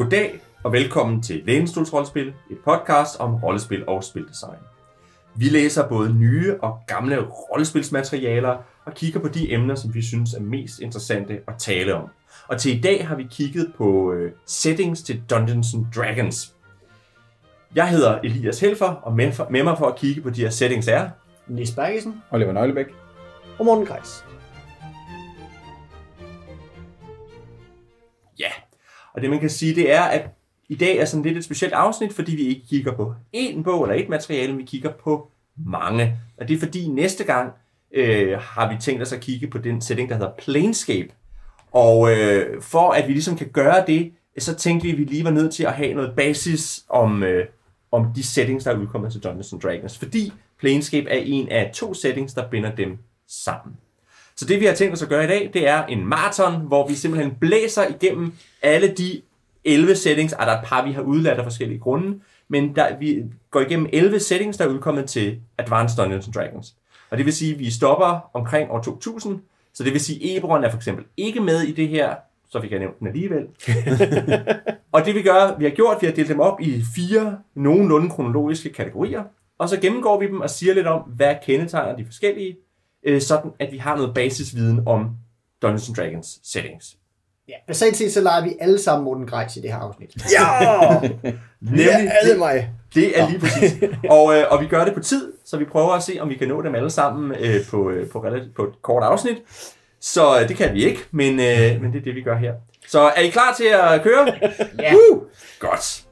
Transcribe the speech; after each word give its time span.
Goddag 0.00 0.40
og 0.62 0.72
velkommen 0.72 1.22
til 1.22 1.42
Lænestols 1.46 1.92
Rollespil, 1.92 2.28
et 2.28 2.58
podcast 2.64 3.20
om 3.20 3.34
rollespil 3.34 3.88
og 3.88 4.04
spildesign. 4.04 4.58
Vi 5.36 5.44
læser 5.44 5.88
både 5.88 6.14
nye 6.14 6.56
og 6.60 6.78
gamle 6.86 7.20
rollespilsmaterialer 7.20 8.56
og 8.84 8.94
kigger 8.94 9.20
på 9.20 9.28
de 9.28 9.52
emner, 9.52 9.74
som 9.74 9.94
vi 9.94 10.02
synes 10.02 10.34
er 10.34 10.40
mest 10.40 10.78
interessante 10.78 11.40
at 11.48 11.54
tale 11.58 11.94
om. 11.94 12.08
Og 12.48 12.58
til 12.58 12.78
i 12.78 12.80
dag 12.80 13.08
har 13.08 13.16
vi 13.16 13.26
kigget 13.30 13.72
på 13.76 14.12
øh, 14.12 14.32
settings 14.46 15.02
til 15.02 15.22
Dungeons 15.30 15.74
and 15.74 15.86
Dragons. 15.96 16.54
Jeg 17.74 17.88
hedder 17.88 18.18
Elias 18.18 18.60
Helfer, 18.60 18.86
og 19.02 19.12
med, 19.16 19.32
for, 19.32 19.46
med 19.50 19.62
mig 19.62 19.78
for 19.78 19.86
at 19.86 19.96
kigge 19.96 20.20
på 20.20 20.30
de 20.30 20.40
her 20.40 20.50
settings 20.50 20.88
er... 20.88 21.08
Nis 21.48 21.70
Bergesen 21.70 22.22
Oliver 22.30 22.52
Nøglebæk. 22.52 22.86
og 23.58 23.64
Morten 23.64 23.86
Kreis. 23.86 24.24
Og 29.14 29.20
det 29.20 29.30
man 29.30 29.40
kan 29.40 29.50
sige, 29.50 29.74
det 29.74 29.92
er, 29.92 30.02
at 30.02 30.28
i 30.68 30.74
dag 30.74 30.96
er 30.96 31.04
sådan 31.04 31.22
lidt 31.22 31.38
et 31.38 31.44
specielt 31.44 31.74
afsnit, 31.74 32.12
fordi 32.12 32.34
vi 32.34 32.42
ikke 32.42 32.66
kigger 32.68 32.92
på 32.92 33.14
én 33.36 33.62
bog 33.62 33.84
eller 33.84 34.02
et 34.02 34.08
materiale, 34.08 34.52
men 34.52 34.58
vi 34.58 34.64
kigger 34.64 34.92
på 35.04 35.30
mange. 35.66 36.18
Og 36.38 36.48
det 36.48 36.54
er 36.54 36.58
fordi 36.58 36.88
næste 36.88 37.24
gang 37.24 37.52
øh, 37.94 38.38
har 38.40 38.72
vi 38.72 38.76
tænkt 38.80 39.02
os 39.02 39.12
at 39.12 39.20
kigge 39.20 39.46
på 39.46 39.58
den 39.58 39.80
setting, 39.80 40.08
der 40.08 40.14
hedder 40.14 40.32
Planescape. 40.38 41.08
Og 41.72 42.12
øh, 42.12 42.62
for 42.62 42.90
at 42.90 43.08
vi 43.08 43.12
ligesom 43.12 43.36
kan 43.36 43.48
gøre 43.48 43.84
det, 43.86 44.12
så 44.38 44.54
tænkte 44.54 44.86
vi, 44.86 44.92
at 44.92 44.98
vi 44.98 45.04
lige 45.04 45.24
var 45.24 45.30
nødt 45.30 45.54
til 45.54 45.64
at 45.64 45.72
have 45.72 45.94
noget 45.94 46.12
basis 46.16 46.84
om, 46.88 47.22
øh, 47.22 47.46
om 47.92 48.06
de 48.14 48.22
settings, 48.22 48.64
der 48.64 48.70
er 48.70 48.78
udkommet 48.78 49.12
til 49.12 49.24
Dungeons 49.24 49.52
and 49.52 49.60
Dragons. 49.60 49.98
Fordi 49.98 50.32
Planescape 50.58 51.10
er 51.10 51.22
en 51.24 51.48
af 51.48 51.70
to 51.74 51.94
settings, 51.94 52.34
der 52.34 52.50
binder 52.50 52.74
dem 52.74 52.98
sammen. 53.28 53.76
Så 54.40 54.46
det 54.46 54.60
vi 54.60 54.66
har 54.66 54.74
tænkt 54.74 54.94
os 54.94 55.02
at 55.02 55.08
gøre 55.08 55.24
i 55.24 55.26
dag, 55.26 55.50
det 55.52 55.68
er 55.68 55.86
en 55.86 56.06
maraton, 56.06 56.66
hvor 56.66 56.88
vi 56.88 56.94
simpelthen 56.94 57.34
blæser 57.40 57.86
igennem 57.86 58.32
alle 58.62 58.88
de 58.88 59.20
11 59.64 59.96
settings, 59.96 60.32
og 60.32 60.46
der 60.46 60.52
er 60.52 60.60
et 60.60 60.66
par, 60.66 60.86
vi 60.86 60.92
har 60.92 61.02
udladt 61.02 61.38
af 61.38 61.44
forskellige 61.44 61.78
grunde, 61.78 62.20
men 62.48 62.76
der, 62.76 62.98
vi 62.98 63.24
går 63.50 63.60
igennem 63.60 63.88
11 63.92 64.20
settings, 64.20 64.58
der 64.58 64.64
er 64.64 64.68
udkommet 64.68 65.06
til 65.06 65.40
Advanced 65.58 65.96
Dungeons 65.96 66.28
Dragons. 66.34 66.74
Og 67.10 67.18
det 67.18 67.26
vil 67.26 67.32
sige, 67.32 67.52
at 67.52 67.58
vi 67.58 67.70
stopper 67.70 68.30
omkring 68.32 68.70
år 68.70 68.82
2000, 68.82 69.40
så 69.74 69.84
det 69.84 69.92
vil 69.92 70.00
sige, 70.00 70.30
at 70.30 70.36
Eberron 70.36 70.64
er 70.64 70.70
for 70.70 70.76
eksempel 70.76 71.04
ikke 71.16 71.40
med 71.40 71.62
i 71.62 71.72
det 71.72 71.88
her, 71.88 72.14
så 72.48 72.60
fik 72.60 72.70
jeg 72.70 72.78
nævnt 72.78 72.98
den 72.98 73.06
alligevel. 73.06 73.46
og 74.92 75.06
det 75.06 75.14
vi 75.14 75.22
gør, 75.22 75.58
vi 75.58 75.64
har 75.64 75.70
gjort, 75.70 75.96
vi 76.00 76.06
har 76.06 76.14
delt 76.14 76.28
dem 76.28 76.40
op 76.40 76.60
i 76.60 76.82
fire 76.96 77.38
nogenlunde 77.54 78.10
kronologiske 78.10 78.72
kategorier, 78.72 79.22
og 79.58 79.68
så 79.68 79.80
gennemgår 79.80 80.20
vi 80.20 80.26
dem 80.26 80.40
og 80.40 80.50
siger 80.50 80.74
lidt 80.74 80.86
om, 80.86 81.00
hvad 81.00 81.34
kendetegner 81.46 81.96
de 81.96 82.04
forskellige, 82.04 82.56
øh, 83.06 83.20
sådan 83.20 83.50
at 83.58 83.72
vi 83.72 83.78
har 83.78 83.96
noget 83.96 84.14
basisviden 84.14 84.82
om 84.86 85.10
Dungeons 85.62 85.88
and 85.88 85.96
Dragons 85.96 86.40
settings. 86.44 86.96
Ja, 87.48 87.54
basalt 87.66 87.96
set 87.96 88.12
så 88.12 88.20
leger 88.20 88.44
vi 88.44 88.56
alle 88.60 88.78
sammen 88.78 89.04
Morten 89.04 89.26
Kreis 89.26 89.56
i 89.56 89.60
det 89.60 89.72
her 89.72 89.78
afsnit. 89.78 90.16
Ja! 90.32 91.00
Nemlig, 91.60 91.88
alle 91.90 92.30
det, 92.30 92.38
mig. 92.38 92.70
det 92.94 93.20
er 93.20 93.28
lige 93.28 93.40
præcis. 93.40 93.72
og, 94.10 94.36
øh, 94.36 94.44
og 94.50 94.60
vi 94.60 94.66
gør 94.66 94.84
det 94.84 94.94
på 94.94 95.00
tid, 95.00 95.32
så 95.44 95.56
vi 95.56 95.64
prøver 95.64 95.92
at 95.92 96.02
se, 96.02 96.18
om 96.20 96.28
vi 96.28 96.34
kan 96.34 96.48
nå 96.48 96.62
dem 96.62 96.74
alle 96.74 96.90
sammen 96.90 97.36
øh, 97.40 97.66
på, 97.70 97.90
øh, 97.90 98.10
på, 98.10 98.24
relativt, 98.24 98.54
på 98.56 98.62
et 98.62 98.82
kort 98.82 99.02
afsnit. 99.02 99.36
Så 100.00 100.40
øh, 100.40 100.48
det 100.48 100.56
kan 100.56 100.74
vi 100.74 100.84
ikke, 100.84 101.00
men, 101.10 101.32
øh, 101.40 101.82
men 101.82 101.92
det 101.92 101.98
er 101.98 102.04
det, 102.04 102.14
vi 102.14 102.22
gør 102.22 102.36
her. 102.36 102.54
Så 102.88 103.00
er 103.00 103.20
I 103.20 103.28
klar 103.28 103.54
til 103.56 103.64
at 103.64 104.02
køre? 104.02 104.26
Ja. 104.78 104.94
Woo! 104.94 105.24
Godt. 105.58 106.04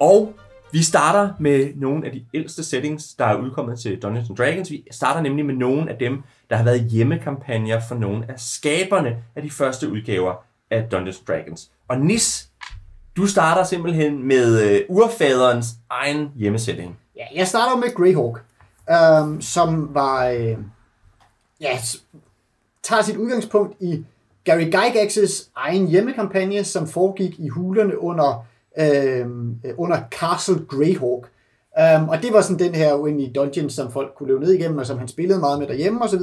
Og 0.00 0.34
vi 0.72 0.82
starter 0.82 1.32
med 1.38 1.74
nogle 1.76 2.06
af 2.06 2.12
de 2.12 2.24
ældste 2.34 2.64
settings, 2.64 3.14
der 3.14 3.24
er 3.24 3.36
udkommet 3.36 3.80
til 3.80 4.02
Dungeons 4.02 4.28
and 4.28 4.36
Dragons. 4.36 4.70
Vi 4.70 4.84
starter 4.90 5.20
nemlig 5.20 5.46
med 5.46 5.54
nogle 5.54 5.90
af 5.90 5.98
dem, 5.98 6.22
der 6.50 6.56
har 6.56 6.64
været 6.64 6.80
hjemmekampagner 6.80 7.80
for 7.88 7.94
nogle 7.94 8.24
af 8.28 8.40
skaberne 8.40 9.16
af 9.36 9.42
de 9.42 9.50
første 9.50 9.92
udgaver 9.92 10.34
af 10.70 10.84
Dungeons 10.90 11.18
and 11.18 11.26
Dragons. 11.26 11.70
Og 11.88 12.00
Nis, 12.00 12.48
du 13.16 13.26
starter 13.26 13.64
simpelthen 13.64 14.28
med 14.28 14.62
øh, 14.62 14.80
urfaderens 14.88 15.66
egen 15.90 16.30
hjemmesetting. 16.36 16.98
ja, 17.16 17.24
jeg 17.34 17.48
starter 17.48 17.76
med 17.76 17.94
Greyhawk, 17.94 18.44
øhm, 18.90 19.40
som 19.40 19.94
var... 19.94 20.28
Øh, 20.28 20.56
ja, 21.60 21.78
tager 22.82 23.02
sit 23.02 23.16
udgangspunkt 23.16 23.76
i 23.80 24.04
Gary 24.44 24.70
Gygax's 24.74 25.50
egen 25.56 25.88
hjemmekampagne, 25.88 26.64
som 26.64 26.88
foregik 26.88 27.38
i 27.38 27.48
hulerne 27.48 27.98
under, 27.98 28.46
Øhm, 28.80 29.56
øh, 29.64 29.74
under 29.76 29.96
Castle 30.10 30.66
Greyhawk. 30.68 31.30
Um, 31.78 32.08
og 32.08 32.22
det 32.22 32.32
var 32.32 32.40
sådan 32.40 32.66
den 32.66 32.74
her 32.74 32.94
uendelige 32.94 33.32
dungeon, 33.32 33.70
som 33.70 33.92
folk 33.92 34.14
kunne 34.16 34.28
løbe 34.28 34.40
ned 34.40 34.52
igennem, 34.52 34.78
og 34.78 34.86
som 34.86 34.98
han 34.98 35.08
spillede 35.08 35.40
meget 35.40 35.58
med 35.58 35.66
derhjemme 35.66 36.02
osv. 36.02 36.20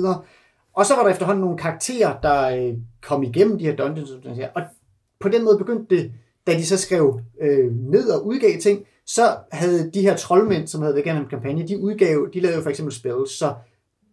Og 0.74 0.86
så 0.86 0.96
var 0.96 1.04
der 1.04 1.10
efterhånden 1.10 1.42
nogle 1.42 1.58
karakterer, 1.58 2.20
der 2.24 2.58
øh, 2.58 2.74
kom 3.02 3.24
igennem 3.24 3.58
de 3.58 3.66
her 3.66 3.76
dungeons. 3.76 4.12
Og, 4.12 4.20
sådan 4.24 4.38
her. 4.38 4.50
og 4.56 4.62
på 5.20 5.30
den 5.30 5.44
måde 5.44 5.58
begyndte 5.58 5.96
det, 5.96 6.12
da 6.48 6.54
de 6.54 6.66
så 6.66 6.78
skrev 6.78 7.20
øh, 7.42 7.74
ned 7.92 8.10
og 8.10 8.26
udgav 8.26 8.60
ting, 8.62 8.86
så 9.06 9.38
havde 9.52 9.92
de 9.94 10.02
her 10.02 10.16
troldmænd, 10.16 10.68
som 10.68 10.82
havde 10.82 10.94
været 10.96 11.06
igennem 11.06 11.24
en 11.24 11.30
kampagne, 11.30 11.68
de 11.68 11.80
udgav, 11.80 12.28
de 12.34 12.40
lavede 12.40 12.58
jo 12.58 12.64
for 12.64 12.70
eksempel 12.70 12.94
spells, 12.94 13.32
så 13.32 13.54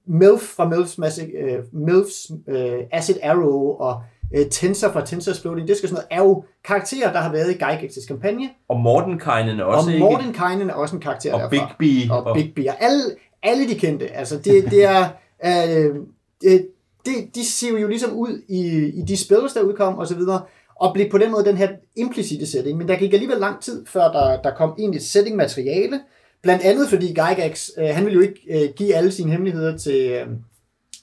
Melf 0.06 0.40
fra 0.40 0.70
Melf's, 0.70 0.94
Magic, 0.98 1.30
uh, 1.42 1.52
øh, 1.52 1.58
Melf's 1.72 2.32
uh, 2.32 2.86
Acid 2.92 3.16
Arrow 3.22 3.76
og 3.78 4.02
øh, 4.34 4.46
Tensor 4.50 4.92
fra 4.92 5.06
Tensor 5.06 5.32
Exploding, 5.32 5.68
det 5.68 5.76
skal 5.76 5.88
sådan 5.88 6.04
noget, 6.10 6.22
er 6.22 6.28
jo 6.28 6.44
karakterer, 6.64 7.12
der 7.12 7.20
har 7.20 7.32
været 7.32 7.50
i 7.50 7.54
Gygax's 7.54 8.06
kampagne, 8.06 8.50
Og 8.68 8.80
Mordenkainen 8.80 9.60
er 9.60 9.64
også, 9.64 9.90
og? 9.90 9.98
Mordenkainen 9.98 10.70
er 10.70 10.74
også 10.74 10.96
en 10.96 11.02
karakter 11.02 11.34
og 11.34 11.40
derfra. 11.40 11.74
Bigby. 11.78 12.10
Og 12.10 12.34
Big 12.34 12.52
B. 12.54 12.58
Og 12.68 12.82
alle, 12.82 13.02
alle 13.42 13.68
de 13.68 13.74
kendte. 13.74 14.12
Altså, 14.12 14.38
det, 14.38 14.70
det 14.70 14.84
er... 14.84 15.08
Øh, 15.44 15.94
det, 16.42 16.68
det, 17.04 17.34
de 17.34 17.46
ser 17.46 17.78
jo 17.78 17.88
ligesom 17.88 18.12
ud 18.12 18.42
i, 18.48 18.60
i 18.86 19.02
de 19.08 19.16
spils, 19.16 19.52
der 19.52 19.62
udkom, 19.62 19.98
og 19.98 20.06
så 20.06 20.14
videre, 20.14 20.42
og 20.74 20.94
blev 20.94 21.10
på 21.10 21.18
den 21.18 21.30
måde 21.30 21.44
den 21.44 21.56
her 21.56 21.68
implicite 21.96 22.46
setting. 22.46 22.78
Men 22.78 22.88
der 22.88 22.96
gik 22.96 23.12
alligevel 23.12 23.38
lang 23.38 23.60
tid, 23.62 23.86
før 23.86 24.12
der, 24.12 24.42
der 24.42 24.54
kom 24.54 24.74
egentlig 24.78 25.02
setting-materiale. 25.02 26.00
Blandt 26.42 26.62
andet 26.62 26.88
fordi 26.88 27.14
Gygax, 27.14 27.70
øh, 27.78 27.88
han 27.88 28.04
ville 28.04 28.16
jo 28.16 28.20
ikke 28.20 28.40
øh, 28.50 28.70
give 28.76 28.94
alle 28.94 29.12
sine 29.12 29.30
hemmeligheder 29.30 29.76
til, 29.76 30.10
øh, 30.10 30.26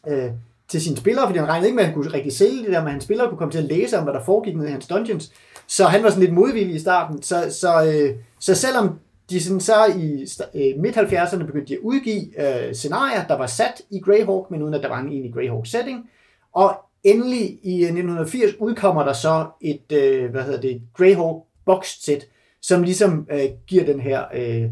øh, 0.08 0.32
til 0.70 0.82
sine 0.82 0.98
spillere, 0.98 1.28
fordi 1.28 1.40
han 1.40 1.48
regnede 1.48 1.68
ikke 1.68 1.76
med, 1.76 1.84
at 1.84 1.90
han 1.90 1.96
kunne 1.96 2.14
rigtig 2.14 2.34
sælge 2.34 2.64
det 2.64 2.72
der, 2.72 2.84
men 2.84 2.92
hans 2.92 3.04
spillere 3.04 3.30
kunne 3.30 3.38
komme 3.38 3.52
til 3.52 3.58
at 3.58 3.64
læse 3.64 3.98
om, 3.98 4.04
hvad 4.04 4.14
der 4.14 4.24
foregik 4.24 4.56
nede 4.58 4.68
i 4.68 4.72
hans 4.72 4.88
dungeons. 4.88 5.32
Så 5.68 5.86
han 5.86 6.04
var 6.04 6.10
sådan 6.10 6.24
lidt 6.24 6.34
modvillig 6.34 6.76
i 6.76 6.80
starten. 6.80 7.22
Så, 7.22 7.58
så, 7.60 7.86
øh, 7.86 8.16
så 8.40 8.56
selvom 8.56 9.00
de 9.30 9.44
sådan 9.44 9.60
så 9.60 9.86
i 9.98 10.28
øh, 10.56 10.82
midt-70'erne 10.82 11.46
begyndte 11.46 11.68
de 11.68 11.74
at 11.74 11.80
udgive 11.80 12.68
øh, 12.68 12.74
scenarier, 12.76 13.28
der 13.28 13.38
var 13.38 13.48
sat 13.48 13.82
i 13.90 14.00
Greyhawk, 14.00 14.52
men 14.52 14.64
uden 14.64 14.74
at 14.74 14.84
der 14.84 14.90
var 14.90 15.00
en 15.00 15.08
egentlig 15.08 15.34
Greyhawk-setting. 15.34 16.10
Og 16.54 16.76
endelig 17.04 17.60
i 17.64 17.76
øh, 17.76 17.82
1980 17.82 18.52
udkommer 18.60 19.04
der 19.04 19.14
så 19.14 19.46
et, 19.62 19.92
øh, 19.92 20.32
hvad 20.32 20.44
hedder 20.44 20.62
det, 20.62 20.82
Greyhawk 20.94 21.44
box 21.66 21.88
set, 22.02 22.28
som 22.62 22.84
ligesom 22.84 23.28
øh, 23.32 23.46
giver 23.68 23.86
den 23.86 24.00
her 24.00 24.24
øh, 24.34 24.70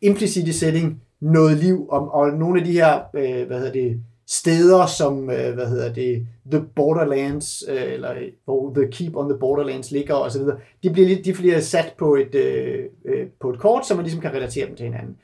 implicite 0.00 0.52
setting 0.52 1.02
noget 1.20 1.56
liv, 1.56 1.86
og, 1.88 2.14
og 2.14 2.30
nogle 2.32 2.60
af 2.60 2.66
de 2.66 2.72
her, 2.72 3.00
øh, 3.14 3.46
hvad 3.46 3.58
hedder 3.58 3.72
det, 3.72 4.00
steder, 4.30 4.86
som, 4.86 5.30
øh, 5.30 5.54
hvad 5.54 5.66
hedder 5.66 5.92
det, 5.92 6.26
The 6.50 6.64
Borderlands, 6.76 7.64
øh, 7.68 7.92
eller 7.92 8.14
hvor 8.44 8.74
The 8.74 8.88
Keep 8.92 9.16
on 9.16 9.28
the 9.28 9.38
Borderlands 9.38 9.90
ligger, 9.90 10.14
og 10.14 10.30
så 10.32 10.38
videre, 10.38 10.56
de 10.82 10.90
bliver, 10.90 11.08
lidt- 11.08 11.24
de 11.24 11.32
bliver 11.32 11.60
sat 11.60 11.94
på 11.98 12.14
et, 12.14 12.34
øh, 12.34 12.84
øh, 13.04 13.26
på 13.40 13.50
et 13.50 13.58
kort, 13.58 13.86
så 13.86 13.94
man 13.94 14.04
ligesom 14.04 14.20
kan 14.20 14.32
relatere 14.32 14.66
dem 14.66 14.76
til 14.76 14.86
hinanden. 14.86 15.16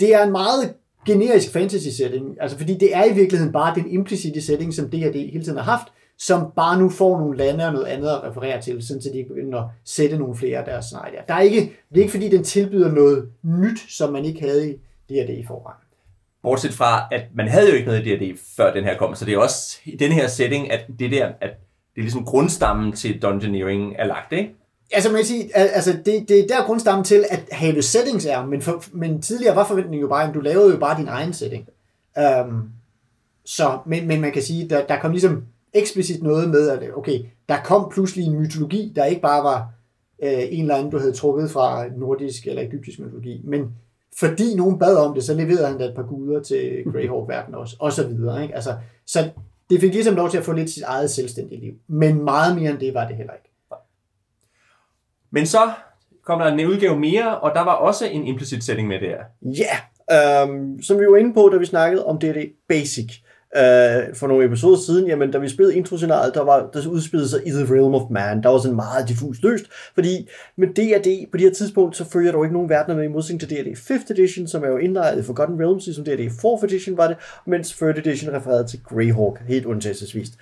Det 0.00 0.14
er 0.14 0.24
en 0.24 0.32
meget 0.32 0.74
generisk 1.06 1.52
fantasy 1.52 1.88
setting, 1.88 2.36
altså 2.40 2.58
fordi 2.58 2.74
det 2.74 2.94
er 2.96 3.04
i 3.04 3.14
virkeligheden 3.14 3.52
bare 3.52 3.74
den 3.74 3.90
implicite 3.90 4.40
setting, 4.40 4.74
som 4.74 4.90
D&D 4.90 5.30
hele 5.32 5.44
tiden 5.44 5.58
har 5.58 5.64
haft, 5.64 5.86
som 6.18 6.40
bare 6.56 6.78
nu 6.80 6.88
får 6.88 7.18
nogle 7.18 7.36
lande 7.38 7.66
og 7.66 7.72
noget 7.72 7.86
andet 7.86 8.08
at 8.08 8.24
referere 8.24 8.62
til, 8.62 8.82
sådan 8.86 9.02
så 9.02 9.10
de 9.14 9.24
begynder 9.28 9.58
at 9.62 9.68
sætte 9.84 10.18
nogle 10.18 10.36
flere 10.36 10.58
af 10.58 10.64
deres 10.64 10.84
scenarier. 10.84 11.22
Der 11.28 11.34
er 11.34 11.40
ikke, 11.40 11.60
det 11.60 11.96
er 11.98 12.00
ikke 12.02 12.12
fordi, 12.12 12.28
den 12.28 12.44
tilbyder 12.44 12.92
noget 12.92 13.28
nyt, 13.42 13.78
som 13.88 14.12
man 14.12 14.24
ikke 14.24 14.40
havde 14.40 14.70
i 14.70 14.72
D&D 15.08 15.30
i 15.30 15.44
forvejen. 15.46 15.80
Bortset 16.46 16.74
fra, 16.74 17.08
at 17.10 17.22
man 17.34 17.48
havde 17.48 17.70
jo 17.70 17.74
ikke 17.74 17.86
noget 17.86 18.04
D&D, 18.04 18.38
før 18.56 18.72
den 18.72 18.84
her 18.84 18.96
kom, 18.96 19.14
så 19.14 19.24
det 19.24 19.34
er 19.34 19.38
også 19.38 19.78
i 19.84 19.96
den 19.96 20.12
her 20.12 20.28
setting, 20.28 20.72
at 20.72 20.80
det 20.98 21.10
der, 21.10 21.26
at 21.26 21.50
det 21.94 22.00
er 22.00 22.02
ligesom 22.02 22.24
grundstammen 22.24 22.92
til 22.92 23.22
Dungeoneering 23.22 23.94
er 23.98 24.06
lagt, 24.06 24.32
ikke? 24.32 24.54
Altså 24.92 25.10
man 25.10 25.18
kan 25.18 25.26
sige, 25.26 25.56
altså 25.56 25.92
det, 25.92 26.28
det 26.28 26.40
er 26.40 26.46
der 26.46 26.66
grundstammen 26.66 27.04
til, 27.04 27.24
at 27.30 27.40
have 27.52 27.82
settings 27.82 28.26
er, 28.26 28.46
men, 28.46 28.62
for, 28.62 28.84
men 28.92 29.22
tidligere 29.22 29.56
var 29.56 29.66
forventningen 29.66 30.00
jo 30.00 30.08
bare, 30.08 30.28
at 30.28 30.34
du 30.34 30.40
lavede 30.40 30.72
jo 30.72 30.78
bare 30.78 30.98
din 30.98 31.08
egen 31.08 31.32
setting. 31.32 31.68
Um, 32.44 32.70
så, 33.44 33.78
men, 33.86 34.08
men 34.08 34.20
man 34.20 34.32
kan 34.32 34.42
sige, 34.42 34.68
der, 34.68 34.86
der 34.86 35.00
kom 35.00 35.10
ligesom 35.10 35.44
eksplicit 35.72 36.22
noget 36.22 36.50
med, 36.50 36.68
at 36.68 36.82
okay, 36.96 37.20
der 37.48 37.56
kom 37.64 37.90
pludselig 37.92 38.26
en 38.26 38.38
mytologi, 38.38 38.92
der 38.96 39.04
ikke 39.04 39.22
bare 39.22 39.44
var 39.44 39.68
øh, 40.22 40.42
en 40.50 40.62
eller 40.62 40.76
anden, 40.76 40.92
du 40.92 40.98
havde 40.98 41.12
trukket 41.12 41.50
fra 41.50 41.84
nordisk 41.96 42.46
eller 42.46 42.62
egyptisk 42.62 42.98
mytologi, 42.98 43.40
men 43.44 43.60
fordi 44.18 44.54
nogen 44.54 44.78
bad 44.78 44.96
om 44.96 45.14
det, 45.14 45.24
så 45.24 45.34
leverede 45.34 45.66
han 45.66 45.78
da 45.78 45.84
et 45.84 45.94
par 45.94 46.02
guder 46.02 46.42
til 46.42 46.84
Greyhawk-verden 46.92 47.54
også, 47.54 47.76
og 47.78 47.92
så 47.92 48.06
videre. 48.06 48.42
Ikke? 48.42 48.54
Altså, 48.54 48.76
så 49.06 49.30
det 49.70 49.80
fik 49.80 49.92
ligesom 49.92 50.14
lov 50.14 50.30
til 50.30 50.38
at 50.38 50.44
få 50.44 50.52
lidt 50.52 50.70
sit 50.70 50.82
eget 50.82 51.10
selvstændige 51.10 51.60
liv. 51.60 51.74
Men 51.86 52.24
meget 52.24 52.56
mere 52.56 52.70
end 52.70 52.78
det 52.78 52.94
var 52.94 53.08
det 53.08 53.16
heller 53.16 53.32
ikke. 53.32 53.48
Men 55.30 55.46
så 55.46 55.70
kom 56.24 56.38
der 56.38 56.46
en 56.46 56.66
udgave 56.66 56.98
mere, 56.98 57.38
og 57.40 57.54
der 57.54 57.60
var 57.60 57.72
også 57.72 58.06
en 58.06 58.26
implicit 58.26 58.64
setting 58.64 58.88
med 58.88 59.00
der. 59.00 59.16
Ja, 59.42 60.42
øhm, 60.42 60.82
som 60.82 61.00
vi 61.00 61.06
var 61.06 61.16
inde 61.16 61.34
på, 61.34 61.48
da 61.52 61.56
vi 61.56 61.66
snakkede 61.66 62.06
om 62.06 62.18
D&D 62.18 62.52
Basic 62.68 63.12
øh, 63.56 64.14
for 64.14 64.26
nogle 64.26 64.44
episoder 64.44 64.76
siden, 64.76 65.06
jamen 65.06 65.30
da 65.30 65.38
vi 65.38 65.48
spillede 65.48 65.76
introscenariet, 65.76 66.34
der, 66.34 66.44
var, 66.44 66.70
der 66.72 66.88
udspillede 66.88 67.28
sig 67.28 67.40
i 67.46 67.50
The 67.50 67.74
Realm 67.74 67.94
of 67.94 68.10
Man. 68.10 68.42
Der 68.42 68.48
var 68.48 68.58
sådan 68.58 68.76
meget 68.76 69.08
diffus 69.08 69.42
løst, 69.42 69.64
fordi 69.94 70.28
med 70.56 70.68
D&D 70.68 71.30
på 71.30 71.36
det 71.36 71.40
her 71.40 71.50
tidspunkt, 71.50 71.96
så 71.96 72.04
følger 72.04 72.32
der 72.32 72.38
jo 72.38 72.44
ikke 72.44 72.54
nogen 72.54 72.68
verdener 72.68 72.96
med 72.96 73.04
i 73.04 73.08
modsætning 73.08 73.40
til 73.40 73.50
D&D 73.50 73.78
5th 73.78 74.10
edition, 74.10 74.46
som 74.46 74.64
er 74.64 74.68
jo 74.68 74.76
indlejret 74.76 75.18
i 75.18 75.22
Forgotten 75.22 75.60
Realms, 75.60 75.86
ligesom 75.86 76.04
D&D 76.04 76.20
4th 76.30 76.64
edition 76.64 76.96
var 76.96 77.08
det, 77.08 77.16
mens 77.46 77.72
3rd 77.72 77.98
edition 77.98 78.34
refererede 78.34 78.66
til 78.66 78.80
Greyhawk, 78.82 79.40
helt 79.48 79.66
undtagelsesvist. 79.66 80.32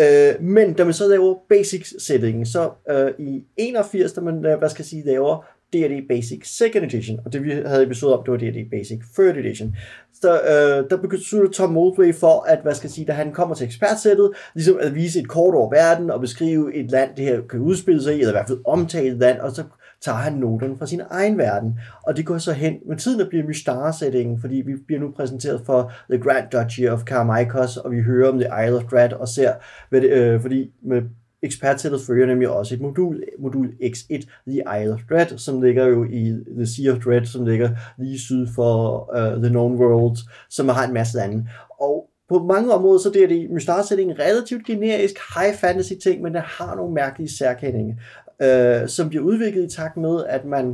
Øh, 0.00 0.42
men 0.42 0.72
da 0.72 0.84
man 0.84 0.94
så 0.94 1.08
laver 1.08 1.34
basic 1.48 1.92
settingen, 1.98 2.46
så 2.46 2.70
øh, 2.90 3.10
i 3.18 3.44
81, 3.56 4.12
da 4.12 4.20
man, 4.20 4.34
hvad 4.58 4.68
skal 4.68 4.82
jeg 4.82 4.86
sige, 4.86 5.06
laver 5.06 5.44
D&D 5.72 6.08
Basic 6.08 6.56
Second 6.58 6.84
Edition, 6.84 7.20
og 7.24 7.32
det 7.32 7.44
vi 7.44 7.50
havde 7.50 7.82
episode 7.82 8.18
om, 8.18 8.24
det 8.24 8.32
var 8.32 8.38
D&D 8.38 8.70
Basic 8.70 8.98
Third 9.14 9.36
Edition. 9.36 9.76
Så 10.12 10.32
øh, 10.32 10.90
der 10.90 10.96
beslutter 11.08 11.50
Tom 11.50 11.72
Moldway 11.72 12.14
for, 12.14 12.44
at, 12.48 12.58
hvad 12.62 12.74
skal 12.74 12.86
jeg 12.86 12.92
sige, 12.92 13.06
da 13.06 13.12
han 13.12 13.32
kommer 13.32 13.54
til 13.54 13.64
ekspertsættet, 13.64 14.30
ligesom 14.54 14.78
at 14.80 14.94
vise 14.94 15.20
et 15.20 15.28
kort 15.28 15.54
over 15.54 15.70
verden, 15.70 16.10
og 16.10 16.20
beskrive 16.20 16.74
et 16.74 16.90
land, 16.90 17.10
det 17.16 17.24
her 17.24 17.40
kan 17.50 17.60
udspille 17.60 18.02
sig 18.02 18.14
i, 18.14 18.18
eller 18.18 18.32
i 18.32 18.32
hvert 18.32 18.48
fald 18.48 18.60
omtale 18.66 19.08
et 19.08 19.18
land, 19.18 19.38
og 19.38 19.52
så 19.52 19.64
tager 20.00 20.18
han 20.18 20.32
noterne 20.32 20.76
fra 20.78 20.86
sin 20.86 21.02
egen 21.10 21.38
verden. 21.38 21.78
Og 22.02 22.16
det 22.16 22.26
går 22.26 22.38
så 22.38 22.52
hen 22.52 22.74
med 22.88 22.96
tiden, 22.96 23.20
der 23.20 23.28
bliver 23.28 23.46
Mystara-sætningen, 23.46 24.40
fordi 24.40 24.56
vi 24.66 24.72
bliver 24.86 25.00
nu 25.00 25.10
præsenteret 25.10 25.62
for 25.66 25.92
The 26.10 26.22
Grand 26.22 26.50
Duchy 26.52 26.88
of 26.88 27.02
Carmicos, 27.02 27.76
og 27.76 27.90
vi 27.90 28.00
hører 28.00 28.28
om 28.32 28.38
The 28.38 28.64
Isle 28.66 28.76
of 28.76 28.84
Dread, 28.84 29.12
og 29.12 29.28
ser, 29.28 29.52
hvad 29.90 30.00
det, 30.00 30.10
øh, 30.10 30.40
fordi 30.40 30.70
med 30.82 31.02
ekspertsættet 31.42 32.00
følger 32.06 32.26
nemlig 32.26 32.48
også 32.48 32.74
et 32.74 32.80
modul, 32.80 33.24
modul 33.38 33.66
X1, 33.82 34.22
The 34.48 34.62
Isle 34.82 34.92
of 34.92 35.00
Dread, 35.10 35.38
som 35.38 35.62
ligger 35.62 35.86
jo 35.86 36.04
i 36.04 36.36
The 36.56 36.66
Sea 36.66 36.92
of 36.92 36.98
Dread, 36.98 37.26
som 37.26 37.46
ligger 37.46 37.70
lige 37.98 38.18
syd 38.18 38.46
for 38.54 39.10
uh, 39.16 39.42
The 39.42 39.48
Known 39.48 39.76
World, 39.76 40.16
som 40.50 40.68
har 40.68 40.86
en 40.86 40.94
masse 40.94 41.16
lande. 41.16 41.48
Og 41.80 42.08
på 42.28 42.38
mange 42.38 42.72
områder, 42.72 42.98
så 42.98 43.10
det 43.10 43.24
er 43.24 43.28
det 43.28 43.50
Mystara 43.50 44.00
en 44.00 44.18
relativt 44.18 44.66
generisk 44.66 45.14
high 45.36 45.54
fantasy 45.54 45.92
ting, 46.02 46.22
men 46.22 46.34
det 46.34 46.42
har 46.42 46.74
nogle 46.76 46.94
mærkelige 46.94 47.30
særkendinge, 47.38 48.00
uh, 48.40 48.46
øh, 48.48 48.88
som 48.88 49.08
bliver 49.08 49.24
udviklet 49.24 49.64
i 49.64 49.76
takt 49.76 49.96
med, 49.96 50.24
at 50.28 50.44
man 50.44 50.66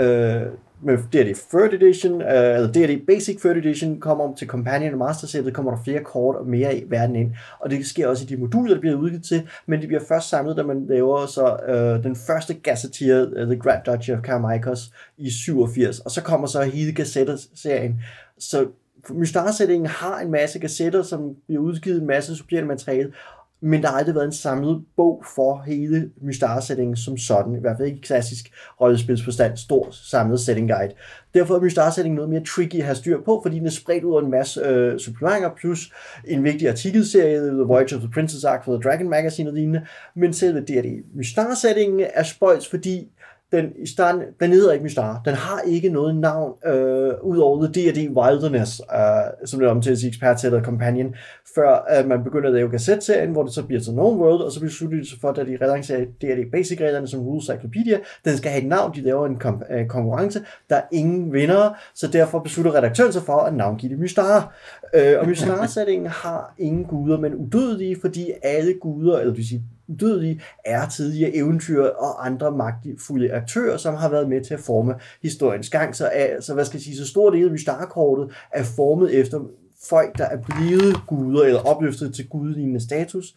uh, 0.00 0.52
med 0.82 0.98
D&D 0.98 1.36
3rd 1.36 1.74
edition, 1.74 2.22
øh, 2.22 2.28
altså 2.28 2.80
eller 2.80 2.96
D&D 2.96 3.06
Basic 3.06 3.44
3rd 3.44 3.58
edition, 3.58 4.00
kommer 4.00 4.34
til 4.34 4.46
Companion 4.46 4.92
og 4.92 4.98
Master 4.98 5.26
Set, 5.26 5.54
kommer 5.54 5.74
der 5.74 5.82
flere 5.84 6.04
kort 6.04 6.36
og 6.36 6.46
mere 6.46 6.78
i 6.78 6.84
verden 6.88 7.16
ind. 7.16 7.30
Og 7.60 7.70
det 7.70 7.86
sker 7.86 8.08
også 8.08 8.24
i 8.24 8.26
de 8.26 8.36
moduler, 8.36 8.74
der 8.74 8.80
bliver 8.80 8.96
udgivet 8.96 9.24
til, 9.24 9.48
men 9.66 9.82
de 9.82 9.86
bliver 9.86 10.02
først 10.08 10.28
samlet, 10.28 10.56
da 10.56 10.62
man 10.62 10.86
laver 10.88 11.26
så 11.26 11.56
uh, 11.68 12.04
den 12.04 12.16
første 12.16 12.54
Gazetteer, 12.54 13.26
uh, 13.26 13.32
øh, 13.36 13.46
The 13.46 13.56
Grand 13.56 13.84
Duchy 13.86 14.10
of 14.10 14.20
Carmicos, 14.22 14.92
i 15.18 15.30
87. 15.30 16.00
Og 16.00 16.10
så 16.10 16.22
kommer 16.22 16.46
så 16.46 16.62
hele 16.62 16.92
Gazetter-serien. 16.92 18.00
Så 18.38 18.66
Mystar-sætningen 19.10 19.86
har 19.86 20.18
en 20.20 20.30
masse 20.30 20.58
gazetter, 20.58 21.02
som 21.02 21.36
bliver 21.46 21.62
udgivet 21.62 22.00
en 22.00 22.06
masse 22.06 22.36
supplerende 22.36 22.68
materiale, 22.68 23.12
men 23.60 23.82
der 23.82 23.88
har 23.88 23.98
aldrig 23.98 24.14
været 24.14 24.26
en 24.26 24.32
samlet 24.32 24.84
bog 24.96 25.24
for 25.34 25.62
hele 25.66 26.10
Mystara-sætningen 26.22 26.96
som 26.96 27.18
sådan, 27.18 27.56
i 27.56 27.60
hvert 27.60 27.76
fald 27.76 27.88
ikke 27.88 28.00
klassisk 28.00 28.52
rollespilsforstand, 28.80 29.56
stor 29.56 29.88
samlet 29.90 30.40
setting 30.40 30.68
guide. 30.68 30.92
Derfor 31.34 31.56
er 31.56 31.60
Mystara-sætningen 31.60 32.16
noget 32.16 32.30
mere 32.30 32.44
tricky 32.44 32.74
at 32.74 32.84
have 32.84 32.94
styr 32.94 33.20
på, 33.24 33.40
fordi 33.44 33.58
den 33.58 33.66
er 33.66 33.70
spredt 33.70 34.04
ud 34.04 34.12
over 34.12 34.22
en 34.22 34.30
masse 34.30 34.60
øh, 34.60 34.98
supplementer, 34.98 35.50
plus 35.60 35.92
en 36.24 36.44
vigtig 36.44 36.68
artikelserie, 36.68 37.38
The 37.38 37.62
Voyage 37.62 37.96
of 37.96 38.00
the 38.00 38.10
Princess 38.14 38.44
Ark 38.44 38.64
for 38.64 38.72
The 38.72 38.82
Dragon 38.82 39.08
Magazine 39.08 39.50
og 39.50 39.54
lignende, 39.54 39.86
men 40.14 40.32
selve 40.32 40.60
D&D 40.60 41.04
Mystara-sætningen 41.14 42.06
er 42.14 42.22
spøjs, 42.22 42.68
fordi 42.68 43.08
den, 43.52 43.64
i 43.82 43.86
starten, 43.86 44.22
den 44.40 44.50
hedder 44.50 44.72
ikke 44.72 44.82
Mystar. 44.82 45.20
Den 45.24 45.34
har 45.34 45.60
ikke 45.60 45.88
noget 45.88 46.16
navn, 46.16 46.52
øh, 46.66 47.12
ud 47.22 47.38
over 47.38 47.66
The 47.66 47.72
D&D 47.72 48.10
Wilderness, 48.16 48.82
øh, 48.94 49.46
som 49.46 49.60
det 49.60 49.68
omtales 49.68 50.02
i 50.02 50.08
ekspertsættet 50.08 50.64
Companion, 50.64 51.14
før 51.54 51.84
at 51.88 52.06
man 52.06 52.24
begynder 52.24 52.48
at 52.48 52.54
lave 52.54 52.70
kassetserien, 52.70 53.32
hvor 53.32 53.42
det 53.42 53.52
så 53.52 53.62
bliver 53.62 53.80
til 53.80 53.92
Known 53.92 54.20
World, 54.20 54.40
og 54.42 54.52
så 54.52 54.60
beslutter 54.60 54.98
de 54.98 55.08
sig 55.08 55.18
for, 55.20 55.28
at 55.28 55.46
de 55.46 55.58
relancerer 55.62 56.04
D&D 56.04 56.50
Basic-reglerne 56.52 57.08
som 57.08 57.20
Rules 57.20 57.44
Cyclopedia. 57.44 57.98
Den 58.24 58.36
skal 58.36 58.50
have 58.50 58.62
et 58.62 58.68
navn, 58.68 58.94
de 58.94 59.00
laver 59.00 59.26
en 59.26 59.36
kom- 59.36 59.62
øh, 59.70 59.86
konkurrence. 59.86 60.40
Der 60.70 60.76
er 60.76 60.82
ingen 60.92 61.32
vinder, 61.32 61.70
så 61.94 62.06
derfor 62.06 62.38
beslutter 62.38 62.74
redaktøren 62.74 63.12
sig 63.12 63.22
for 63.22 63.38
at 63.38 63.54
navngive 63.54 63.90
det 63.90 63.98
Mystar. 63.98 64.54
Øh, 64.94 65.14
og 65.20 65.28
Mystar-sætningen 65.28 66.06
har 66.06 66.54
ingen 66.58 66.84
guder, 66.84 67.18
men 67.18 67.34
udødelige, 67.34 67.96
fordi 68.00 68.32
alle 68.42 68.74
guder, 68.80 69.18
eller 69.18 69.30
det 69.30 69.36
vil 69.36 69.48
sige 69.48 69.62
udødelige 69.88 70.42
er 70.64 70.88
tidligere 70.88 71.36
eventyr 71.36 71.82
og 71.82 72.26
andre 72.26 72.50
magtfulde 72.50 73.32
aktører, 73.32 73.76
som 73.76 73.94
har 73.94 74.08
været 74.08 74.28
med 74.28 74.44
til 74.44 74.54
at 74.54 74.60
forme 74.60 74.94
historiens 75.22 75.70
gang. 75.70 75.96
Så, 75.96 76.10
er, 76.12 76.40
så 76.40 76.54
hvad 76.54 76.64
skal 76.64 76.76
jeg 76.76 76.82
sige, 76.82 76.96
så 76.96 77.06
stor 77.06 77.30
del 77.30 77.44
af 77.44 77.50
Mystarkortet 77.50 78.34
er 78.52 78.64
formet 78.64 79.14
efter 79.14 79.40
folk, 79.88 80.18
der 80.18 80.24
er 80.24 80.36
blevet 80.36 80.96
guder 81.06 81.44
eller 81.44 81.60
opløftet 81.60 82.14
til 82.14 82.28
gudlignende 82.28 82.80
status 82.80 83.34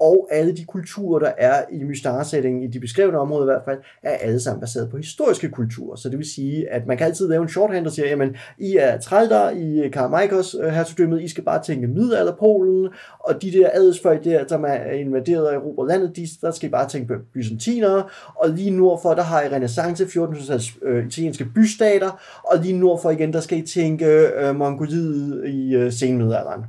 og 0.00 0.28
alle 0.30 0.56
de 0.56 0.64
kulturer, 0.64 1.18
der 1.18 1.32
er 1.38 1.64
i 1.72 1.84
Mystar-sætningen, 1.84 2.62
i 2.62 2.66
de 2.66 2.80
beskrevne 2.80 3.18
områder 3.18 3.42
i 3.42 3.52
hvert 3.52 3.64
fald, 3.64 3.78
er 4.02 4.10
alle 4.10 4.40
sammen 4.40 4.60
baseret 4.60 4.90
på 4.90 4.96
historiske 4.96 5.48
kulturer. 5.48 5.96
Så 5.96 6.08
det 6.08 6.18
vil 6.18 6.30
sige, 6.30 6.70
at 6.70 6.86
man 6.86 6.96
kan 6.96 7.06
altid 7.06 7.28
lave 7.28 7.42
en 7.42 7.48
shorthand, 7.48 7.84
der 7.84 7.90
siger, 7.90 8.08
jamen, 8.08 8.36
I 8.58 8.76
er 8.76 9.00
trældere 9.00 9.58
i 9.58 9.88
Karamaikos 9.88 10.56
øh, 10.62 10.68
hertugdømmet, 10.68 11.22
I 11.22 11.28
skal 11.28 11.44
bare 11.44 11.62
tænke 11.62 11.86
middelalderpolen, 11.86 12.88
og 13.18 13.42
de 13.42 13.52
der 13.52 13.70
adelsfolk 13.74 14.24
der, 14.24 14.44
som 14.48 14.64
er 14.64 14.90
invaderet 14.90 15.48
og 15.48 15.54
erobret 15.54 15.88
landet, 15.88 16.16
de, 16.16 16.26
der 16.40 16.50
skal 16.50 16.68
I 16.68 16.70
bare 16.70 16.88
tænke 16.88 17.08
på 17.08 17.14
byzantinere, 17.34 18.04
og 18.34 18.48
lige 18.50 18.70
nordfor, 18.70 19.14
der 19.14 19.22
har 19.22 19.42
I 19.42 19.48
renaissance, 19.48 20.04
1400-tals 20.04 20.78
øh, 20.82 21.06
italienske 21.06 21.44
bystater, 21.54 22.40
og 22.44 22.58
lige 22.58 22.78
nordfor 22.78 23.10
igen, 23.10 23.32
der 23.32 23.40
skal 23.40 23.58
I 23.58 23.62
tænke 23.62 24.06
øh, 24.06 24.56
Mongoliet 24.56 25.48
i 25.48 25.74
øh, 25.74 25.92
senmiddelalderen. 25.92 26.64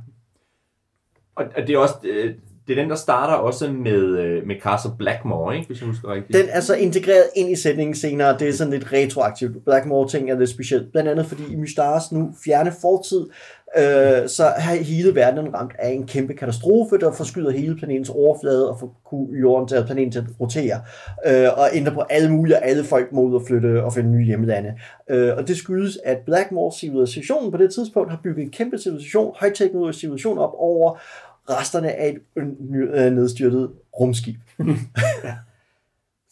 Og, 1.36 1.44
og 1.56 1.66
det 1.66 1.74
er 1.74 1.78
også, 1.78 1.94
øh, 2.04 2.34
det 2.70 2.78
er 2.78 2.82
den, 2.82 2.90
der 2.90 2.96
starter 2.96 3.34
også 3.34 3.72
med, 3.72 4.18
øh, 4.18 4.46
med 4.46 4.56
Castle 4.60 4.90
Blackmore, 4.98 5.54
ikke? 5.54 5.66
hvis 5.66 5.80
jeg 5.80 5.88
husker 5.88 6.14
rigtigt. 6.14 6.38
Den 6.38 6.46
er 6.48 6.60
så 6.60 6.74
integreret 6.74 7.24
ind 7.36 7.50
i 7.50 7.56
sætningen 7.56 7.94
senere. 7.94 8.38
Det 8.38 8.48
er 8.48 8.52
sådan 8.52 8.72
lidt 8.72 8.92
retroaktivt. 8.92 9.64
Blackmore-ting 9.64 10.30
er 10.30 10.38
lidt 10.38 10.50
specielt. 10.50 10.92
Blandt 10.92 11.08
andet 11.08 11.26
fordi 11.26 11.42
i 11.52 11.56
Mystaras 11.56 12.12
nu 12.12 12.34
fjerne 12.44 12.72
fortid, 12.80 13.26
øh, 13.78 14.28
så 14.28 14.44
har 14.56 14.74
hele 14.74 15.14
verden 15.14 15.54
ramt 15.54 15.72
af 15.78 15.88
en 15.88 16.06
kæmpe 16.06 16.34
katastrofe, 16.34 16.98
der 16.98 17.12
forskyder 17.12 17.50
hele 17.50 17.76
planetens 17.76 18.10
overflade 18.10 18.70
og 18.70 18.80
får 18.80 19.30
jorden 19.42 19.68
til 19.68 19.76
at 19.76 19.86
planeten 19.86 20.12
til 20.12 20.18
at 20.18 20.24
rotere. 20.40 20.80
Øh, 21.26 21.48
og 21.56 21.68
ændrer 21.72 21.94
på 21.94 22.00
alle 22.00 22.32
mulige, 22.32 22.56
alle 22.56 22.84
folk 22.84 23.12
må 23.12 23.22
ud 23.22 23.34
og 23.34 23.42
flytte 23.46 23.84
og 23.84 23.92
finde 23.92 24.10
nye 24.10 24.24
hjemlande. 24.24 24.74
Øh, 25.10 25.36
og 25.36 25.48
det 25.48 25.56
skyldes, 25.56 25.98
at 26.04 26.18
Blackmore 26.26 26.72
civilisationen 26.78 27.50
på 27.50 27.56
det 27.56 27.74
tidspunkt 27.74 28.10
har 28.10 28.20
bygget 28.22 28.44
en 28.44 28.50
kæmpe 28.50 28.78
civilisation, 28.78 29.34
højteknologisk 29.40 29.98
civilisation 29.98 30.38
op 30.38 30.54
over 30.58 30.98
resterne 31.50 31.92
af 31.92 32.08
et 32.08 32.18
øh, 32.36 33.12
nedstyrtet 33.12 33.70
rumskib. 34.00 34.36
ja. 35.24 35.34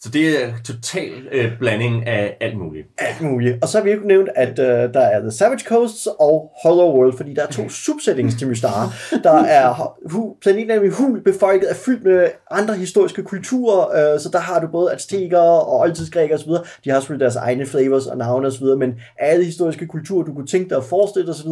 Så 0.01 0.09
det 0.09 0.43
er 0.43 0.53
total 0.65 1.11
øh, 1.31 1.59
blanding 1.59 2.07
af 2.07 2.37
alt 2.41 2.57
muligt. 2.57 2.87
Alt 2.97 3.21
muligt. 3.21 3.57
Og 3.61 3.67
så 3.67 3.77
har 3.77 3.85
vi 3.85 3.91
jo 3.91 3.99
nævnt, 4.05 4.29
at 4.35 4.59
øh, 4.59 4.93
der 4.93 4.99
er 4.99 5.19
The 5.19 5.31
Savage 5.31 5.65
Coasts 5.67 6.07
og 6.19 6.51
Hollow 6.63 6.91
World, 6.97 7.17
fordi 7.17 7.33
der 7.33 7.41
er 7.43 7.51
to 7.51 7.69
subsettings 7.69 8.35
til 8.35 8.47
Mystara. 8.47 8.89
Der 9.23 9.31
er 9.31 9.97
hu, 10.11 10.35
planeten 10.41 10.71
er 10.71 10.91
hul 10.91 11.23
befolket, 11.23 11.69
er 11.69 11.73
fyldt 11.73 12.03
med 12.03 12.27
andre 12.51 12.73
historiske 12.75 13.23
kulturer, 13.23 14.13
øh, 14.13 14.19
så 14.19 14.29
der 14.33 14.39
har 14.39 14.59
du 14.59 14.67
både 14.67 14.93
azteker 14.93 15.39
og 15.39 15.79
oldtidsgrækere 15.79 16.37
osv. 16.39 16.51
De 16.83 16.89
har 16.89 16.99
selvfølgelig 16.99 17.23
deres 17.23 17.35
egne 17.35 17.65
flavors 17.65 18.07
og 18.07 18.17
navne 18.17 18.47
osv., 18.47 18.65
men 18.65 18.99
alle 19.17 19.45
historiske 19.45 19.87
kulturer, 19.87 20.23
du 20.23 20.33
kunne 20.33 20.47
tænke 20.47 20.69
dig 20.69 20.77
at 20.77 20.83
forestille 20.83 21.27
dig 21.27 21.35
osv., 21.35 21.51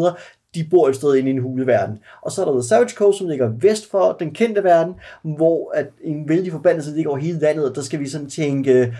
de 0.55 0.67
bor 0.71 0.89
et 0.89 0.95
sted 0.95 1.15
inde 1.15 1.29
i 1.29 1.33
en 1.33 1.41
huleverden. 1.41 1.99
Og 2.21 2.31
så 2.31 2.41
er 2.41 2.45
der 2.45 2.53
The 2.53 2.63
Savage 2.63 2.95
Coast, 2.95 3.17
som 3.17 3.27
ligger 3.27 3.51
vest 3.59 3.91
for 3.91 4.15
den 4.19 4.33
kendte 4.33 4.63
verden, 4.63 4.95
hvor 5.23 5.71
at 5.75 5.87
en 6.03 6.29
vældig 6.29 6.51
forbandelse 6.51 6.95
ligger 6.95 7.11
over 7.11 7.19
hele 7.19 7.39
landet, 7.39 7.69
og 7.69 7.75
der 7.75 7.81
skal 7.81 7.99
vi 7.99 8.07
sådan 8.07 8.29
tænke 8.29 8.93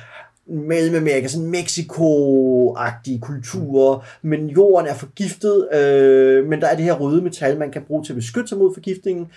Mellemamerika, 0.49 1.27
sådan 1.27 1.55
Mexico-agtige 1.55 3.19
kulturer, 3.19 4.05
men 4.21 4.47
jorden 4.47 4.87
er 4.87 4.93
forgiftet, 4.93 5.67
øh, 5.73 6.47
men 6.47 6.61
der 6.61 6.67
er 6.67 6.75
det 6.75 6.85
her 6.85 6.93
røde 6.93 7.21
metal, 7.21 7.57
man 7.57 7.71
kan 7.71 7.81
bruge 7.87 8.03
til 8.03 8.13
at 8.13 8.15
beskytte 8.15 8.47
sig 8.49 8.57
mod 8.57 8.73
forgiftningen, 8.73 9.27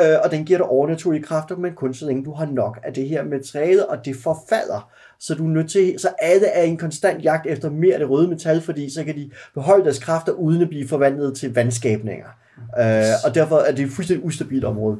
øh, 0.00 0.16
og 0.24 0.30
den 0.30 0.44
giver 0.44 0.58
dig 0.58 0.66
overnaturlige 0.66 1.22
kræfter, 1.22 1.56
men 1.56 1.72
kun 1.72 1.94
så 1.94 2.06
længe 2.06 2.24
du 2.24 2.32
har 2.32 2.46
nok 2.46 2.78
af 2.82 2.92
det 2.92 3.08
her 3.08 3.24
materiale, 3.24 3.88
og 3.88 4.04
det 4.04 4.16
forfalder 4.16 4.90
så 5.20 5.34
du 5.34 5.44
er 5.44 5.50
nødt 5.50 5.70
til, 5.70 5.94
så 5.98 6.08
alle 6.18 6.46
er 6.46 6.62
i 6.62 6.68
en 6.68 6.76
konstant 6.76 7.24
jagt 7.24 7.46
efter 7.46 7.70
mere 7.70 7.92
af 7.92 7.98
det 7.98 8.10
røde 8.10 8.28
metal, 8.28 8.60
fordi 8.60 8.90
så 8.90 9.04
kan 9.04 9.16
de 9.16 9.30
beholde 9.54 9.84
deres 9.84 9.98
kræfter 9.98 10.32
uden 10.32 10.62
at 10.62 10.68
blive 10.68 10.88
forvandlet 10.88 11.36
til 11.36 11.54
vandskabninger. 11.54 12.26
Uh, 12.58 13.26
og 13.26 13.34
derfor 13.34 13.58
er 13.58 13.72
det 13.72 13.84
et 13.84 13.90
fuldstændig 13.90 14.26
ustabilt 14.26 14.64
område 14.64 14.96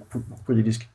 politisk. 0.46 0.88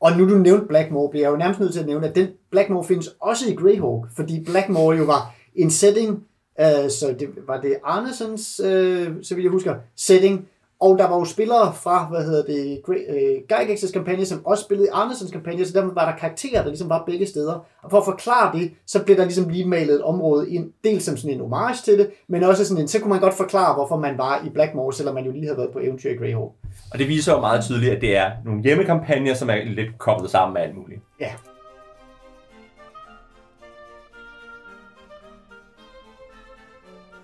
Og 0.00 0.12
nu 0.16 0.30
du 0.30 0.38
nævnte 0.38 0.66
Blackmore, 0.66 1.10
bliver 1.10 1.24
jeg 1.24 1.32
jo 1.32 1.36
nærmest 1.36 1.60
nødt 1.60 1.72
til 1.72 1.80
at 1.80 1.86
nævne, 1.86 2.08
at 2.08 2.14
den 2.14 2.28
Blackmore 2.50 2.84
findes 2.84 3.08
også 3.20 3.50
i 3.50 3.54
Greyhawk, 3.54 4.06
fordi 4.16 4.44
Blackmore 4.44 4.96
jo 4.96 5.04
var 5.04 5.34
en 5.54 5.70
setting, 5.70 6.10
uh, 6.58 6.90
så 6.90 7.14
det 7.18 7.28
var 7.46 7.60
det 7.60 7.76
Arnesons, 7.84 8.60
uh, 8.64 8.70
øh, 8.70 9.12
så 9.22 9.34
vil 9.34 9.42
jeg 9.42 9.50
huske, 9.50 9.74
setting, 9.96 10.48
og 10.80 10.98
der 10.98 11.08
var 11.08 11.18
jo 11.18 11.24
spillere 11.24 11.72
fra, 11.74 12.06
hvad 12.10 12.24
hedder 12.24 12.42
det, 12.42 12.80
øh, 12.88 13.36
Gygax's 13.52 13.92
kampagne, 13.92 14.26
som 14.26 14.46
også 14.46 14.64
spillede 14.64 14.88
i 14.88 14.90
Andersens 14.92 15.30
kampagne, 15.30 15.64
så 15.64 15.72
der 15.72 15.94
var 15.94 16.10
der 16.10 16.16
karakterer, 16.18 16.62
der 16.62 16.68
ligesom 16.68 16.88
var 16.88 17.02
begge 17.06 17.26
steder. 17.26 17.64
Og 17.82 17.90
for 17.90 17.98
at 17.98 18.04
forklare 18.04 18.58
det, 18.58 18.70
så 18.86 19.04
blev 19.04 19.16
der 19.16 19.24
ligesom 19.24 19.48
lige 19.48 19.68
malet 19.68 19.94
et 19.94 20.02
område 20.02 20.50
ind, 20.50 20.72
dels 20.84 21.04
som 21.04 21.16
sådan 21.16 21.36
en 21.36 21.40
homage 21.40 21.78
til 21.84 21.98
det, 21.98 22.10
men 22.28 22.42
også 22.42 22.64
sådan 22.64 22.82
en, 22.82 22.88
så 22.88 23.00
kunne 23.00 23.10
man 23.10 23.20
godt 23.20 23.34
forklare, 23.34 23.74
hvorfor 23.74 23.96
man 23.96 24.18
var 24.18 24.42
i 24.46 24.48
Blackmore, 24.48 24.92
selvom 24.92 25.14
man 25.14 25.24
jo 25.24 25.32
lige 25.32 25.44
havde 25.44 25.58
været 25.58 25.70
på 25.70 25.78
eventyr 25.78 26.10
i 26.10 26.14
Greyhawk. 26.16 26.52
Og 26.92 26.98
det 26.98 27.08
viser 27.08 27.32
jo 27.32 27.40
meget 27.40 27.64
tydeligt, 27.64 27.92
at 27.92 28.00
det 28.00 28.16
er 28.16 28.30
nogle 28.44 28.62
hjemmekampagner, 28.62 29.34
som 29.34 29.50
er 29.50 29.64
lidt 29.64 29.98
koblet 29.98 30.30
sammen 30.30 30.54
med 30.54 30.62
alt 30.62 30.76
muligt. 30.76 31.00
Ja. 31.20 31.30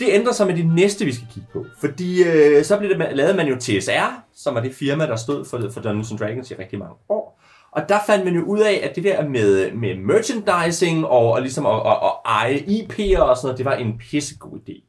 Det 0.01 0.09
ændrer 0.11 0.33
sig 0.33 0.47
med 0.47 0.57
det 0.57 0.67
næste, 0.67 1.05
vi 1.05 1.15
skal 1.15 1.27
kigge 1.35 1.49
på. 1.53 1.67
Fordi 1.81 2.25
øh, 2.25 2.65
så 2.65 2.79
blev 2.79 2.91
det, 2.91 3.17
lavede 3.17 3.37
man 3.37 3.49
jo 3.49 3.57
TSR, 3.57 4.23
som 4.35 4.55
var 4.55 4.61
det 4.61 4.75
firma, 4.75 5.07
der 5.07 5.17
stod 5.17 5.45
for, 5.45 5.71
for 5.71 5.81
Dungeons 5.81 6.11
and 6.11 6.19
Dragons 6.19 6.51
i 6.51 6.55
rigtig 6.55 6.79
mange 6.79 6.95
år. 7.09 7.41
Og 7.71 7.89
der 7.89 7.99
fandt 8.07 8.25
man 8.25 8.35
jo 8.35 8.43
ud 8.43 8.61
af, 8.61 8.81
at 8.83 8.97
det 8.97 9.05
der 9.05 9.29
med, 9.29 9.73
med 9.73 9.97
merchandising 9.97 11.07
og, 11.07 11.33
og 11.33 11.41
ligesom 11.41 11.67
at, 11.67 11.75
at, 11.87 11.93
at 12.03 12.13
eje 12.25 12.55
IP'er 12.55 13.21
og 13.21 13.37
sådan 13.37 13.47
noget, 13.47 13.59
det 13.59 13.65
var 13.65 13.75
en 13.75 13.99
pissegod 13.99 14.59
idé. 14.69 14.83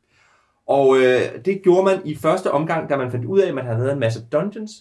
Og 0.67 0.97
øh, 0.97 1.21
det 1.45 1.61
gjorde 1.63 1.83
man 1.83 2.01
i 2.05 2.15
første 2.15 2.51
omgang, 2.51 2.89
da 2.89 2.97
man 2.97 3.11
fandt 3.11 3.25
ud 3.25 3.39
af, 3.39 3.47
at 3.47 3.55
man 3.55 3.65
havde 3.65 3.79
lavet 3.79 3.93
en 3.93 3.99
masse 3.99 4.25
dungeons, 4.31 4.71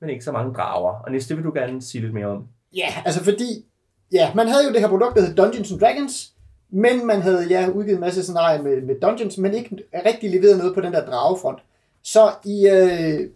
men 0.00 0.10
ikke 0.10 0.24
så 0.24 0.32
mange 0.32 0.54
drager. 0.54 0.92
Og 1.04 1.12
næste 1.12 1.34
vil 1.34 1.44
du 1.44 1.52
gerne 1.54 1.82
sige 1.82 2.02
lidt 2.02 2.14
mere 2.14 2.26
om. 2.26 2.44
Ja, 2.76 2.88
altså 3.04 3.24
fordi, 3.24 3.64
ja, 4.12 4.34
man 4.34 4.48
havde 4.48 4.64
jo 4.64 4.72
det 4.72 4.80
her 4.80 4.88
produkt, 4.88 5.16
der 5.16 5.26
hed 5.26 5.34
Dungeons 5.34 5.72
and 5.72 5.80
Dragons, 5.80 6.32
men 6.74 7.06
man 7.06 7.22
havde 7.22 7.46
ja, 7.48 7.68
udgivet 7.68 7.94
en 7.94 8.00
masse 8.00 8.22
scenarier 8.22 8.62
med, 8.62 8.82
med 8.82 9.00
Dungeons, 9.00 9.38
men 9.38 9.54
ikke 9.54 9.76
rigtig 10.06 10.30
leveret 10.30 10.58
noget 10.58 10.74
på 10.74 10.80
den 10.80 10.92
der 10.92 11.06
dragefront. 11.06 11.58
Så 12.02 12.32
i 12.44 12.68
øh, 12.68 13.30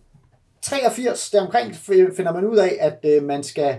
83, 0.63 1.31
deromkring, 1.31 1.75
finder 2.17 2.33
man 2.33 2.45
ud 2.45 2.57
af, 2.57 2.77
at 2.81 2.99
øh, 3.05 3.23
man 3.23 3.43
skal 3.43 3.77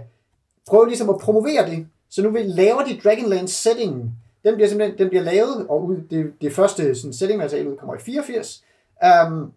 prøve 0.67 0.87
ligesom 0.87 1.09
at 1.09 1.17
promovere 1.17 1.69
det. 1.69 1.87
Så 2.09 2.23
nu 2.23 2.29
vil 2.29 2.45
laver 2.45 2.83
de 2.83 2.99
Dragonlance 3.03 3.55
settingen. 3.55 4.13
Den 4.43 4.55
bliver 4.55 4.67
simpelthen 4.67 4.97
den 4.97 5.09
bliver 5.09 5.23
lavet, 5.23 5.67
og 5.69 5.85
ud, 5.85 5.97
det, 6.09 6.33
det 6.41 6.53
første 6.53 6.95
sådan, 6.95 7.13
setting 7.13 7.39
materiale 7.39 7.77
kommer 7.77 7.95
i 7.95 7.99
84, 7.99 8.63
øhm, 9.03 9.51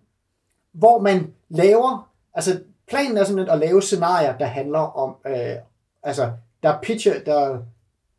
hvor 0.73 1.00
man 1.00 1.35
laver, 1.49 2.11
altså 2.35 2.61
planen 2.88 3.16
er 3.16 3.25
simpelthen 3.25 3.54
at 3.54 3.69
lave 3.69 3.83
scenarier, 3.83 4.38
der 4.38 4.47
handler 4.47 4.78
om, 4.78 5.16
øh, 5.26 5.57
altså 6.02 6.30
der 6.62 6.78
pitcher, 6.83 7.21
der 7.26 7.59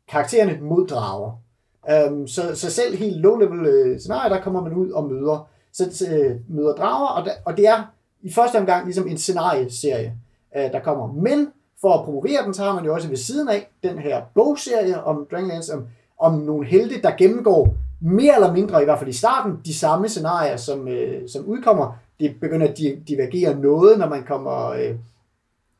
karaktererne 0.08 0.58
mod 0.62 0.88
drager. 0.88 1.42
Øhm, 1.90 2.28
så, 2.28 2.56
så 2.56 2.72
selv 2.72 2.96
helt 2.96 3.26
low-level 3.26 3.66
øh, 3.66 4.00
scenarier, 4.00 4.36
der 4.36 4.42
kommer 4.42 4.62
man 4.62 4.74
ud 4.74 4.92
og 4.92 5.10
møder, 5.10 5.50
så, 5.74 6.08
øh, 6.12 6.36
møder 6.50 6.76
drager, 6.76 7.08
og, 7.08 7.26
da, 7.26 7.32
og 7.46 7.58
det 7.58 7.68
er 7.68 7.92
i 8.22 8.34
første 8.34 8.56
omgang 8.56 8.86
ligesom 8.86 9.08
en 9.08 9.18
scenarieserie, 9.18 10.14
øh, 10.58 10.72
der 10.72 10.80
kommer. 10.80 11.14
Men 11.14 11.48
for 11.82 11.94
at 11.94 12.06
promovere 12.06 12.46
den, 12.46 12.54
så 12.54 12.64
har 12.64 12.76
man 12.76 12.86
jo 12.86 12.94
også 12.94 13.08
ved 13.08 13.18
siden 13.18 13.50
af 13.50 13.70
den 13.84 13.98
her 13.98 14.22
bogserie 14.36 15.04
om 15.04 15.28
Dragonlance, 15.32 15.74
om, 15.74 15.88
om 16.20 16.34
nogle 16.40 16.68
helte, 16.68 17.02
der 17.02 17.12
gennemgår 17.18 17.76
mere 18.02 18.36
eller 18.36 18.54
mindre, 18.54 18.82
i 18.82 18.86
hvert 18.86 19.00
fald 19.00 19.10
i 19.10 19.14
starten, 19.14 19.60
de 19.66 19.74
samme 19.74 20.10
scenarier, 20.10 20.58
som, 20.58 20.88
øh, 20.88 21.30
som 21.30 21.46
udkommer. 21.46 21.98
Det 22.20 22.36
begynder 22.42 22.68
at 22.68 22.78
divergere 23.08 23.60
noget, 23.60 24.00
når 24.00 24.10
man 24.10 24.24
kommer 24.24 24.70
øh, 24.70 24.96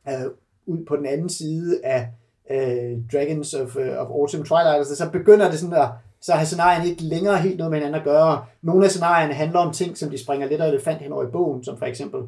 øh, 0.08 0.30
ud 0.66 0.84
på 0.84 0.96
den 0.96 1.06
anden 1.06 1.28
side 1.28 1.80
af 1.84 2.08
øh, 2.52 2.98
Dragons 3.12 3.54
of, 3.54 3.76
øh, 3.76 4.00
of 4.00 4.08
Autumn 4.10 4.44
Twilight. 4.44 4.78
Altså, 4.78 4.96
så 4.96 5.10
begynder 5.10 5.50
det 5.50 5.58
sådan 5.58 5.76
at 5.76 5.88
så 6.20 6.32
har 6.32 6.44
scenarierne 6.44 6.88
ikke 6.88 7.02
længere 7.02 7.36
helt 7.36 7.58
noget 7.58 7.70
med 7.70 7.78
hinanden 7.78 8.00
at 8.00 8.04
gøre. 8.04 8.44
Nogle 8.62 8.84
af 8.84 8.90
scenarierne 8.90 9.34
handler 9.34 9.58
om 9.58 9.72
ting, 9.72 9.98
som 9.98 10.10
de 10.10 10.18
springer 10.18 10.48
lidt 10.48 10.60
af 10.60 10.68
elefant 10.68 10.98
hen 10.98 11.12
over 11.12 11.24
i 11.24 11.30
bogen, 11.30 11.64
som 11.64 11.78
for 11.78 11.86
eksempel 11.86 12.20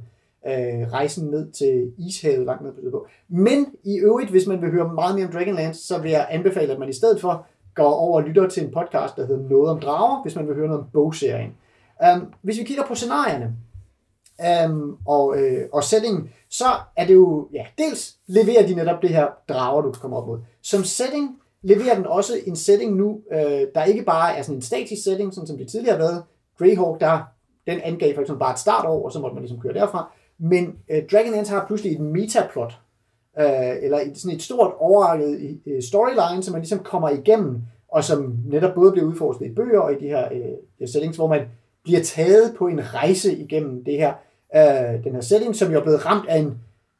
øh, 0.47 0.93
rejsen 0.93 1.27
ned 1.27 1.53
til 1.53 1.93
Ishavet 1.99 2.47
langt 2.47 2.63
ned 2.63 2.73
på 2.73 2.91
på. 2.91 3.07
Men 3.29 3.67
i 3.85 3.99
øvrigt, 3.99 4.31
hvis 4.31 4.47
man 4.47 4.63
vil 4.63 4.71
høre 4.71 4.93
meget 4.95 5.15
mere 5.15 5.27
om 5.27 5.33
Dragonlance, 5.33 5.87
så 5.87 5.99
vil 5.99 6.11
jeg 6.11 6.27
anbefale, 6.31 6.73
at 6.73 6.79
man 6.79 6.89
i 6.89 6.93
stedet 6.93 7.21
for 7.21 7.47
går 7.75 7.95
over 7.95 8.21
og 8.21 8.29
lytter 8.29 8.49
til 8.49 8.65
en 8.65 8.71
podcast, 8.71 9.17
der 9.17 9.27
hedder 9.27 9.49
Noget 9.49 9.71
om 9.71 9.81
drager, 9.81 10.23
hvis 10.23 10.37
man 10.37 10.49
vil 10.49 10.55
høre 10.55 10.67
noget 10.67 10.81
om 10.81 10.89
bogserien. 10.93 11.53
Um, 12.15 12.33
hvis 12.43 12.59
vi 12.59 12.65
kigger 12.65 12.85
på 12.85 12.95
scenarierne 12.95 13.53
um, 14.67 14.99
og, 15.07 15.39
øh, 15.39 15.69
og 15.73 15.85
settingen, 15.85 16.31
så 16.51 16.65
er 16.97 17.07
det 17.07 17.15
jo, 17.15 17.49
ja, 17.53 17.67
dels 17.79 18.17
leverer 18.27 18.67
de 18.67 18.75
netop 18.75 19.03
det 19.03 19.11
her 19.11 19.27
drager, 19.49 19.83
du 19.83 19.93
kan 19.93 20.01
komme 20.01 20.17
op 20.17 20.27
mod. 20.27 20.39
Som 20.63 20.85
setting 20.85 21.39
leverer 21.63 21.95
den 21.95 22.07
også 22.07 22.33
en 22.47 22.57
setting 22.57 22.97
nu, 22.97 23.21
øh, 23.33 23.67
der 23.75 23.85
ikke 23.85 24.03
bare 24.03 24.37
er 24.37 24.43
sådan 24.43 24.57
en 24.57 24.63
statisk 24.63 25.05
setting, 25.05 25.35
sådan 25.35 25.47
som 25.47 25.59
det 25.59 25.69
tidligere 25.69 25.97
har 25.97 26.05
været. 26.05 26.23
Greyhawk, 26.59 27.01
der 27.01 27.21
den 27.67 27.81
angav 27.81 28.15
for 28.15 28.21
eksempel 28.21 28.41
bare 28.41 28.53
et 28.53 28.59
startår, 28.59 29.05
og 29.05 29.13
så 29.13 29.21
måtte 29.21 29.35
man 29.35 29.43
ligesom 29.43 29.61
køre 29.61 29.75
derfra. 29.75 30.13
Men 30.39 30.77
øh, 30.91 31.03
Dragonlance 31.13 31.53
har 31.53 31.67
pludselig 31.67 31.93
et 31.93 32.01
metaplot, 32.01 32.79
øh, 33.39 33.77
eller 33.83 34.01
et, 34.01 34.19
sådan 34.19 34.37
et 34.37 34.43
stort 34.43 34.73
overrækket 34.79 35.61
øh, 35.67 35.83
storyline, 35.83 36.43
som 36.43 36.53
man 36.53 36.61
ligesom 36.61 36.79
kommer 36.79 37.09
igennem, 37.09 37.63
og 37.89 38.05
som 38.05 38.37
netop 38.47 38.75
både 38.75 38.93
bliver 38.93 39.07
udforsket 39.07 39.47
i 39.47 39.55
bøger 39.55 39.81
og 39.81 39.93
i 39.93 39.99
de 40.01 40.07
her 40.07 40.29
øh, 40.81 40.89
settings, 40.89 41.17
hvor 41.17 41.27
man 41.27 41.41
bliver 41.85 42.01
taget 42.03 42.55
på 42.59 42.67
en 42.67 42.95
rejse 42.95 43.37
igennem 43.37 43.85
det 43.85 43.97
her, 43.97 44.15
øh, 44.57 45.05
den 45.05 45.13
her 45.13 45.21
setting, 45.21 45.57
som 45.57 45.73
jo 45.73 45.79
er 45.79 45.83
blevet 45.83 46.07
ramt 46.07 46.29
af 46.29 46.39
en 46.39 46.59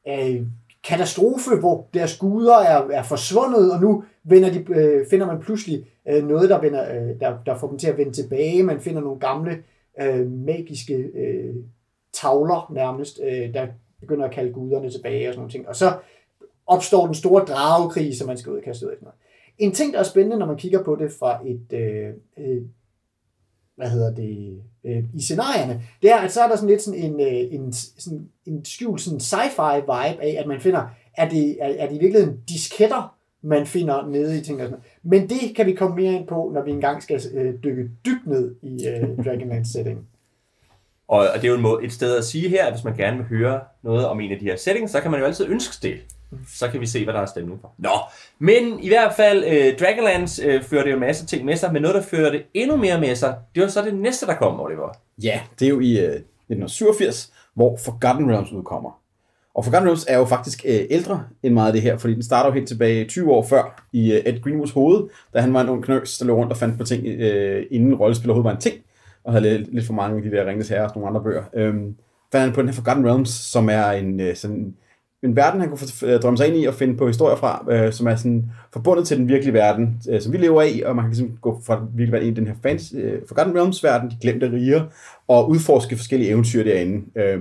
øh, 0.09 0.47
katastrofe, 0.85 1.57
hvor 1.61 1.87
deres 1.95 2.19
guder 2.19 2.57
er, 2.57 2.89
er 2.91 3.03
forsvundet, 3.03 3.73
og 3.73 3.81
nu 3.81 4.05
vender 4.25 4.53
de, 4.53 4.65
øh, 4.69 5.07
finder 5.11 5.27
man 5.27 5.41
pludselig 5.41 5.87
øh, 6.09 6.29
noget, 6.29 6.51
der, 6.51 6.61
vender, 6.61 6.95
øh, 6.95 7.21
der, 7.21 7.39
der 7.47 7.57
får 7.57 7.69
dem 7.69 7.79
til 7.79 7.89
at 7.89 7.99
vende 7.99 8.13
tilbage. 8.13 8.63
Man 8.63 8.81
finder 8.81 9.01
nogle 9.01 9.21
gamle 9.21 9.59
øh, 10.01 10.31
magiske 10.31 10.95
øh, 10.95 11.55
tavler 12.13 12.73
nærmest, 12.75 13.21
øh, 13.25 13.55
der 13.55 13.67
begynder 14.01 14.25
at 14.25 14.35
kalde 14.35 14.53
guderne 14.53 14.91
tilbage 14.91 15.29
og 15.29 15.35
sådan 15.35 15.41
nogle 15.41 15.53
ting. 15.53 15.69
Og 15.69 15.77
så 15.77 15.93
opstår 16.67 17.07
den 17.07 17.15
store 17.15 17.45
dragekrig, 17.45 18.17
som 18.17 18.27
man 18.27 18.39
skal 18.39 18.53
ud 18.53 18.59
og 18.59 18.65
kaste 18.65 18.87
ud 18.87 18.91
af. 18.91 18.97
En 19.59 19.73
ting, 19.73 19.93
der 19.93 19.99
er 19.99 20.03
spændende, 20.03 20.39
når 20.39 20.47
man 20.47 20.57
kigger 20.57 20.83
på 20.83 20.97
det 20.97 21.13
fra 21.13 21.41
et, 21.47 21.73
øh, 21.73 22.09
øh, 22.39 22.63
hvad 23.77 23.89
hedder 23.89 24.15
det, 24.15 24.63
øh, 24.85 25.05
i 25.15 25.23
scenarierne, 25.23 25.83
det 26.03 26.11
er, 26.11 26.17
at 26.17 26.33
så 26.33 26.41
er 26.41 26.49
der 26.49 26.57
sådan 26.57 26.69
lidt 26.69 26.83
sådan 26.83 27.01
en, 27.01 27.21
øh, 27.21 27.55
en, 27.55 27.73
sådan 27.73 28.29
en 28.47 28.65
skjult 28.65 29.01
sådan 29.01 29.21
sci-fi 29.21 29.75
vibe 29.75 30.23
af, 30.23 30.37
at 30.39 30.47
man 30.47 30.61
finder, 30.61 30.89
er 31.17 31.29
det, 31.29 31.57
er, 31.61 31.75
er 31.79 31.89
det 31.89 31.97
i 31.97 31.99
virkeligheden 31.99 32.41
disketter, 32.49 33.17
man 33.43 33.67
finder 33.67 34.07
nede 34.07 34.39
i 34.39 34.41
ting 34.41 34.61
og 34.61 34.67
sådan 34.67 34.71
noget. 34.71 34.85
Men 35.03 35.29
det 35.29 35.57
kan 35.57 35.67
vi 35.67 35.73
komme 35.73 35.97
mere 35.97 36.13
ind 36.13 36.27
på, 36.27 36.51
når 36.55 36.63
vi 36.63 36.71
engang 36.71 37.03
skal 37.03 37.21
øh, 37.35 37.55
dykke 37.65 37.91
dybt 38.07 38.27
ned 38.27 38.55
i 38.63 38.87
øh, 38.87 39.25
Dragonlance 39.25 39.73
setting. 39.73 40.09
Og, 41.09 41.19
og 41.19 41.35
det 41.35 41.45
er 41.45 41.49
jo 41.49 41.55
en 41.55 41.63
måde, 41.63 41.85
et 41.85 41.93
sted 41.93 42.17
at 42.17 42.25
sige 42.25 42.49
her, 42.49 42.67
at 42.67 42.73
hvis 42.73 42.85
man 42.85 42.97
gerne 42.97 43.17
vil 43.17 43.27
høre 43.27 43.61
noget 43.83 44.07
om 44.07 44.21
en 44.21 44.33
af 44.33 44.39
de 44.39 44.45
her 44.45 44.57
settings, 44.57 44.93
så 44.93 45.01
kan 45.01 45.11
man 45.11 45.21
jo 45.21 45.27
altid 45.27 45.47
ønske 45.47 45.89
det. 45.89 45.95
Så 46.55 46.69
kan 46.69 46.81
vi 46.81 46.87
se, 46.87 47.05
hvad 47.05 47.15
der 47.15 47.21
er 47.21 47.27
stemning 47.27 47.61
for. 47.61 47.73
Nå, 47.79 47.91
men 48.39 48.81
i 48.81 48.89
hvert 48.89 49.13
fald, 49.17 49.45
øh, 49.45 49.79
Dragonlance 49.79 50.43
øh, 50.43 50.63
fører 50.63 50.83
det 50.83 50.91
jo 50.91 50.97
en 50.97 51.01
masse 51.01 51.27
ting 51.27 51.45
med 51.45 51.57
sig, 51.57 51.73
men 51.73 51.83
noget, 51.83 51.95
der 51.95 52.03
fører 52.03 52.31
det 52.31 52.43
endnu 52.55 52.77
mere 52.77 53.01
med 53.01 53.15
sig, 53.15 53.37
det 53.55 53.63
var 53.63 53.69
så 53.69 53.83
det 53.83 53.95
næste, 53.95 54.27
der 54.27 54.35
kom, 54.35 54.61
Oliver. 54.61 54.89
Ja, 55.23 55.41
det 55.59 55.67
er 55.67 55.71
jo 55.71 55.81
i 55.81 55.99
øh, 55.99 56.15
1987, 56.15 57.33
hvor 57.55 57.77
Forgotten 57.85 58.31
Realms 58.31 58.53
udkommer. 58.53 59.01
Og 59.55 59.65
Forgotten 59.65 59.89
Realms 59.89 60.07
er 60.09 60.19
jo 60.19 60.25
faktisk 60.25 60.65
øh, 60.69 60.81
ældre 60.91 61.25
end 61.43 61.55
meget 61.55 61.67
af 61.67 61.73
det 61.73 61.83
her, 61.83 61.97
fordi 61.97 62.15
den 62.15 62.23
starter 62.23 62.51
jo 62.51 62.55
helt 62.55 62.69
tilbage 62.69 63.05
20 63.05 63.33
år 63.33 63.43
før 63.43 63.87
i 63.93 64.13
øh, 64.13 64.23
Ed 64.27 64.43
Greenwoods 64.43 64.71
hoved, 64.71 65.09
da 65.35 65.41
han 65.41 65.55
var 65.55 65.61
en 65.61 65.69
ung 65.69 65.85
knøs, 65.85 66.19
der 66.19 66.27
løb 66.27 66.35
rundt 66.35 66.53
og 66.53 66.59
fandt 66.59 66.79
på 66.79 66.85
ting, 66.85 67.07
øh, 67.07 67.67
inden 67.71 67.95
rollespil 67.95 68.31
overhovedet 68.31 68.51
var 68.51 68.55
en 68.55 68.61
ting, 68.61 68.77
og 69.25 69.33
havde 69.33 69.59
lidt, 69.59 69.75
lidt 69.75 69.87
for 69.87 69.95
mange 69.95 70.17
af 70.17 70.23
de 70.23 70.31
der 70.31 70.47
Ringes 70.47 70.69
Herre 70.69 70.85
og 70.85 70.93
nogle 70.95 71.09
andre 71.09 71.23
bøger. 71.23 71.43
Øhm, 71.55 71.97
fandt 72.33 72.45
han 72.45 72.53
på 72.53 72.61
den 72.61 72.69
her 72.69 72.75
Forgotten 72.75 73.07
Realms, 73.07 73.31
som 73.31 73.69
er 73.69 73.91
en 73.91 74.21
øh, 74.21 74.37
sådan 74.37 74.75
en 75.25 75.37
verden, 75.37 75.61
han 75.61 75.71
kunne 75.71 76.13
øh, 76.13 76.21
drømme 76.21 76.37
sig 76.37 76.49
ind 76.49 76.57
i 76.57 76.65
og 76.65 76.75
finde 76.75 76.97
på 76.97 77.07
historier 77.07 77.37
fra, 77.37 77.67
øh, 77.71 77.93
som 77.93 78.07
er 78.07 78.17
sådan 78.17 78.45
forbundet 78.73 79.07
til 79.07 79.17
den 79.17 79.29
virkelige 79.29 79.55
verden, 79.55 80.03
øh, 80.11 80.21
som 80.21 80.33
vi 80.33 80.39
lever 80.39 80.63
i, 80.63 80.83
og 80.83 80.97
man 80.97 81.05
kan 81.05 81.11
ligesom 81.11 81.39
gå 81.41 81.61
fra 81.67 81.81
den 81.81 81.89
virkelige 81.95 82.13
verden 82.13 82.29
ind 82.29 82.37
i 82.37 82.41
den 82.41 82.49
her 82.49 82.55
fans, 82.63 82.95
øh, 82.97 83.21
Forgotten 83.29 83.57
Realms 83.57 83.85
verden, 83.85 84.11
de 84.11 84.17
glemte 84.21 84.53
riger, 84.53 84.85
og 85.29 85.51
udforske 85.51 85.97
forskellige 85.97 86.31
eventyr 86.31 86.65
derinde. 86.65 87.05
Øh, 87.17 87.41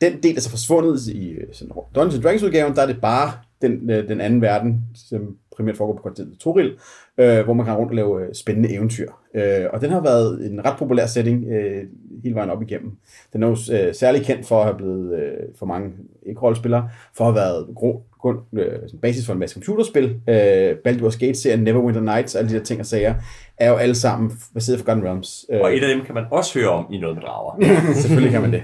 den 0.00 0.22
del 0.22 0.36
er 0.36 0.40
så 0.40 0.50
forsvundet 0.50 1.06
i 1.06 1.30
øh, 1.30 1.46
sådan, 1.52 1.72
Dungeons 1.94 2.14
and 2.14 2.22
Dragons 2.22 2.42
udgaven, 2.42 2.74
der 2.74 2.82
er 2.82 2.86
det 2.86 3.00
bare 3.00 3.32
den, 3.62 3.90
øh, 3.90 4.08
den 4.08 4.20
anden 4.20 4.40
verden, 4.40 4.84
som 4.94 5.36
primært 5.56 5.76
foregår 5.76 5.96
på 5.96 6.02
kontinentet 6.02 6.40
Toril, 6.40 6.76
øh, 7.18 7.44
hvor 7.44 7.54
man 7.54 7.66
kan 7.66 7.74
rundt 7.74 7.90
og 7.90 7.96
lave 7.96 8.22
øh, 8.22 8.34
spændende 8.34 8.74
eventyr. 8.74 9.08
Øh, 9.36 9.66
og 9.72 9.80
den 9.80 9.90
har 9.90 10.00
været 10.00 10.50
en 10.50 10.64
ret 10.66 10.78
populær 10.78 11.06
setting 11.06 11.44
øh, 11.52 11.82
hele 12.22 12.34
vejen 12.34 12.50
op 12.50 12.62
igennem. 12.62 12.92
Den 13.32 13.42
er 13.42 13.46
jo 13.46 13.56
øh, 13.72 13.94
særlig 13.94 14.22
kendt 14.22 14.46
for 14.46 14.58
at 14.58 14.64
have 14.64 14.76
blevet, 14.76 15.18
øh, 15.18 15.32
for 15.58 15.66
mange 15.66 15.90
ikke-rollespillere, 16.26 16.88
for 17.16 17.24
at 17.24 17.32
have 17.32 17.36
været 17.36 17.66
grund, 17.74 17.98
grund, 18.20 18.38
øh, 18.58 18.78
basis 19.02 19.26
for 19.26 19.32
en 19.32 19.38
masse 19.38 19.54
computerspil. 19.54 20.20
Øh, 20.28 20.76
Baldur's 20.88 21.18
Gate-serien, 21.18 21.60
Neverwinter 21.60 22.00
Nights, 22.00 22.34
alle 22.34 22.50
de 22.50 22.54
der 22.54 22.64
ting 22.64 22.80
og 22.80 22.86
sager, 22.86 23.14
er 23.58 23.70
jo 23.70 23.76
alle 23.76 23.94
sammen 23.94 24.32
baseret 24.54 24.78
på 24.78 24.84
Forgotten 24.84 25.04
Realms. 25.04 25.46
Øh, 25.50 25.60
Og 25.60 25.76
et 25.76 25.82
af 25.82 25.94
dem 25.96 26.04
kan 26.04 26.14
man 26.14 26.24
også 26.30 26.58
høre 26.58 26.68
om 26.68 26.86
i 26.92 26.98
noget 26.98 27.16
med 27.16 27.22
drager. 27.22 27.76
Selvfølgelig 28.02 28.32
kan 28.32 28.42
man 28.42 28.52
det. 28.52 28.62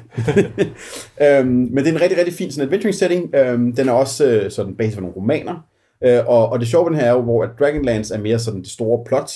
øhm, 1.23 1.47
men 1.49 1.76
det 1.76 1.87
er 1.87 1.93
en 1.95 2.00
rigtig, 2.00 2.19
rigtig 2.19 2.35
fin 2.35 2.50
sådan 2.50 2.67
adventuring 2.67 2.95
setting. 2.95 3.35
Øhm, 3.35 3.73
den 3.76 3.88
er 3.88 3.93
også 3.93 4.26
øh, 4.26 4.50
sådan 4.50 4.75
basis 4.75 4.95
for 4.95 5.00
nogle 5.00 5.17
romaner. 5.17 5.67
Øh, 6.04 6.21
og, 6.26 6.49
og 6.49 6.61
det 6.61 6.68
sjove 6.68 6.85
ved 6.85 6.90
den 6.90 7.00
her 7.00 7.06
er 7.06 7.12
jo, 7.12 7.21
hvor 7.21 7.42
at 7.42 7.50
Dragonlance 7.59 8.14
er 8.14 8.18
mere 8.18 8.38
sådan 8.38 8.61
det 8.61 8.71
store 8.71 9.04
plot, 9.04 9.32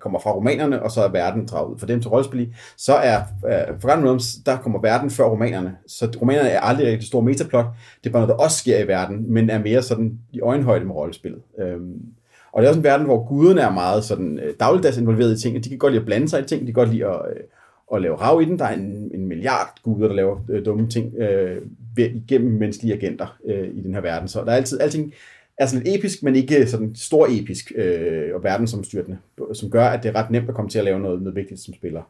kommer 0.00 0.18
fra 0.18 0.32
romanerne, 0.32 0.82
og 0.82 0.90
så 0.90 1.02
er 1.02 1.08
verden 1.08 1.46
draget 1.46 1.72
ud 1.72 1.78
for 1.78 1.86
dem 1.86 2.00
til 2.00 2.10
rollespil 2.10 2.40
i. 2.40 2.54
Så 2.76 2.94
er 2.94 3.20
øh, 3.46 3.74
uh, 3.74 3.80
Forgotten 3.80 4.06
Realms, 4.06 4.34
der 4.46 4.56
kommer 4.56 4.80
verden 4.80 5.10
før 5.10 5.24
romanerne. 5.24 5.76
Så 5.86 6.08
romanerne 6.20 6.48
er 6.48 6.60
aldrig 6.60 6.86
rigtig 6.86 7.00
det 7.00 7.06
store 7.06 7.22
metaplot. 7.22 7.66
Det 8.04 8.10
er 8.10 8.12
bare 8.12 8.22
noget, 8.22 8.38
der 8.38 8.44
også 8.44 8.58
sker 8.58 8.78
i 8.78 8.88
verden, 8.88 9.32
men 9.32 9.50
er 9.50 9.58
mere 9.58 9.82
sådan 9.82 10.18
i 10.32 10.40
øjenhøjde 10.40 10.84
med 10.84 10.94
rollespillet. 10.94 11.40
Øhm, 11.58 12.02
og 12.52 12.62
det 12.62 12.66
er 12.66 12.70
også 12.70 12.80
en 12.80 12.84
verden, 12.84 13.06
hvor 13.06 13.28
guderne 13.28 13.60
er 13.60 13.70
meget 13.70 14.04
sådan 14.04 14.38
øh, 14.38 14.54
dagligdags 14.60 14.98
involveret 14.98 15.38
i 15.38 15.42
ting. 15.42 15.64
De 15.64 15.68
kan 15.68 15.78
godt 15.78 15.92
lide 15.92 16.00
at 16.00 16.06
blande 16.06 16.28
sig 16.28 16.40
i 16.40 16.44
ting, 16.44 16.60
de 16.60 16.66
kan 16.66 16.74
godt 16.74 16.92
lide 16.92 17.06
at, 17.06 17.20
øh, 17.30 17.42
at 17.94 18.02
lave 18.02 18.16
rav 18.16 18.42
i 18.42 18.44
den. 18.44 18.58
Der 18.58 18.64
er 18.64 18.74
en, 18.74 19.10
en 19.14 19.28
milliard 19.28 19.80
guder, 19.82 20.08
der 20.08 20.14
laver 20.14 20.36
øh, 20.48 20.64
dumme 20.64 20.88
ting 20.88 21.14
øh, 21.16 21.62
ved, 21.96 22.04
igennem 22.04 22.52
menneskelige 22.52 22.94
agenter 22.94 23.36
øh, 23.46 23.68
i 23.74 23.82
den 23.82 23.94
her 23.94 24.00
verden. 24.00 24.28
Så 24.28 24.44
der 24.44 24.52
er 24.52 24.56
altid, 24.56 24.80
alting 24.80 25.12
er 25.60 25.66
sådan 25.66 25.84
lidt 25.84 25.96
episk, 25.98 26.22
men 26.22 26.34
ikke 26.36 26.66
sådan 26.66 26.92
stor 26.94 27.26
episk 27.30 27.72
øh, 27.76 28.34
og 28.34 28.44
verdensomstyrtende, 28.44 29.18
som 29.54 29.70
gør, 29.70 29.86
at 29.86 30.02
det 30.02 30.08
er 30.08 30.14
ret 30.22 30.30
nemt 30.30 30.48
at 30.48 30.54
komme 30.54 30.70
til 30.70 30.78
at 30.78 30.84
lave 30.84 31.00
noget, 31.00 31.22
noget 31.22 31.36
vigtigt 31.36 31.60
som 31.60 31.74
spiller. 31.74 32.02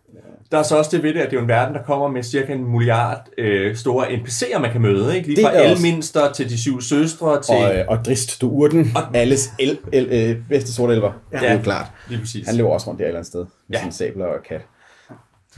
Der 0.53 0.59
er 0.59 0.63
så 0.63 0.77
også 0.79 0.91
det 0.97 1.03
ved 1.03 1.15
det, 1.15 1.21
at 1.21 1.31
det 1.31 1.37
er 1.37 1.43
en 1.43 1.49
verden, 1.49 1.75
der 1.75 1.83
kommer 1.83 2.09
med 2.09 2.23
cirka 2.23 2.53
en 2.53 2.65
milliard 2.73 3.29
øh, 3.39 3.77
store 3.77 4.07
NPC'er, 4.07 4.59
man 4.59 4.73
kan 4.73 4.81
møde. 4.81 5.17
Ikke? 5.17 5.29
Lige 5.29 5.37
Det 5.37 5.45
fra 5.45 5.55
er 5.57 5.71
også- 5.71 5.87
Elminster 5.87 6.33
til 6.33 6.49
de 6.51 6.59
syv 6.59 6.81
søstre 6.81 7.43
til... 7.43 7.55
Og, 7.55 7.77
øh, 7.77 7.85
og 7.89 8.05
Drist, 8.05 8.41
du 8.41 8.51
urten, 8.51 8.91
Og- 8.97 9.17
alles 9.17 9.51
el, 9.59 9.79
el, 9.93 10.09
øh, 10.31 10.37
bedste 10.49 10.73
sortelver. 10.73 11.13
Ja. 11.33 11.39
Det 11.39 11.49
er 11.49 11.53
jo 11.55 11.61
klart. 11.63 11.87
Lige 12.09 12.21
præcis. 12.21 12.47
Han 12.47 12.57
løber 12.57 12.71
også 12.71 12.87
rundt 12.89 12.99
der 12.99 13.05
et 13.05 13.09
eller 13.09 13.19
andet 13.19 13.27
sted 13.29 13.41
med 13.41 13.49
Ja. 13.71 13.77
ja. 13.79 13.83
sin 13.83 13.93
sabler 13.93 14.25
og 14.27 14.43
kat. 14.49 14.61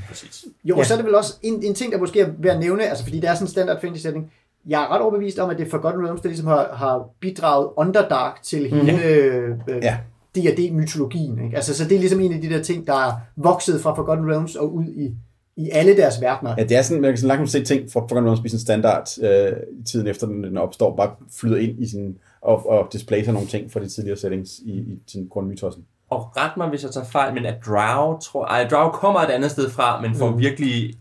præcis. 0.09 0.45
Jo, 0.65 0.75
Ja. 0.75 0.81
og 0.81 0.87
så 0.87 0.95
er 0.95 0.97
det 0.99 1.07
vel 1.07 1.15
også 1.15 1.35
en, 1.43 1.63
en 1.65 1.75
ting, 1.75 1.93
der 1.93 1.99
måske 1.99 2.21
er 2.21 2.29
værd 2.39 2.55
at 2.55 2.61
nævne, 2.61 2.83
altså 2.89 3.05
fordi 3.05 3.21
det 3.21 3.31
er 3.31 3.35
sådan 3.35 3.45
en 3.47 3.51
standard 3.51 3.81
fantasy 3.81 4.03
setting. 4.03 4.33
Jeg 4.69 4.83
er 4.83 4.95
ret 4.95 5.01
overbevist 5.01 5.39
om, 5.39 5.51
at 5.51 5.59
det 5.59 5.67
er 5.67 5.71
Forgotten 5.71 6.05
Realms, 6.05 6.21
der 6.21 6.29
ligesom 6.29 6.47
har, 6.47 6.71
har 6.75 7.09
bidraget 7.21 7.69
Underdark 7.77 8.43
til 8.43 8.71
hele 8.71 9.05
øh, 9.05 9.49
Mhm. 9.49 9.83
Ja. 9.83 9.97
D&D-mytologien. 10.37 11.45
Ikke? 11.45 11.57
Altså, 11.57 11.75
så 11.77 11.85
det 11.85 11.95
er 11.95 11.99
ligesom 11.99 12.21
en 12.21 12.33
af 12.33 12.41
de 12.41 12.49
der 12.51 12.63
ting, 12.63 12.87
der 12.87 12.95
er 12.95 13.13
vokset 13.37 13.81
fra 13.81 13.95
Forgotten 13.95 14.31
Realms 14.31 14.57
og 14.57 14.75
ud 14.75 14.85
i, 14.85 15.15
i 15.57 15.71
alle 15.73 15.97
deres 15.97 16.21
verdener. 16.21 16.55
Ja, 16.59 16.65
det 16.65 16.77
er 16.77 16.83
sådan, 16.83 17.01
man 17.01 17.11
kan 17.11 17.19
sådan 17.19 17.37
langt 17.37 17.51
se 17.51 17.65
ting 17.65 17.93
fra 17.93 18.01
Forgotten 18.01 18.25
Realms 18.25 18.41
blive 18.41 18.51
sådan 18.51 18.61
standard 18.61 19.09
øh, 19.23 19.53
i 19.81 19.85
tiden 19.85 20.07
efter 20.07 20.27
den, 20.27 20.45
den 20.45 20.57
opstår, 20.57 20.97
bare 20.97 21.11
flyder 21.41 21.57
ind 21.57 21.83
i 21.83 21.89
sin, 21.89 22.17
og, 22.43 22.69
og 22.71 22.89
displacer 22.93 23.33
nogle 23.33 23.49
ting 23.49 23.73
fra 23.73 23.81
de 23.81 23.89
tidligere 23.89 24.17
settings 24.19 24.59
i, 24.65 24.73
i 24.73 25.03
sin 25.07 25.27
grundmytossen. 25.31 25.85
Og 26.11 26.37
ret 26.37 26.57
mig, 26.57 26.69
hvis 26.69 26.83
jeg 26.83 26.91
tager 26.91 27.07
fejl, 27.07 27.35
men 27.35 27.47
at 27.47 27.55
Drow, 27.67 28.19
tror, 28.19 28.45
ej, 28.45 28.69
Drow 28.69 28.91
kommer 28.91 29.21
et 29.21 29.31
andet 29.31 29.51
sted 29.51 29.71
fra, 29.71 30.01
men 30.01 30.15
får 30.15 30.31
mm. 30.31 30.39
virkelig... 30.39 30.95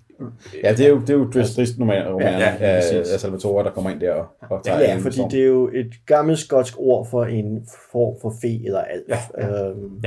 Ja, 0.64 0.72
det 0.72 0.86
er 0.86 0.90
jo, 0.90 1.00
det 1.00 1.10
er 1.10 1.14
jo 1.14 1.30
Drist 1.34 1.80
romanerne 1.80 2.26
Ja, 2.26 2.38
ja, 2.40 2.56
af, 2.60 2.82
præcis. 2.82 3.14
af 3.14 3.20
Salvatore, 3.20 3.64
der 3.64 3.72
kommer 3.72 3.90
ind 3.90 4.00
der 4.00 4.14
og, 4.14 4.28
og 4.50 4.64
tager 4.64 4.80
Ja, 4.80 4.96
en 4.96 5.02
fordi 5.02 5.22
det 5.32 5.42
er 5.42 5.48
jo 5.48 5.70
et 5.74 5.92
gammelt 6.06 6.40
skotsk 6.40 6.74
ord 6.78 7.08
for 7.10 7.26
en 7.26 7.68
form 7.92 8.22
for 8.22 8.34
fe 8.42 8.66
eller 8.66 8.82
alf. 8.82 9.04
Ja, 9.10 9.48
ja. 9.48 9.70
Øhm, 9.70 10.04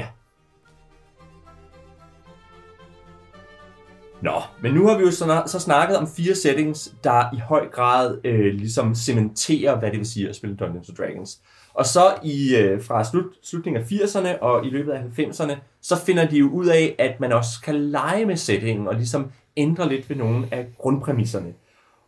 Nå, 4.22 4.42
men 4.62 4.74
nu 4.74 4.86
har 4.86 4.98
vi 4.98 5.04
jo 5.04 5.10
så, 5.10 5.42
så 5.46 5.60
snakket 5.60 5.96
om 5.96 6.08
fire 6.16 6.34
settings, 6.34 6.94
der 7.04 7.34
i 7.34 7.38
høj 7.38 7.68
grad 7.68 8.18
øh, 8.24 8.54
ligesom 8.54 8.94
cementerer, 8.94 9.78
hvad 9.78 9.90
det 9.90 9.98
vil 9.98 10.06
sige 10.06 10.28
at 10.28 10.36
spille 10.36 10.56
Dungeons 10.56 10.90
Dragons. 10.98 11.38
Og 11.74 11.86
så 11.86 12.00
i 12.22 12.56
øh, 12.56 12.82
fra 12.82 13.04
slut, 13.04 13.24
slutningen 13.42 13.82
af 13.82 13.86
80'erne 13.86 14.38
og 14.40 14.66
i 14.66 14.70
løbet 14.70 14.92
af 14.92 15.00
90'erne, 15.18 15.56
så 15.82 15.96
finder 15.96 16.26
de 16.26 16.38
jo 16.38 16.48
ud 16.48 16.66
af, 16.66 16.94
at 16.98 17.20
man 17.20 17.32
også 17.32 17.50
kan 17.64 17.74
lege 17.74 18.26
med 18.26 18.36
settingen 18.36 18.88
og 18.88 18.94
ligesom 18.94 19.30
ændre 19.56 19.88
lidt 19.88 20.10
ved 20.10 20.16
nogle 20.16 20.46
af 20.50 20.66
grundpræmisserne. 20.78 21.52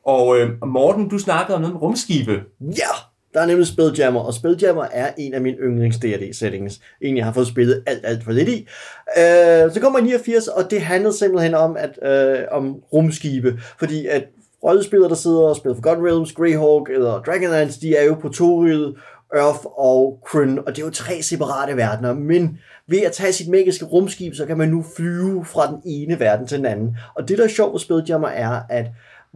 Og 0.04 0.38
øh, 0.38 0.50
Morten, 0.66 1.08
du 1.08 1.18
snakkede 1.18 1.54
om 1.54 1.60
noget 1.60 1.74
med 1.74 1.82
rumskibe. 1.82 2.42
Ja, 2.60 2.92
der 3.34 3.40
er 3.42 3.46
nemlig 3.46 3.66
Spelljammer, 3.66 4.20
og 4.20 4.34
Spelljammer 4.34 4.84
er 4.92 5.12
en 5.18 5.34
af 5.34 5.40
mine 5.40 5.56
yndlings 5.56 5.96
D&D 5.96 6.34
settings. 6.34 6.80
En, 7.00 7.16
jeg 7.16 7.24
har 7.24 7.32
fået 7.32 7.46
spillet 7.46 7.82
alt, 7.86 8.06
alt 8.06 8.24
for 8.24 8.32
lidt 8.32 8.48
i. 8.48 8.68
Øh, 9.18 9.72
så 9.72 9.78
kommer 9.82 10.00
89, 10.00 10.48
og 10.48 10.70
det 10.70 10.80
handlede 10.80 11.18
simpelthen 11.18 11.54
om, 11.54 11.76
at, 11.76 11.98
øh, 12.02 12.44
om 12.50 12.82
rumskibe, 12.92 13.60
fordi 13.78 14.06
at 14.06 14.24
rollespillere, 14.64 15.08
der 15.08 15.14
sidder 15.14 15.40
og 15.40 15.56
spiller 15.56 15.74
for 15.74 15.82
Forgotten 15.82 16.06
Realms, 16.06 16.32
Greyhawk 16.32 16.90
eller 16.90 17.22
Dragonlance, 17.22 17.80
de 17.80 17.96
er 17.96 18.04
jo 18.04 18.14
på 18.14 18.28
Toril, 18.28 18.94
Earth 19.34 19.66
og 19.78 20.18
Kryn, 20.26 20.58
og 20.58 20.76
det 20.76 20.82
er 20.82 20.86
jo 20.86 20.90
tre 20.90 21.22
separate 21.22 21.76
verdener, 21.76 22.14
men 22.14 22.58
ved 22.88 23.02
at 23.02 23.12
tage 23.12 23.32
sit 23.32 23.48
magiske 23.48 23.84
rumskib, 23.84 24.34
så 24.34 24.46
kan 24.46 24.58
man 24.58 24.68
nu 24.68 24.84
flyve 24.96 25.44
fra 25.44 25.66
den 25.66 25.82
ene 25.84 26.20
verden 26.20 26.46
til 26.46 26.58
den 26.58 26.66
anden. 26.66 26.96
Og 27.14 27.28
det, 27.28 27.38
der 27.38 27.44
er 27.44 27.48
sjovt 27.48 27.72
ved 27.72 27.80
Spelljammer, 27.80 28.28
er, 28.28 28.60
at 28.68 28.86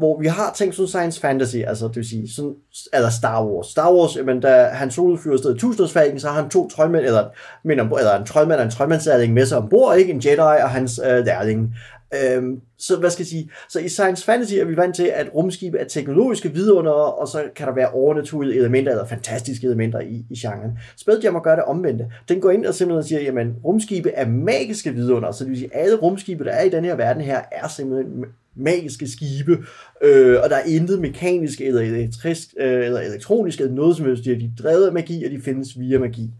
hvor 0.01 0.21
vi 0.21 0.27
har 0.27 0.53
ting 0.57 0.75
som 0.75 0.87
science 0.87 1.21
fantasy, 1.21 1.57
altså 1.57 1.89
det 1.89 1.97
vil 1.97 2.09
sige, 2.09 2.33
sådan, 2.35 2.55
eller 2.93 3.11
Star 3.11 3.45
Wars. 3.45 3.67
Star 3.67 3.93
Wars, 3.93 4.17
jamen, 4.17 4.41
da 4.41 4.65
han 4.65 4.91
Solo 4.91 5.17
flyver 5.17 5.37
afsted 5.37 5.57
i 5.57 5.59
tusindårsfalken, 5.59 6.21
så 6.21 6.29
har 6.29 6.41
han 6.41 6.51
to 6.51 6.69
troldmænd, 6.69 7.05
eller, 7.05 7.29
men 7.65 7.81
eller 7.81 8.19
en 8.19 8.27
troldmand 8.27 8.61
og 8.61 8.65
en 8.65 8.71
troldmandslærling 8.71 9.33
med 9.33 9.47
sig 9.47 9.59
ombord, 9.59 9.97
ikke? 9.97 10.13
En 10.13 10.23
Jedi 10.25 10.39
og 10.39 10.71
hans 10.71 11.01
øh, 11.05 11.25
lærling. 11.25 11.75
Øhm, 12.15 12.61
så 12.79 12.97
hvad 12.97 13.11
skal 13.11 13.23
jeg 13.23 13.27
sige? 13.27 13.51
Så 13.69 13.81
i 13.81 13.89
science 13.89 14.25
fantasy 14.25 14.55
er 14.55 14.65
vi 14.65 14.77
vant 14.77 14.97
til, 14.97 15.11
at 15.15 15.35
rumskibe 15.35 15.79
er 15.79 15.85
teknologiske 15.85 16.53
vidunder, 16.53 16.93
og 16.93 17.29
så 17.29 17.45
kan 17.57 17.67
der 17.67 17.75
være 17.75 17.91
overnaturlige 17.91 18.59
elementer, 18.59 18.93
eller 18.93 19.07
fantastiske 19.07 19.67
elementer 19.67 20.01
i, 20.01 20.25
i 20.31 20.35
genren. 20.35 20.79
Spelljammer 20.97 21.41
gør 21.41 21.55
det 21.55 21.65
omvendte. 21.65 22.07
Den 22.29 22.41
går 22.41 22.51
ind 22.51 22.67
og 22.67 22.75
simpelthen 22.75 23.09
siger, 23.09 23.21
jamen 23.21 23.57
rumskibe 23.65 24.11
er 24.11 24.29
magiske 24.29 24.95
vidunder, 24.95 25.33
så 25.33 25.45
det 25.45 25.51
vil 25.51 25.59
sige, 25.59 25.75
at 25.75 25.83
alle 25.83 25.97
rumskibe, 25.97 26.45
der 26.45 26.51
er 26.51 26.63
i 26.63 26.69
den 26.69 26.85
her 26.85 26.95
verden 26.95 27.23
her, 27.23 27.41
er 27.53 27.69
simpelthen 27.69 28.25
magiske 28.55 29.09
skibe, 29.09 29.59
øh, 30.03 30.39
og 30.43 30.51
der 30.51 30.57
er 30.57 30.65
intet 30.67 31.01
mekanisk 31.01 31.61
eller 31.61 31.81
elektrisk, 31.81 32.49
øh, 32.61 32.85
eller 32.85 33.01
elektronisk 33.01 33.61
eller 33.61 33.75
noget 33.75 33.97
som 33.97 34.07
helst. 34.07 34.25
De 34.25 34.33
er 34.33 34.63
drevet 34.63 34.87
af 34.87 34.93
magi, 34.93 35.25
og 35.25 35.31
de 35.31 35.41
findes 35.45 35.79
via 35.79 35.99
magi. 35.99 36.31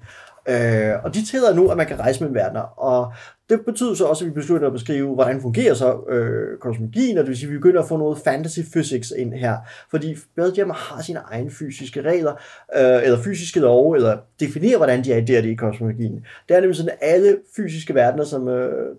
Øh, 0.49 1.05
og 1.05 1.15
de 1.15 1.25
tillader 1.25 1.55
nu, 1.55 1.69
at 1.69 1.77
man 1.77 1.87
kan 1.87 1.99
rejse 1.99 2.21
mellem 2.21 2.35
verdener, 2.35 2.61
og 2.61 3.13
det 3.51 3.61
betyder 3.65 3.95
så 3.95 4.05
også, 4.05 4.25
at 4.25 4.29
vi 4.29 4.35
beslutter 4.35 4.67
at 4.67 4.73
beskrive, 4.73 5.15
hvordan 5.15 5.41
fungerer 5.41 5.75
så 5.75 6.01
øh, 6.09 6.59
kosmologien, 6.59 7.19
og 7.19 7.25
det 7.25 7.29
vil 7.29 7.37
sige, 7.37 7.47
at 7.47 7.53
vi 7.53 7.59
begynder 7.59 7.83
at 7.83 7.89
få 7.89 7.97
noget 7.97 8.19
fantasy 8.19 8.61
physics 8.73 9.13
ind 9.19 9.35
her, 9.35 9.57
fordi 9.91 10.17
Spelljammer 10.17 10.75
har 10.75 11.03
sine 11.03 11.19
egne 11.19 11.51
fysiske 11.51 12.03
regler, 12.03 12.33
øh, 12.77 13.05
eller 13.05 13.23
fysiske 13.23 13.61
love, 13.61 13.97
eller 13.97 14.19
definerer, 14.41 14.77
hvordan 14.77 15.05
de 15.05 15.13
er 15.13 15.43
i 15.43 15.51
i 15.51 15.55
kosmologien. 15.55 16.25
Det 16.49 16.57
er 16.57 16.61
nemlig 16.61 16.77
sådan, 16.77 16.93
at 17.01 17.09
alle 17.15 17.39
fysiske 17.57 17.95
verdener, 17.95 18.25
som 18.25 18.49
øh, 18.49 18.97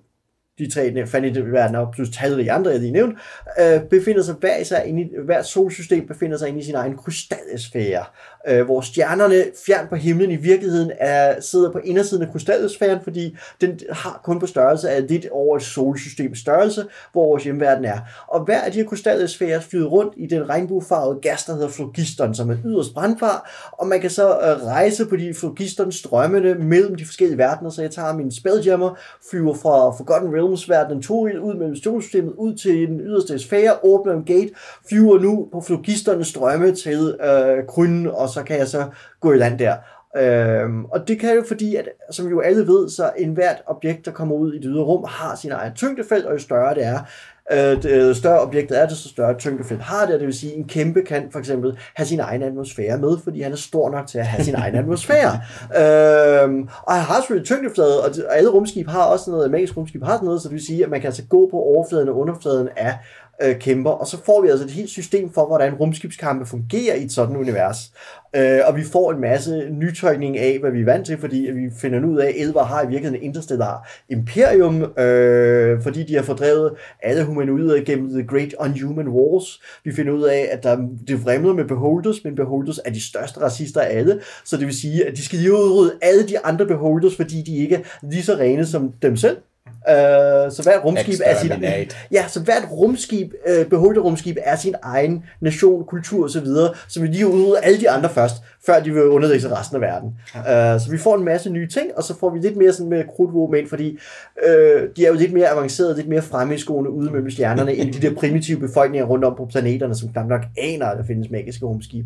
de 0.60 0.72
tre 0.72 1.06
fantasy-verdener, 1.08 1.92
plus 1.92 2.10
talrige 2.10 2.52
andre, 2.52 2.72
jeg 2.72 2.80
lige 2.80 2.92
nævnte, 2.92 3.18
øh, 3.62 3.82
befinder 3.90 4.24
sig 4.24 4.36
hver 4.36 4.58
især 4.58 4.82
inde 4.82 5.02
i, 5.02 5.10
hver 5.26 5.42
solsystem 5.42 6.08
befinder 6.08 6.38
sig 6.38 6.50
inde 6.50 6.60
i 6.60 6.64
sin 6.64 6.76
egen 6.76 6.98
krystallesfære, 6.98 8.06
øh, 8.48 8.66
hvor 8.66 8.82
stjernerne 8.82 9.44
fjern 9.66 9.88
på 9.88 9.96
himlen 9.96 10.32
i 10.32 10.36
virkeligheden 10.36 10.92
er, 11.00 11.42
sidder 11.42 11.72
på 11.72 11.78
indersiden 11.78 12.24
af 12.24 12.32
krystallesfæren, 12.32 13.00
fordi 13.04 13.38
den 13.62 13.80
har 13.90 14.22
kun 14.24 14.40
på 14.40 14.48
størrelse 14.48 14.90
af 14.90 15.08
lidt 15.08 15.28
over 15.32 15.58
et 15.58 15.64
solsystem 15.64 16.36
størrelse, 16.36 16.86
hvor 17.12 17.26
vores 17.26 17.44
hjemverden 17.44 17.86
er. 17.86 18.00
Og 18.28 18.44
hver 18.46 18.62
af 18.62 18.72
de 18.72 18.78
her 18.78 18.86
krystallesfærer 18.86 19.60
flyder 19.60 19.88
rundt 19.88 20.14
i 20.18 20.28
den 20.28 20.50
regnbuefarvede 20.50 21.20
gas, 21.22 21.44
der 21.44 21.54
hedder 21.54 21.70
flogiston, 21.70 22.36
som 22.36 22.50
er 22.50 22.56
yderst 22.66 22.94
brandfar, 22.94 23.50
og 23.72 23.88
man 23.88 24.02
kan 24.02 24.10
så 24.10 24.30
øh, 24.30 24.66
rejse 24.66 25.06
på 25.06 25.16
de 25.16 25.34
flogiston 25.34 25.92
strømmene 25.92 26.56
mellem 26.56 26.96
de 26.96 27.06
forskellige 27.06 27.38
verdener, 27.38 27.70
så 27.70 27.82
jeg 27.82 27.92
tager 27.92 28.14
min 28.14 28.32
spelljammer, 28.32 28.98
flyver 29.32 29.54
fra 29.54 29.92
Forgotten 29.92 30.34
Realms 30.36 30.70
verdenen 30.70 31.02
Toril 31.02 31.40
ud 31.40 31.54
mellem 31.54 31.76
solsystemet, 31.76 32.34
ud 32.38 32.56
til 32.56 32.88
den 32.88 33.02
yderste 33.02 33.40
sfære, 33.40 33.74
åbner 33.84 34.14
en 34.14 34.24
gate, 34.24 34.50
flyver 34.90 35.20
nu 35.20 35.48
på 35.52 35.62
flogisternes 35.62 36.28
strømme 36.28 36.76
til 36.76 37.18
øh, 37.24 37.68
Krynen, 37.68 38.08
og 38.08 38.30
så 38.32 38.44
kan 38.44 38.58
jeg 38.58 38.68
så 38.68 38.86
gå 39.20 39.34
i 39.34 39.38
land 39.38 39.60
der. 39.60 39.76
Øhm, 40.18 40.86
og 40.86 41.08
det 41.08 41.20
kan 41.20 41.36
jo 41.36 41.44
fordi, 41.48 41.76
at 41.76 41.90
som 42.12 42.28
jo 42.28 42.40
alle 42.40 42.68
ved, 42.68 42.90
så 42.90 43.12
en 43.18 43.34
hvert 43.34 43.62
objekt, 43.66 44.06
der 44.06 44.12
kommer 44.12 44.36
ud 44.36 44.54
i 44.54 44.58
det 44.58 44.66
ydre 44.66 44.84
rum, 44.84 45.06
har 45.08 45.36
sin 45.36 45.52
egen 45.52 45.74
tyngdefelt, 45.74 46.26
og 46.26 46.34
jo 46.34 46.40
større 46.40 46.76
det 46.76 46.86
er, 46.86 47.00
øh, 47.52 47.84
det 47.84 48.18
større 48.18 48.40
objektet 48.40 48.82
er, 48.82 48.88
det 48.88 48.98
så 48.98 49.10
større 49.10 49.38
tyngdefelt 49.38 49.82
har 49.82 50.06
det, 50.06 50.20
det 50.20 50.26
vil 50.28 50.40
sige, 50.40 50.52
at 50.52 50.58
en 50.58 50.68
kæmpe 50.68 51.02
kan 51.02 51.28
for 51.32 51.40
eksempel 51.40 51.78
have 51.96 52.06
sin 52.06 52.20
egen 52.20 52.44
atmosfære 52.44 52.98
med, 52.98 53.18
fordi 53.24 53.42
han 53.42 53.52
er 53.52 53.56
stor 53.56 53.90
nok 53.90 54.08
til 54.08 54.18
at 54.18 54.26
have 54.26 54.44
sin 54.44 54.56
egen 54.56 54.76
atmosfære. 54.76 55.32
Øhm, 55.82 56.70
og 56.84 56.94
han 56.94 57.04
har 57.04 57.16
selvfølgelig 57.16 57.46
tyngdeflade, 57.46 58.04
og 58.04 58.10
alle 58.30 58.50
rumskib 58.50 58.88
har 58.88 59.04
også 59.04 59.32
noget, 59.32 59.52
magisk 59.52 59.78
rumskib 59.78 60.04
har 60.04 60.14
sådan 60.14 60.26
noget, 60.26 60.42
så 60.42 60.48
det 60.48 60.54
vil 60.54 60.66
sige, 60.66 60.84
at 60.84 60.90
man 60.90 61.02
kan 61.02 61.08
altså 61.08 61.24
gå 61.30 61.48
på 61.52 61.58
overfladen 61.58 62.10
og 62.10 62.18
underfladen 62.18 62.70
af 62.78 62.98
øh, 63.44 63.60
kæmper, 63.60 63.92
og 63.92 64.08
så 64.08 64.18
får 64.26 64.42
vi 64.42 64.50
altså 64.50 64.66
et 64.66 64.72
helt 64.72 64.90
system 64.90 65.34
for, 65.34 65.46
hvordan 65.46 65.74
rumskibskampe 65.74 66.46
fungerer 66.46 66.96
i 66.96 67.04
et 67.04 67.12
sådan 67.12 67.38
univers. 67.38 67.78
Øh, 68.36 68.60
og 68.68 68.78
vi 68.78 68.84
får 68.84 69.12
en 69.12 69.22
masse 69.22 69.68
nytøjning 69.72 70.38
af, 70.38 70.60
hvad 70.60 70.72
vi 70.72 70.82
er 70.82 70.86
vant 70.86 71.06
til, 71.06 71.18
fordi 71.18 71.38
vi 71.38 71.70
finder 71.82 72.06
ud 72.06 72.18
af, 72.18 72.28
at 72.28 72.34
Elver 72.36 72.64
har 72.64 72.84
i 72.84 72.88
virkeligheden 72.88 73.24
interstellar 73.24 73.90
imperium, 74.10 74.84
øh, 75.00 75.82
fordi 75.82 76.04
de 76.04 76.16
har 76.16 76.24
fordrevet 76.24 76.72
alle 77.04 77.24
humanoider 77.24 77.84
gennem 77.86 78.10
The 78.10 78.28
Great 78.28 78.54
Unhuman 78.60 79.08
Wars. 79.08 79.62
Vi 79.84 79.92
finder 79.96 80.14
ud 80.14 80.24
af, 80.24 80.50
at 80.52 80.64
der, 80.64 80.88
det 81.08 81.26
vrimler 81.26 81.54
med 81.54 81.66
beholders, 81.66 82.24
men 82.24 82.36
beholders 82.36 82.80
er 82.86 82.92
de 82.92 83.08
største 83.08 83.40
racister 83.42 83.82
af 83.82 83.98
alle, 83.98 84.20
så 84.46 84.58
det 84.58 84.66
vil 84.66 84.76
sige, 84.76 85.08
at 85.08 85.18
de 85.18 85.26
skal 85.26 85.40
lige 85.40 85.54
udrydde 85.54 85.94
alle 86.02 86.28
de 86.28 86.40
andre 86.40 86.66
beholders, 86.66 87.16
fordi 87.16 87.42
de 87.42 87.58
ikke 87.58 87.76
er 87.76 87.82
lige 88.04 88.24
så 88.24 88.36
rene 88.36 88.66
som 88.66 88.92
dem 89.02 89.18
selv. 89.18 89.38
Uh, 89.68 90.52
så 90.52 90.62
hvert 90.64 90.86
rumskib 90.86 91.20
er 91.24 91.36
Exterminate. 91.36 91.96
ja, 92.12 92.28
så 92.28 92.40
hvert 92.40 92.64
rumskib, 92.72 93.34
uh, 93.50 93.70
beholdt 93.70 94.00
rumskib 94.00 94.38
er 94.44 94.56
sin 94.56 94.76
egen 94.84 95.24
nation, 95.42 95.86
kultur 95.86 96.26
osv., 96.26 96.46
så 96.88 97.02
vi 97.02 97.08
lige 97.08 97.28
udrydde 97.28 97.60
alle 97.60 97.80
de 97.80 97.90
andre 97.90 98.10
først, 98.10 98.36
før 98.66 98.80
de 98.80 98.94
vil 98.94 99.04
underlægge 99.04 99.56
resten 99.56 99.76
af 99.76 99.82
verden. 99.82 100.16
Ja. 100.36 100.76
Uh, 100.76 100.82
så 100.82 100.92
vi 100.92 100.98
får 100.98 101.16
en 101.18 101.24
masse 101.26 101.50
nye 101.50 101.68
ting, 101.68 101.92
og 101.98 102.04
så 102.04 102.20
får 102.20 102.30
vi 102.30 102.40
lidt 102.40 102.58
mere 102.58 102.74
sådan 102.74 102.90
med 102.90 103.04
krudtvåben 103.16 103.60
ind, 103.60 103.68
fordi 103.70 103.98
uh, 104.48 104.82
de 104.96 105.06
er 105.06 105.08
jo 105.08 105.14
lidt 105.14 105.34
mere 105.34 105.48
avancerede, 105.48 105.96
lidt 105.96 106.08
mere 106.08 106.22
fremme 106.22 106.56
i 106.56 106.58
skoene 106.58 106.90
ude 106.90 107.12
mellem 107.12 107.32
stjernerne, 107.32 107.74
end 107.74 107.94
de 107.94 108.02
der 108.02 108.16
primitive 108.16 108.60
befolkninger 108.60 109.06
rundt 109.06 109.26
om 109.26 109.36
på 109.38 109.46
planeterne, 109.46 109.96
som 109.96 110.10
knap 110.10 110.28
nok 110.28 110.42
aner, 110.58 110.86
at 110.86 110.98
der 110.98 111.04
findes 111.04 111.30
magiske 111.30 111.66
rumskib. 111.66 112.06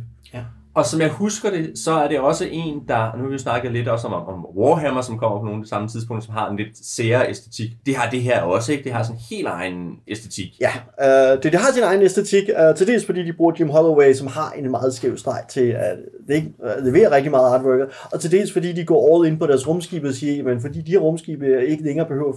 Og 0.75 0.85
som 0.85 1.01
jeg 1.01 1.09
husker 1.09 1.49
det, 1.49 1.79
så 1.79 1.91
er 1.91 2.07
det 2.07 2.19
også 2.19 2.45
en, 2.51 2.83
der, 2.87 3.15
nu 3.15 3.21
har 3.21 3.27
vi 3.27 3.33
jo 3.33 3.37
snakket 3.37 3.71
lidt 3.71 3.87
også 3.87 4.07
om, 4.07 4.13
om 4.13 4.45
Warhammer, 4.57 5.01
som 5.01 5.17
kommer 5.17 5.39
på 5.39 5.45
nogle 5.45 5.59
af 5.59 5.63
de 5.63 5.69
samme 5.69 5.87
tidspunkter, 5.87 6.25
som 6.25 6.33
har 6.33 6.49
en 6.49 6.57
lidt 6.57 6.85
sære 6.85 7.29
æstetik. 7.29 7.69
Det 7.85 7.95
har 7.95 8.09
det 8.09 8.21
her 8.21 8.41
også, 8.41 8.71
ikke? 8.71 8.83
Det 8.83 8.91
har 8.91 9.03
sådan 9.03 9.15
en 9.15 9.21
helt 9.29 9.47
egen 9.47 9.91
æstetik. 10.07 10.47
Ja, 10.61 10.71
øh, 11.01 11.43
det, 11.43 11.51
det 11.51 11.59
har 11.59 11.71
sin 11.73 11.83
egen 11.83 12.01
æstetik, 12.01 12.43
øh, 12.49 12.75
til 12.75 12.87
dels 12.87 13.05
fordi 13.05 13.25
de 13.25 13.33
bruger 13.33 13.53
Jim 13.59 13.69
Holloway, 13.69 14.13
som 14.13 14.27
har 14.27 14.51
en 14.51 14.71
meget 14.71 14.93
skæv 14.93 15.17
streg 15.17 15.43
til 15.49 15.67
at 15.69 15.97
det 16.27 16.35
ikke, 16.35 16.53
øh, 16.63 16.85
levere 16.85 17.11
rigtig 17.15 17.31
meget 17.31 17.53
artwork, 17.53 17.93
og 18.11 18.19
til 18.19 18.31
dels 18.31 18.53
fordi 18.53 18.73
de 18.73 18.85
går 18.85 19.15
all 19.15 19.31
in 19.31 19.39
på 19.39 19.47
deres 19.47 19.67
rumskibe 19.67 20.07
og 20.07 20.13
siger, 20.13 20.43
men 20.43 20.61
fordi 20.61 20.81
de 20.81 20.91
her 20.91 20.99
rumskibe 20.99 21.67
ikke 21.67 21.83
længere 21.83 22.07
behøver 22.07 22.33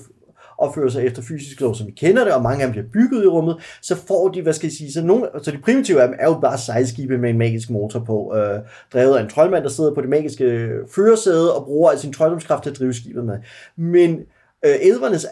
opfører 0.59 0.89
sig 0.89 1.07
efter 1.07 1.23
fysisk 1.23 1.61
lov, 1.61 1.75
som 1.75 1.87
vi 1.87 1.93
kender 1.93 2.25
det, 2.25 2.33
og 2.33 2.43
mange 2.43 2.63
af 2.63 2.67
dem 2.67 2.73
bliver 2.73 2.87
bygget 2.93 3.25
i 3.25 3.27
rummet, 3.27 3.57
så 3.83 3.97
får 3.97 4.29
de, 4.29 4.43
hvad 4.43 4.53
skal 4.53 4.67
jeg 4.67 4.73
sige, 4.73 4.93
så, 4.93 5.03
nogle, 5.03 5.29
så 5.43 5.51
de 5.51 5.59
primitive 5.59 6.03
af 6.03 6.09
dem 6.09 6.17
er 6.21 6.27
jo 6.27 6.39
bare 6.41 6.59
sejlskibe 6.59 7.19
med 7.19 7.31
en 7.31 7.39
magisk 7.39 7.71
motor 7.71 8.01
på, 8.01 8.35
øh, 8.37 8.61
drevet 8.93 9.17
af 9.17 9.23
en 9.23 9.29
troldmand, 9.29 9.65
der 9.65 9.71
sidder 9.71 9.95
på 9.95 10.01
det 10.01 10.09
magiske 10.09 10.69
førersæde 10.95 11.55
og 11.55 11.65
bruger 11.65 11.97
sin 11.97 12.13
trolddomskraft 12.13 12.63
til 12.63 12.71
at 12.71 12.79
drive 12.79 12.95
skibet 12.95 13.25
med. 13.25 13.39
Men 13.77 14.21
Øh, 14.65 14.75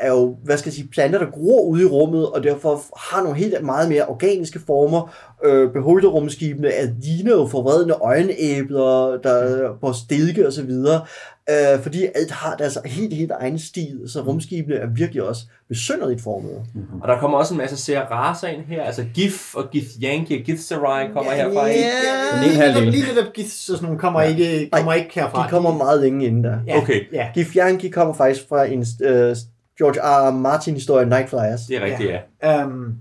er 0.01 0.11
jo, 0.11 0.37
hvad 0.45 0.59
skal 0.59 0.69
jeg 0.69 0.75
sige, 0.75 0.89
planter, 0.89 1.19
der 1.19 1.31
gror 1.31 1.63
ude 1.63 1.83
i 1.83 1.87
rummet, 1.87 2.31
og 2.31 2.43
derfor 2.43 2.83
har 2.99 3.23
nogle 3.23 3.39
helt 3.39 3.65
meget 3.65 3.89
mere 3.89 4.07
organiske 4.07 4.61
former. 4.67 5.15
Øh, 5.45 5.73
Beholderrumskibene 5.73 6.69
er 6.69 6.87
ligner 7.03 7.33
jo 7.33 7.47
forvredne 7.47 7.93
øjenæbler, 7.93 9.19
der 9.23 9.31
er 9.31 9.73
på 9.81 9.93
stilke 9.93 10.47
og 10.47 10.53
så 10.53 10.63
videre. 10.63 11.01
Øh, 11.51 11.83
fordi 11.83 12.07
alt 12.15 12.31
har 12.31 12.57
deres 12.57 12.79
helt, 12.85 13.15
helt 13.15 13.31
egen 13.41 13.59
stil, 13.59 14.01
så 14.09 14.21
rumskibene 14.21 14.75
er 14.77 14.87
virkelig 14.87 15.23
også 15.23 15.43
besynderligt 15.69 16.23
formede. 16.23 16.65
Og 17.03 17.09
der 17.09 17.19
kommer 17.19 17.39
også 17.39 17.55
en 17.55 17.59
masse 17.59 17.77
sære 17.77 18.05
raser 18.11 18.49
ind 18.49 18.65
her, 18.65 18.83
altså 18.83 19.05
GIF 19.15 19.55
og 19.55 19.71
Gith 19.71 19.87
Yankee 20.03 20.39
og 20.41 20.45
Gith 20.45 20.61
Sarai 20.61 21.09
kommer 21.13 21.33
herfra. 21.33 21.67
ikke? 21.67 21.85
Den 22.35 22.45
ene 22.45 22.55
halvdel. 22.55 22.89
Lige 22.93 23.15
netop 23.15 23.33
Giths 23.33 23.69
og 23.69 23.77
sådan 23.77 23.85
nogle 23.85 23.99
kommer, 23.99 24.23
ikke, 24.23 24.69
kommer 24.73 24.93
ikke 24.93 25.11
herfra. 25.15 25.45
De 25.45 25.51
kommer 25.51 25.75
meget 25.77 26.01
længe 26.01 26.27
inden 26.27 26.45
der. 26.45 26.59
Ja, 26.67 26.79
Okay. 26.79 27.01
Ja. 27.13 27.29
Gif 27.35 27.57
Yankee 27.57 27.91
kommer 27.91 28.15
faktisk 28.15 28.49
fra 28.49 28.65
en 28.65 28.85
øh, 29.03 29.37
George 29.79 30.01
R. 30.01 30.29
R. 30.29 30.31
Martin-historie, 30.31 31.07
Night 31.07 31.29
Flyers. 31.29 31.61
Det 31.69 31.77
er 31.77 31.85
rigtigt, 31.85 32.11
ja. 32.43 32.65
Um, 32.65 32.95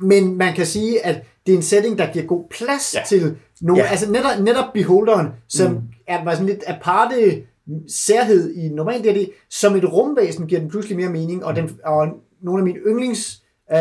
men 0.00 0.38
man 0.38 0.54
kan 0.54 0.66
sige, 0.66 1.06
at 1.06 1.22
det 1.46 1.52
er 1.52 1.56
en 1.56 1.62
setting, 1.62 1.98
der 1.98 2.12
giver 2.12 2.24
god 2.26 2.44
plads 2.50 2.94
Ja. 2.94 2.98
ja. 3.00 3.04
til 3.06 3.36
nogle, 3.60 3.82
Ja. 3.82 3.86
ja. 3.86 3.90
altså 3.90 4.10
netop, 4.10 4.40
netop 4.40 4.64
Beholderen, 4.74 5.28
som 5.48 5.72
mm. 5.72 5.80
er 6.08 6.24
var 6.24 6.32
sådan 6.32 6.46
lidt 6.46 6.64
aparte 6.66 7.42
særhed 7.88 8.54
i 8.54 8.68
normalt 8.68 9.04
det, 9.04 9.14
det 9.14 9.30
som 9.50 9.76
et 9.76 9.92
rumvæsen 9.92 10.46
giver 10.46 10.60
den 10.60 10.70
pludselig 10.70 10.96
mere 10.96 11.10
mening, 11.10 11.44
og, 11.44 11.56
den, 11.56 11.70
og 11.84 12.06
nogle 12.42 12.60
af 12.60 12.64
mine 12.64 12.78
yndlings 12.78 13.42
uh, 13.72 13.76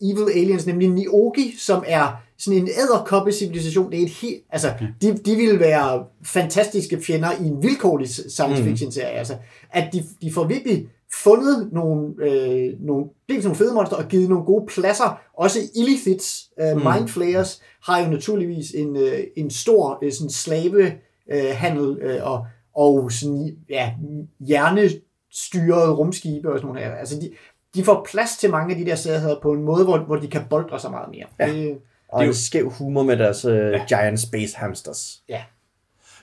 evil 0.00 0.30
aliens, 0.34 0.66
nemlig 0.66 0.88
Niogi, 0.88 1.54
som 1.58 1.84
er 1.86 2.22
sådan 2.38 2.58
en 2.58 2.68
æderkoppe 2.68 3.32
civilisation, 3.32 3.92
det 3.92 3.98
er 3.98 4.04
et 4.04 4.10
helt, 4.10 4.42
altså, 4.50 4.72
de, 5.02 5.16
de 5.16 5.36
ville 5.36 5.60
være 5.60 6.04
fantastiske 6.24 7.02
fjender 7.02 7.32
i 7.40 7.46
en 7.46 7.62
vilkårlig 7.62 8.08
science 8.08 8.62
fiction 8.64 8.92
serie, 8.92 9.18
altså, 9.18 9.36
at 9.70 9.92
de, 9.92 10.04
de 10.22 10.32
får 10.32 10.44
virkelig 10.44 10.88
fundet 11.22 11.68
nogle, 11.72 12.14
øh, 12.22 12.72
nogle, 12.80 13.04
dels 13.28 13.44
nogle 13.44 13.56
fede 13.56 13.74
monster 13.74 13.96
og 13.96 14.08
givet 14.08 14.28
nogle 14.28 14.44
gode 14.44 14.66
pladser. 14.66 15.20
Også 15.38 15.58
Illithits, 15.76 16.50
øh, 16.60 16.76
mm. 16.76 16.82
Mindflayers, 16.82 17.62
har 17.82 18.04
jo 18.04 18.10
naturligvis 18.10 18.70
en, 18.70 18.96
øh, 18.96 19.18
en 19.36 19.50
stor 19.50 19.98
øh, 20.02 20.12
sådan 20.12 20.30
slavehandel 20.30 20.98
øh, 21.32 21.56
handel, 21.56 21.98
øh, 22.02 22.30
og, 22.30 22.46
og 22.74 23.12
sådan, 23.12 23.56
ja, 23.68 23.92
hjernestyrede 24.40 25.90
rumskibe 25.94 26.52
og 26.52 26.58
sådan 26.58 26.66
nogle 26.66 26.80
her. 26.80 26.94
Altså 26.94 27.20
de, 27.20 27.30
de 27.74 27.84
får 27.84 28.06
plads 28.12 28.36
til 28.36 28.50
mange 28.50 28.74
af 28.74 28.80
de 28.84 28.90
der 28.90 28.94
særheder 28.94 29.40
på 29.40 29.52
en 29.52 29.62
måde, 29.62 29.84
hvor, 29.84 29.98
hvor 29.98 30.16
de 30.16 30.28
kan 30.28 30.42
boldre 30.50 30.80
sig 30.80 30.90
meget 30.90 31.08
mere. 31.10 31.26
Ja. 31.38 31.52
Det, 31.52 31.78
Og 32.08 32.18
Det 32.20 32.24
er 32.26 32.30
en 32.30 32.34
jo- 32.36 32.40
skæv 32.40 32.70
humor 32.70 33.02
med 33.02 33.16
deres 33.16 33.44
øh, 33.44 33.80
giant 33.88 34.20
space 34.20 34.56
hamsters. 34.56 35.22
ja. 35.28 35.42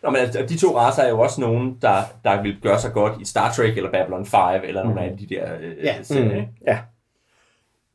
Nå, 0.04 0.10
men 0.10 0.20
altså, 0.22 0.46
de 0.50 0.58
to 0.58 0.78
raser 0.78 1.04
er 1.04 1.10
jo 1.10 1.20
også 1.20 1.42
nogen, 1.42 1.78
der, 1.82 2.04
der 2.24 2.42
vil 2.42 2.58
gøre 2.62 2.80
sig 2.80 2.92
godt 2.94 3.22
i 3.22 3.26
Star 3.26 3.52
Trek 3.54 3.78
eller 3.78 3.92
Babylon 3.92 4.26
5 4.26 4.40
eller 4.64 4.84
nogle 4.84 5.02
af 5.02 5.18
de 5.18 5.26
der 5.26 5.58
øh, 5.62 5.78
Ja. 5.84 6.04
serier. 6.04 6.24
Mm. 6.26 6.32
ikke? 6.38 6.48
Ja. 6.68 6.80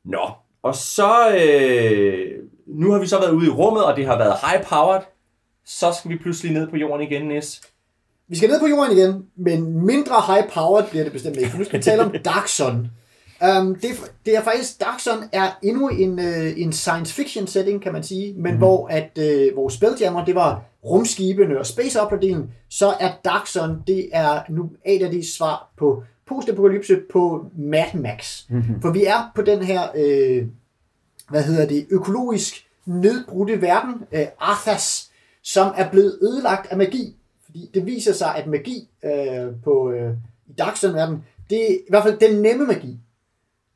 Nå, 0.04 0.30
og 0.62 0.74
så... 0.74 1.36
Øh, 1.40 2.42
nu 2.66 2.92
har 2.92 2.98
vi 2.98 3.06
så 3.06 3.18
været 3.20 3.30
ude 3.32 3.46
i 3.46 3.50
rummet, 3.50 3.84
og 3.84 3.96
det 3.96 4.06
har 4.06 4.18
været 4.18 4.32
high-powered. 4.34 5.02
Så 5.64 5.92
skal 5.92 6.10
vi 6.10 6.16
pludselig 6.16 6.52
ned 6.52 6.68
på 6.70 6.76
jorden 6.76 7.06
igen, 7.12 7.28
Nis. 7.28 7.62
Vi 8.34 8.38
skal 8.38 8.50
ned 8.50 8.60
på 8.60 8.66
jorden 8.66 8.96
igen, 8.98 9.26
men 9.36 9.86
mindre 9.86 10.14
high-powered 10.14 10.90
bliver 10.90 11.04
det 11.04 11.12
bestemt 11.12 11.36
ikke, 11.36 11.50
for 11.50 11.58
nu 11.58 11.64
skal 11.64 11.78
vi 11.78 11.82
tale 11.82 12.02
om 12.02 12.14
Dark 12.24 12.48
Sun. 12.48 12.74
Um, 12.78 13.74
det, 13.74 13.90
er- 13.90 14.08
det 14.26 14.36
er 14.36 14.42
faktisk, 14.42 14.80
Dark 14.80 15.00
Sun 15.00 15.24
er 15.32 15.58
endnu 15.62 15.88
en, 15.88 16.18
uh, 16.18 16.60
en 16.60 16.72
science 16.72 17.14
fiction 17.14 17.46
setting, 17.46 17.82
kan 17.82 17.92
man 17.92 18.02
sige, 18.02 18.32
men 18.32 18.42
mm-hmm. 18.42 18.58
hvor 18.58 18.88
at 18.88 19.18
uh, 19.18 19.56
vores 19.56 19.74
Spelljammer, 19.74 20.24
det 20.24 20.34
var 20.34 20.62
rumskibene 20.84 21.58
og 21.58 21.66
space 21.66 22.00
opera 22.00 22.42
så 22.70 22.94
er 23.00 23.12
Dark 23.24 23.46
Sun, 23.46 23.82
det 23.86 24.08
er 24.12 24.40
nu 24.48 24.70
et 24.86 25.02
af 25.02 25.10
de 25.10 25.32
svar 25.32 25.72
på 25.78 26.02
postapokalypse 26.26 26.96
på 27.12 27.46
Mad 27.58 27.94
Max. 27.94 28.42
Mm-hmm. 28.48 28.82
For 28.82 28.90
vi 28.90 29.04
er 29.04 29.32
på 29.34 29.42
den 29.42 29.62
her, 29.62 29.82
øh, 29.96 30.46
hvad 31.30 31.42
hedder 31.42 31.66
det, 31.66 31.86
økologisk 31.90 32.66
nedbrudte 32.86 33.62
verden, 33.62 33.94
øh, 34.12 34.26
Arthas, 34.40 35.10
som 35.42 35.72
er 35.76 35.90
blevet 35.90 36.18
ødelagt 36.22 36.66
af 36.70 36.76
magi. 36.76 37.16
Fordi 37.54 37.70
det 37.74 37.86
viser 37.86 38.12
sig, 38.12 38.34
at 38.36 38.46
magi 38.46 38.90
øh, 39.04 39.46
på, 39.64 39.90
øh, 39.90 40.12
i 40.46 40.52
Dark 40.52 40.82
verden 40.82 41.24
det 41.50 41.70
er 41.70 41.74
i 41.74 41.88
hvert 41.88 42.02
fald 42.02 42.18
den 42.18 42.42
nemme 42.42 42.66
magi. 42.66 42.98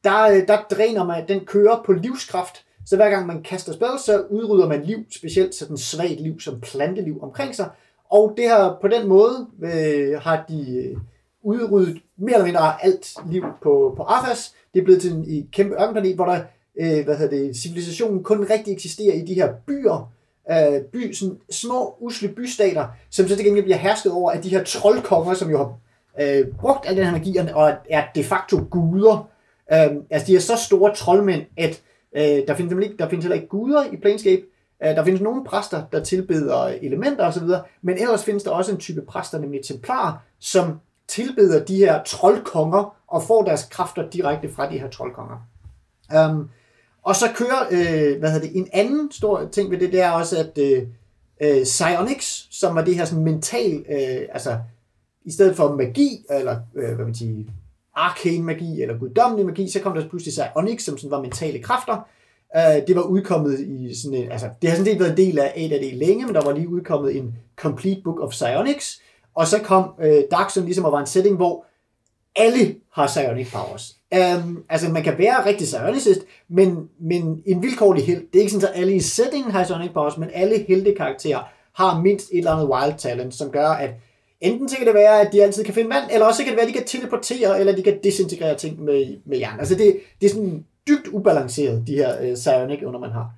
Der, 0.05 0.23
øh, 0.23 0.49
der 0.49 0.59
dræner 0.71 1.05
man, 1.05 1.29
den 1.29 1.45
kører 1.45 1.83
på 1.87 1.93
livskraft, 1.93 2.65
så 2.87 2.97
hver 2.97 3.11
gang 3.11 3.27
man 3.27 3.43
kaster 3.43 3.73
spil, 3.73 3.89
så 4.05 4.27
udrydder 4.31 4.69
man 4.69 4.83
liv, 4.83 4.99
specielt 5.11 5.55
sådan 5.55 5.77
svagt 5.77 6.21
liv 6.21 6.41
som 6.41 6.61
planteliv 6.61 7.23
omkring 7.23 7.55
sig. 7.55 7.71
Og 8.11 8.35
det 8.37 8.45
her, 8.45 8.79
på 8.81 8.89
den 8.89 9.09
måde 9.09 9.47
øh, 9.63 10.21
har 10.21 10.45
de 10.49 10.77
øh, 10.77 10.97
udryddet 11.43 12.03
mere 12.17 12.35
eller 12.35 12.47
mindre 12.47 12.85
alt 12.85 13.15
liv 13.31 13.45
på, 13.63 13.95
på 13.97 14.03
Arthas. 14.03 14.55
Det 14.75 14.81
er 14.81 14.85
blevet 14.85 15.03
til 15.03 15.13
en, 15.13 15.25
en 15.29 15.49
kæmpe 15.53 15.75
ørkenplanet, 15.75 16.15
hvor 16.15 16.27
der, 16.27 16.41
øh, 16.81 17.05
hvad 17.05 17.17
hedder 17.17 17.37
det, 17.37 17.57
civilisationen 17.57 18.23
kun 18.23 18.47
rigtig 18.51 18.73
eksisterer 18.73 19.15
i 19.15 19.25
de 19.25 19.35
her 19.35 19.53
byer, 19.67 20.13
øh, 20.51 20.83
by, 20.93 21.13
sådan 21.13 21.39
små, 21.51 21.97
usle 22.01 22.29
bystater, 22.29 22.87
som 23.11 23.29
så 23.29 23.37
til 23.37 23.45
gengæld 23.45 23.65
bliver 23.65 23.79
hersket 23.79 24.13
over 24.13 24.31
af 24.31 24.43
de 24.43 24.49
her 24.49 24.65
troldkonger, 24.65 25.35
som 25.35 25.51
jo 25.51 25.59
har 25.59 25.75
øh, 26.21 26.47
brugt 26.61 26.89
al 26.89 26.97
den 26.97 27.05
her 27.05 27.15
energi 27.15 27.37
og 27.55 27.73
er 27.91 28.05
de 28.15 28.25
facto 28.25 28.67
guder. 28.71 29.29
Øh, 29.73 29.91
altså, 30.11 30.27
de 30.27 30.37
er 30.37 30.41
så 30.41 30.57
store 30.57 30.95
troldmænd, 30.95 31.43
at 31.57 31.83
øh, 32.17 32.47
der, 32.49 32.55
findes 32.55 32.85
ikke, 32.85 32.97
der 32.99 33.09
findes 33.09 33.25
heller 33.25 33.37
ikke 33.37 33.49
guder 33.49 33.85
i 33.93 33.97
Planescape. 33.97 34.43
Øh, 34.85 34.97
der 34.97 35.05
findes 35.05 35.21
nogle 35.21 35.45
præster, 35.45 35.83
der 35.93 36.05
tilbeder 36.05 36.63
øh, 36.63 36.75
elementer 36.83 37.25
osv., 37.27 37.45
men 37.83 37.99
ellers 37.99 38.25
findes 38.25 38.43
der 38.43 38.51
også 38.51 38.73
en 38.73 38.79
type 38.79 39.03
præster, 39.03 39.39
nemlig 39.39 39.65
templarer, 39.65 40.13
som 40.39 40.81
tilbeder 41.09 41.65
de 41.65 41.77
her 41.77 42.03
troldkonger 42.03 42.97
og 43.09 43.23
får 43.23 43.45
deres 43.45 43.65
kræfter 43.71 44.11
direkte 44.11 44.53
fra 44.53 44.71
de 44.71 44.79
her 44.79 44.91
troldkonger. 44.91 45.37
Um, 46.17 46.51
og 47.03 47.17
så 47.17 47.27
kører, 47.35 47.67
øh, 47.71 48.19
hvad 48.19 48.31
hedder 48.31 48.47
det, 48.47 48.57
en 48.57 48.69
anden 48.73 49.13
stor 49.13 49.49
ting 49.53 49.71
ved 49.71 49.79
det, 49.79 49.93
det 49.93 50.01
er 50.01 50.11
også, 50.11 50.39
at 50.39 50.59
øh, 50.59 50.83
øh 51.41 51.65
Psionics, 51.65 52.49
som 52.51 52.75
var 52.75 52.85
det 52.85 52.97
her 52.97 53.05
sådan 53.05 53.25
mental, 53.25 53.85
øh, 53.91 54.29
altså 54.33 54.59
i 55.25 55.33
stedet 55.33 55.57
for 55.57 55.75
magi, 55.75 56.25
eller 56.31 56.57
øh, 56.75 56.95
hvad 56.95 57.05
man 57.05 57.15
siger, 57.15 57.45
arcane 57.95 58.45
magi, 58.45 58.83
eller 58.83 58.99
guddommelig 58.99 59.47
magi, 59.47 59.69
så 59.69 59.81
kom 59.81 59.95
der 59.95 60.09
pludselig 60.09 60.33
Psionics, 60.33 60.85
som 60.85 60.99
sådan 60.99 61.11
var 61.11 61.23
mentale 61.23 61.59
kræfter. 61.59 62.07
Øh, 62.57 62.87
det 62.87 62.97
var 62.97 63.03
udkommet 63.03 63.61
i 63.61 63.95
sådan 64.03 64.19
en, 64.19 64.33
altså 64.33 64.49
det 64.63 64.71
har 64.71 64.77
sådan 64.77 64.93
set 64.93 65.01
været 65.01 65.11
en 65.11 65.17
del 65.17 65.39
af 65.39 65.53
ADD 65.57 65.97
længe, 65.99 66.27
men 66.27 66.35
der 66.35 66.45
var 66.45 66.53
lige 66.53 66.69
udkommet 66.69 67.17
en 67.17 67.35
Complete 67.57 68.01
Book 68.05 68.21
of 68.21 68.31
Psionics, 68.31 69.01
og 69.35 69.47
så 69.47 69.59
kom 69.63 69.95
øh, 70.01 70.23
Dark 70.31 70.51
Zone 70.51 70.67
ligesom 70.67 70.85
og 70.85 70.93
var 70.93 71.01
en 71.01 71.07
setting, 71.07 71.37
hvor 71.37 71.65
alle 72.37 72.77
har 72.93 73.07
psionic 73.07 73.53
powers. 73.53 73.98
Um, 74.17 74.65
altså, 74.69 74.89
man 74.89 75.03
kan 75.03 75.19
være 75.19 75.47
rigtig 75.47 75.65
psionicist, 75.65 76.21
men, 76.49 76.89
men 77.01 77.43
en 77.47 77.63
vilkårlig 77.63 78.07
held, 78.07 78.27
det 78.33 78.39
er 78.39 78.41
ikke 78.41 78.53
sådan, 78.53 78.69
at 78.69 78.81
alle 78.81 78.95
i 78.95 79.01
settingen 79.01 79.51
har 79.51 79.65
Sonic 79.65 79.91
powers, 79.95 80.19
men 80.19 80.31
alle 80.35 80.65
heldekarakterer 80.69 81.43
har 81.75 82.01
mindst 82.01 82.31
et 82.33 82.39
eller 82.39 82.53
andet 82.53 82.69
wild 82.69 82.99
talent, 82.99 83.35
som 83.35 83.51
gør, 83.51 83.69
at 83.69 83.91
enten 84.41 84.69
så 84.69 84.77
kan 84.77 84.87
det 84.87 84.95
være, 84.95 85.21
at 85.21 85.33
de 85.33 85.43
altid 85.43 85.65
kan 85.65 85.75
finde 85.75 85.91
vand, 85.91 86.11
eller 86.13 86.27
også 86.27 86.43
kan 86.43 86.51
det 86.51 86.57
være, 86.57 86.67
at 86.67 86.75
de 86.75 86.79
kan 86.79 86.87
teleportere, 86.87 87.61
eller 87.61 87.77
de 87.77 87.83
kan 87.83 87.99
desintegrere 88.05 88.55
ting 88.55 88.83
med, 88.83 89.17
med 89.25 89.39
jern. 89.39 89.59
Altså, 89.59 89.75
det, 89.75 90.01
det 90.21 90.27
er 90.27 90.31
sådan 90.31 90.65
dybt 90.89 91.09
ubalanceret, 91.09 91.87
de 91.87 91.95
her 91.95 92.23
øh, 92.23 92.35
psionic 92.35 92.83
under 92.85 93.01
man 93.01 93.11
har. 93.11 93.31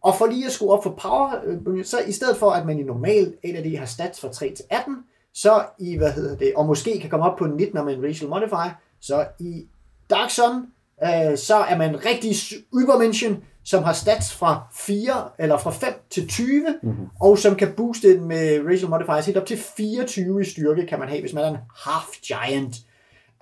Og 0.00 0.14
for 0.14 0.26
lige 0.26 0.46
at 0.46 0.52
skrue 0.52 0.72
op 0.72 0.82
for 0.82 0.94
power, 1.02 1.30
øh, 1.44 1.84
så 1.84 1.96
i 2.06 2.12
stedet 2.12 2.36
for, 2.36 2.50
at 2.50 2.66
man 2.66 2.78
i 2.78 2.82
normal 2.82 3.34
AD 3.44 3.76
har 3.76 3.86
stats 3.86 4.20
fra 4.20 4.28
3 4.28 4.54
til 4.54 4.64
18, 4.70 4.96
så 5.34 5.64
i, 5.78 5.96
hvad 5.96 6.12
hedder 6.12 6.36
det, 6.36 6.52
og 6.56 6.66
måske 6.66 7.00
kan 7.00 7.10
komme 7.10 7.26
op 7.26 7.38
på 7.38 7.46
19 7.46 7.84
med 7.84 7.94
en 7.94 8.04
racial 8.04 8.30
modifier, 8.30 8.80
Så 9.00 9.26
i 9.40 9.66
Dark 10.10 10.30
Sun, 10.30 10.66
øh, 11.04 11.38
så 11.38 11.56
er 11.56 11.78
man 11.78 12.04
rigtig 12.04 12.34
Übermenschen, 12.74 13.44
som 13.64 13.82
har 13.84 13.92
stats 13.92 14.34
fra 14.34 14.62
4 14.72 15.28
eller 15.38 15.58
fra 15.58 15.70
5 15.70 15.92
til 16.10 16.28
20, 16.28 16.66
mm-hmm. 16.82 17.06
og 17.20 17.38
som 17.38 17.56
kan 17.56 17.72
booste 17.76 18.14
den 18.14 18.28
med 18.28 18.60
racial 18.66 18.90
modifiers 18.90 19.26
helt 19.26 19.38
op 19.38 19.46
til 19.46 19.58
24 19.76 20.40
i 20.40 20.44
styrke, 20.44 20.86
kan 20.86 20.98
man 20.98 21.08
have, 21.08 21.20
hvis 21.20 21.32
man 21.32 21.44
er 21.44 21.48
en 21.48 21.56
half 21.86 22.08
giant. 22.22 22.76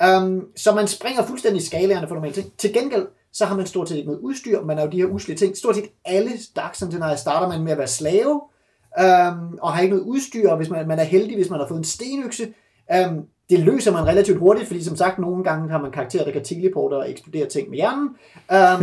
Um, 0.05 0.47
så 0.57 0.75
man 0.75 0.89
springer 0.89 1.27
fuldstændig 1.27 1.63
i 1.63 1.67
skalaerne 1.67 2.09
for 2.09 2.15
normale 2.15 2.35
ting. 2.35 2.53
Til 2.59 2.73
gengæld, 2.73 3.07
så 3.33 3.45
har 3.45 3.57
man 3.57 3.67
stort 3.67 3.89
set 3.89 3.97
ikke 3.97 4.09
noget 4.09 4.21
udstyr. 4.21 4.65
Man 4.65 4.79
er 4.79 4.83
jo 4.83 4.91
de 4.91 4.97
her 4.97 5.07
usle 5.07 5.35
ting. 5.35 5.57
Stort 5.57 5.75
set 5.75 5.91
alle 6.05 6.31
Dark 6.57 6.75
Sentinels 6.75 7.21
starter 7.21 7.49
man 7.49 7.63
med 7.63 7.73
at 7.73 7.79
være 7.79 7.87
slave, 7.87 8.33
um, 9.01 9.59
og 9.63 9.73
har 9.73 9.81
ikke 9.81 9.95
noget 9.95 10.07
udstyr, 10.07 10.51
og 10.51 10.57
hvis 10.57 10.71
man, 10.71 10.89
man 10.89 10.99
er 10.99 11.05
heldig, 11.05 11.37
hvis 11.37 11.51
man 11.51 11.61
har 11.61 11.69
fået 11.69 11.79
en 11.79 11.85
stenøkse. 11.85 12.55
Um, 13.07 13.25
det 13.51 13.61
løser 13.61 13.93
man 13.93 14.07
relativt 14.07 14.39
hurtigt, 14.39 14.67
fordi 14.67 14.85
som 14.85 14.97
sagt, 14.97 15.19
nogle 15.19 15.45
gange 15.45 15.71
har 15.71 15.81
man 15.81 15.91
karakterer, 15.91 16.25
der 16.25 16.33
kan 16.33 16.45
teleporte 16.45 16.95
og 16.95 17.11
eksplodere 17.11 17.49
ting 17.49 17.71
med 17.71 17.77
hjernen. 17.77 18.09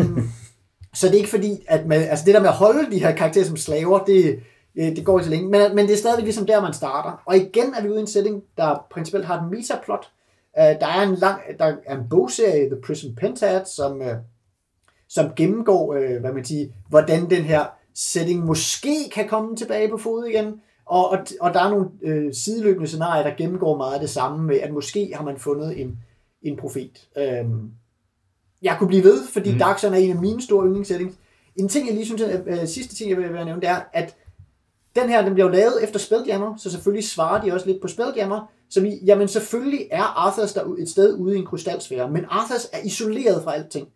Um, 0.06 0.30
så 0.96 1.08
det 1.08 1.14
er 1.14 1.18
ikke 1.18 1.30
fordi, 1.30 1.66
at 1.68 1.88
man, 1.88 2.02
altså 2.02 2.26
det 2.26 2.34
der 2.34 2.42
med 2.42 2.50
at 2.50 2.56
holde 2.56 2.92
de 2.92 3.00
her 3.00 3.16
karakterer 3.16 3.46
som 3.46 3.58
slaver, 3.58 4.00
det, 4.00 4.40
det 4.76 5.06
går 5.06 5.20
ikke 5.20 5.26
så 5.26 5.30
længe. 5.30 5.50
Men, 5.50 5.76
men 5.76 5.88
det 5.88 5.94
er 5.94 5.98
stadigvæk 5.98 6.24
ligesom 6.24 6.46
der, 6.46 6.62
man 6.62 6.74
starter. 6.74 7.22
Og 7.26 7.38
igen 7.38 7.74
er 7.78 7.82
vi 7.82 7.90
ude 7.90 7.98
i 7.98 8.02
en 8.02 8.08
setting, 8.08 8.44
der 8.58 8.86
principielt 8.92 9.26
har 9.26 9.42
et 9.42 9.52
metaplot. 9.52 10.10
Uh, 10.58 10.64
der 10.64 10.88
er 10.88 11.02
en 11.02 11.16
lang, 11.16 11.42
der 11.60 11.76
er 11.86 11.98
en 11.98 12.10
bogserie, 12.10 12.70
The 12.70 12.82
Prison 12.82 13.16
Pentad, 13.16 13.66
som, 13.66 14.02
uh, 14.02 14.08
som 15.10 15.32
gennemgår, 15.36 15.96
uh, 15.96 16.22
hvad 16.22 16.34
man 16.34 16.46
siger, 16.46 16.68
hvordan 16.90 17.30
den 17.30 17.44
her 17.44 17.66
setting 17.96 18.46
måske 18.46 19.10
kan 19.14 19.28
komme 19.28 19.56
tilbage 19.56 19.90
på 19.90 19.98
fod 19.98 20.26
igen. 20.26 20.62
Og, 20.86 21.10
og, 21.10 21.20
og 21.42 21.54
der 21.54 21.60
er 21.60 21.70
nogle 21.70 21.90
øh, 22.02 22.34
sideløbende 22.34 22.88
scenarier, 22.88 23.24
der 23.24 23.36
gennemgår 23.36 23.78
meget 23.78 23.94
af 23.94 24.00
det 24.00 24.10
samme 24.10 24.48
med, 24.48 24.60
at 24.60 24.74
måske 24.74 25.12
har 25.16 25.24
man 25.24 25.38
fundet 25.38 25.82
en, 25.82 25.98
en 26.42 26.58
profet. 26.58 27.08
Øhm, 27.18 27.72
jeg 28.62 28.76
kunne 28.80 28.88
blive 28.88 29.04
ved, 29.04 29.28
fordi 29.28 29.52
mm. 29.52 29.60
Dark 29.60 29.80
Sun 29.80 29.94
er 29.94 29.98
en 29.98 30.16
af 30.16 30.22
mine 30.22 30.42
store 30.42 30.66
yndlingssettings. 30.66 31.16
En 31.56 31.70
ting, 31.70 31.88
jeg 31.88 31.96
lige 31.96 32.06
synes, 32.06 32.22
at 32.22 32.42
øh, 32.48 32.68
sidste 32.68 32.96
ting, 32.96 33.10
jeg 33.10 33.18
vil, 33.18 33.34
vil 33.34 33.46
nævne, 33.46 33.62
det 33.62 33.70
er, 33.70 33.82
at 33.94 34.16
den 34.96 35.10
her, 35.10 35.22
den 35.22 35.34
bliver 35.34 35.48
jo 35.48 35.54
lavet 35.54 35.84
efter 35.84 36.00
Spelljammer, 36.00 36.58
så 36.58 36.72
selvfølgelig 36.72 37.10
svarer 37.10 37.42
de 37.42 37.54
også 37.54 37.68
lidt 37.68 37.82
på 37.82 37.88
Spelljammer, 37.88 38.52
som 38.70 38.86
i, 38.86 39.00
jamen 39.06 39.28
selvfølgelig 39.28 39.88
er 39.92 40.04
Arthurs 40.04 40.54
der 40.54 40.76
et 40.78 40.90
sted 40.90 41.16
ude 41.16 41.36
i 41.36 41.40
en 41.40 41.46
krystalsfære, 41.46 42.12
men 42.12 42.26
Arthurs 42.30 42.66
er 42.74 42.80
isoleret 42.86 43.44
fra 43.44 43.54
alting. 43.54 43.88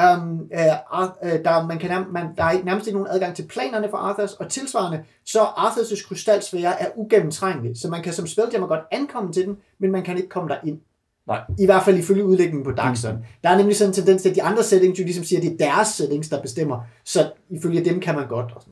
Um, 0.00 0.30
uh, 0.30 1.08
uh, 1.22 1.30
der, 1.44 1.66
man 1.66 1.78
kan 1.78 2.04
man, 2.12 2.26
der 2.36 2.44
er 2.44 2.64
nærmest 2.64 2.86
ikke 2.86 2.98
nogen 2.98 3.14
adgang 3.14 3.36
til 3.36 3.42
planerne 3.42 3.88
for 3.90 3.96
Arthurs, 3.96 4.32
og 4.32 4.48
tilsvarende, 4.48 5.04
så 5.24 5.40
Arthurs 5.40 6.02
krystalsfære 6.02 6.82
er 6.82 6.86
ugennemtrængelig, 6.96 7.78
så 7.80 7.88
man 7.88 8.02
kan 8.02 8.12
som 8.12 8.26
Spelljammer 8.26 8.68
godt 8.68 8.80
ankomme 8.90 9.32
til 9.32 9.46
den, 9.46 9.56
men 9.78 9.92
man 9.92 10.02
kan 10.02 10.16
ikke 10.16 10.28
komme 10.28 10.48
der 10.48 10.56
ind. 10.64 10.78
Nej. 11.26 11.40
I 11.58 11.66
hvert 11.66 11.84
fald 11.84 11.98
ifølge 11.98 12.24
udlægningen 12.24 12.64
på 12.64 12.70
Dark 12.70 12.96
Sun. 12.96 13.12
Mm. 13.12 13.18
Der 13.42 13.50
er 13.50 13.56
nemlig 13.56 13.76
sådan 13.76 13.90
en 13.90 13.94
tendens 13.94 14.22
til, 14.22 14.30
at 14.30 14.36
de 14.36 14.42
andre 14.42 14.62
settings 14.62 14.98
jo 14.98 15.04
ligesom 15.04 15.24
siger, 15.24 15.40
at 15.40 15.44
det 15.46 15.52
er 15.52 15.56
deres 15.56 15.88
settings, 15.88 16.28
der 16.28 16.42
bestemmer. 16.42 16.80
Så 17.04 17.30
ifølge 17.50 17.84
dem 17.84 18.00
kan 18.00 18.14
man 18.14 18.28
godt. 18.28 18.52
Og, 18.54 18.60
sådan 18.60 18.70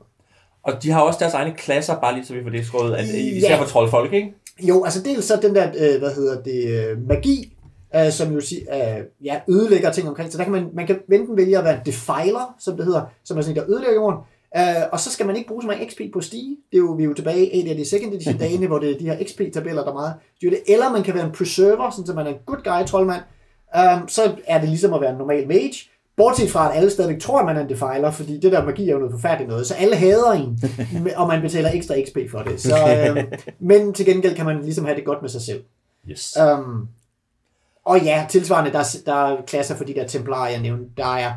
noget. 0.65 0.77
og 0.77 0.83
de 0.83 0.91
har 0.91 1.01
også 1.01 1.19
deres 1.21 1.35
egne 1.35 1.55
klasser, 1.57 2.01
bare 2.01 2.15
lige 2.15 2.27
så 2.27 2.35
vi 2.35 2.43
får 2.43 2.51
det 2.51 2.67
skrevet, 2.67 2.95
at, 2.95 3.05
især 3.05 3.55
ja. 3.55 3.61
for 3.61 3.67
troldfolk, 3.67 4.13
ikke? 4.13 4.35
Jo, 4.61 4.85
altså 4.85 5.03
dels 5.03 5.25
så 5.25 5.39
den 5.43 5.55
der, 5.55 5.69
øh, 5.69 5.99
hvad 5.99 6.15
hedder 6.15 6.43
det, 6.43 6.69
øh, 6.69 7.09
magi, 7.09 7.53
øh, 7.97 8.13
som 8.13 8.33
jo 8.33 8.41
siger, 8.41 8.97
øh, 8.99 9.05
ja, 9.25 9.41
ødelægger 9.49 9.93
ting 9.93 10.09
omkring. 10.09 10.33
Så 10.33 10.39
der 10.39 10.45
kan 10.45 10.53
man, 10.53 10.69
man 10.75 10.87
kan 10.87 11.01
enten 11.13 11.37
vælge 11.37 11.59
at 11.59 11.65
være 11.65 11.81
defiler, 11.87 12.55
som 12.59 12.77
det 12.77 12.85
hedder, 12.85 13.03
som 13.25 13.39
er 13.39 13.43
sådan 13.43 13.57
en, 13.57 13.63
der 13.63 13.71
ødelægger 13.71 13.95
jorden, 13.95 14.19
Uh, 14.57 14.93
og 14.93 15.01
så 15.01 15.11
skal 15.11 15.27
man 15.27 15.37
ikke 15.37 15.49
bruge 15.49 15.63
så 15.63 15.67
meget 15.67 15.91
XP 15.91 16.01
på 16.13 16.21
stige. 16.21 16.57
Det 16.73 16.79
er 16.79 16.79
jo, 16.79 16.93
vi 16.93 17.03
er 17.03 17.07
jo 17.07 17.15
tilbage 17.15 17.57
i 17.57 17.75
de 17.79 17.89
second 17.89 18.15
edition 18.15 18.39
dagene, 18.45 18.67
hvor 18.67 18.79
det 18.79 18.91
er 18.91 18.99
de 18.99 19.05
her 19.05 19.25
XP-tabeller, 19.25 19.83
der 19.83 19.91
er 19.91 19.95
meget 19.95 20.15
styrer 20.37 20.51
det. 20.51 20.75
Eller 20.75 20.93
man 20.93 21.03
kan 21.03 21.15
være 21.15 21.27
en 21.27 21.33
preserver, 21.33 21.91
sådan 21.91 22.07
så 22.07 22.15
man 22.15 22.27
er 22.27 22.31
en 22.31 22.37
good 22.47 22.63
guy 22.65 22.87
troldmand. 22.87 23.23
Um, 23.77 24.09
så 24.09 24.33
er 24.47 24.61
det 24.61 24.69
ligesom 24.69 24.95
at 24.95 25.01
være 25.01 25.11
en 25.11 25.17
normal 25.17 25.49
mage. 25.49 25.73
Bortset 26.17 26.51
fra, 26.51 26.71
at 26.71 26.77
alle 26.77 26.91
stadigvæk 26.91 27.21
tror, 27.21 27.39
at 27.39 27.47
man 27.47 27.57
er 27.57 27.61
en 27.61 27.69
defiler, 27.69 28.11
fordi 28.11 28.41
det 28.41 28.53
der 28.53 28.65
magi 28.65 28.89
er 28.89 28.93
jo 28.93 28.99
noget 28.99 29.13
forfærdeligt 29.13 29.49
noget. 29.49 29.67
Så 29.67 29.75
alle 29.75 29.97
hader 29.97 30.33
en, 30.33 30.61
og 31.17 31.29
man 31.29 31.43
betaler 31.43 31.71
ekstra 31.73 31.95
XP 32.07 32.19
for 32.31 32.39
det. 32.39 32.61
Så, 32.61 32.75
um, 33.11 33.19
men 33.59 33.95
til 33.95 34.07
gengæld 34.07 34.35
kan 34.35 34.47
man 34.47 34.63
ligesom 34.63 34.85
have 34.85 34.97
det 34.97 35.05
godt 35.05 35.23
med 35.23 35.31
sig 35.31 35.43
selv. 35.43 35.63
Yes. 36.11 36.37
Um, 36.43 36.89
og 37.89 38.01
ja, 38.01 38.27
tilsvarende, 38.29 38.73
der, 38.73 38.97
der 39.07 39.15
er 39.15 39.43
klasser 39.43 39.77
for 39.77 39.85
de 39.85 39.95
der 39.95 40.07
templarer, 40.07 40.51
jeg 40.51 40.61
nævnte. 40.61 40.91
Der 40.97 41.17
er 41.17 41.33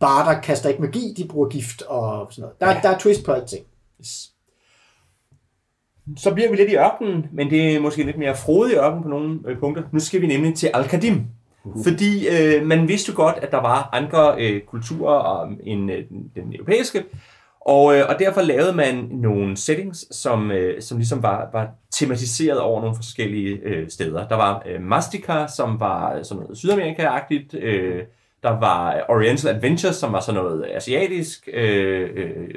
bare 0.00 0.34
der 0.34 0.40
kaster 0.40 0.68
ikke 0.68 0.82
magi, 0.82 1.14
de 1.16 1.28
bruger 1.28 1.48
gift 1.48 1.82
og 1.82 2.26
sådan 2.30 2.42
noget. 2.42 2.60
Der, 2.60 2.70
ja. 2.70 2.80
der 2.82 2.88
er 2.88 2.98
twist 2.98 3.24
på 3.24 3.32
alting. 3.32 3.66
Yes. 4.00 4.30
Så 6.16 6.34
bliver 6.34 6.50
vi 6.50 6.56
lidt 6.56 6.70
i 6.70 6.76
ørkenen, 6.76 7.26
men 7.32 7.50
det 7.50 7.76
er 7.76 7.80
måske 7.80 8.02
lidt 8.02 8.18
mere 8.18 8.36
frodig 8.36 8.76
ørken 8.76 9.02
på 9.02 9.08
nogle 9.08 9.40
øh, 9.46 9.58
punkter. 9.58 9.82
Nu 9.92 9.98
skal 9.98 10.20
vi 10.20 10.26
nemlig 10.26 10.54
til 10.54 10.70
Al-Qadim. 10.74 11.24
Uh-huh. 11.64 11.82
Fordi 11.88 12.28
øh, 12.28 12.66
man 12.66 12.88
vidste 12.88 13.10
jo 13.12 13.16
godt, 13.16 13.36
at 13.36 13.50
der 13.50 13.60
var 13.60 13.88
andre 13.92 14.34
øh, 14.38 14.62
kulturer 14.62 15.52
end 15.62 15.92
øh, 15.92 16.04
den 16.10 16.54
europæiske, 16.54 17.04
og, 17.60 17.96
øh, 17.96 18.04
og 18.08 18.18
derfor 18.18 18.40
lavede 18.40 18.72
man 18.72 19.08
nogle 19.12 19.56
settings, 19.56 20.16
som, 20.16 20.50
øh, 20.50 20.82
som 20.82 20.98
ligesom 20.98 21.22
var, 21.22 21.48
var 21.52 21.68
tematiseret 21.92 22.60
over 22.60 22.80
nogle 22.80 22.96
forskellige 22.96 23.58
øh, 23.64 23.90
steder. 23.90 24.28
Der 24.28 24.36
var 24.36 24.62
øh, 24.66 24.82
Mastika, 24.82 25.46
som 25.56 25.80
var 25.80 26.22
sådan 26.22 26.42
noget 26.42 26.58
Sydamerika-agtigt, 26.58 27.58
øh, 27.58 28.02
der 28.42 28.60
var 28.60 29.04
Oriental 29.08 29.54
Adventures, 29.54 29.96
som 29.96 30.12
var 30.12 30.20
sådan 30.20 30.40
noget 30.42 30.66
asiatisk 30.74 31.48
øh, 31.52 32.08
øh, 32.16 32.48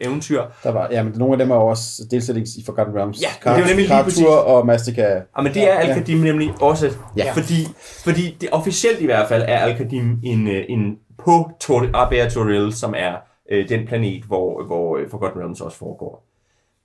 eventyr. 0.00 0.42
Der 0.62 0.72
var, 0.72 0.88
ja, 0.90 1.02
men 1.02 1.12
nogle 1.16 1.34
af 1.34 1.38
dem 1.38 1.50
er 1.50 1.54
også 1.54 2.02
delsettings 2.10 2.56
i 2.56 2.64
Forgotten 2.64 2.96
Realms. 2.96 3.22
Ja, 3.22 3.28
Kart, 3.42 3.56
det 3.56 3.62
var 3.62 3.68
nemlig 3.68 3.88
lige 3.88 4.04
præcis. 4.04 4.24
og 4.26 4.66
Mastica. 4.66 5.02
Ja, 5.02 5.42
men 5.42 5.54
det 5.54 5.70
er 5.70 5.74
Al-Qadim 5.74 6.18
ja. 6.18 6.24
nemlig 6.24 6.50
også. 6.60 6.90
Ja. 7.16 7.32
Fordi, 7.32 7.68
fordi 8.04 8.36
det 8.40 8.48
officielt 8.52 9.00
i 9.00 9.04
hvert 9.04 9.28
fald 9.28 9.42
er 9.42 9.58
Al-Qadim 9.58 10.18
en, 10.22 10.48
øh, 10.48 10.64
en 10.68 10.98
på 11.18 11.50
Arbea 11.94 12.28
Toril, 12.28 12.72
som 12.72 12.94
er 12.96 13.14
øh, 13.50 13.68
den 13.68 13.86
planet, 13.86 14.24
hvor, 14.24 14.64
hvor 14.64 14.96
øh, 14.96 15.10
Forgotten 15.10 15.40
Realms 15.40 15.60
også 15.60 15.78
foregår. 15.78 16.26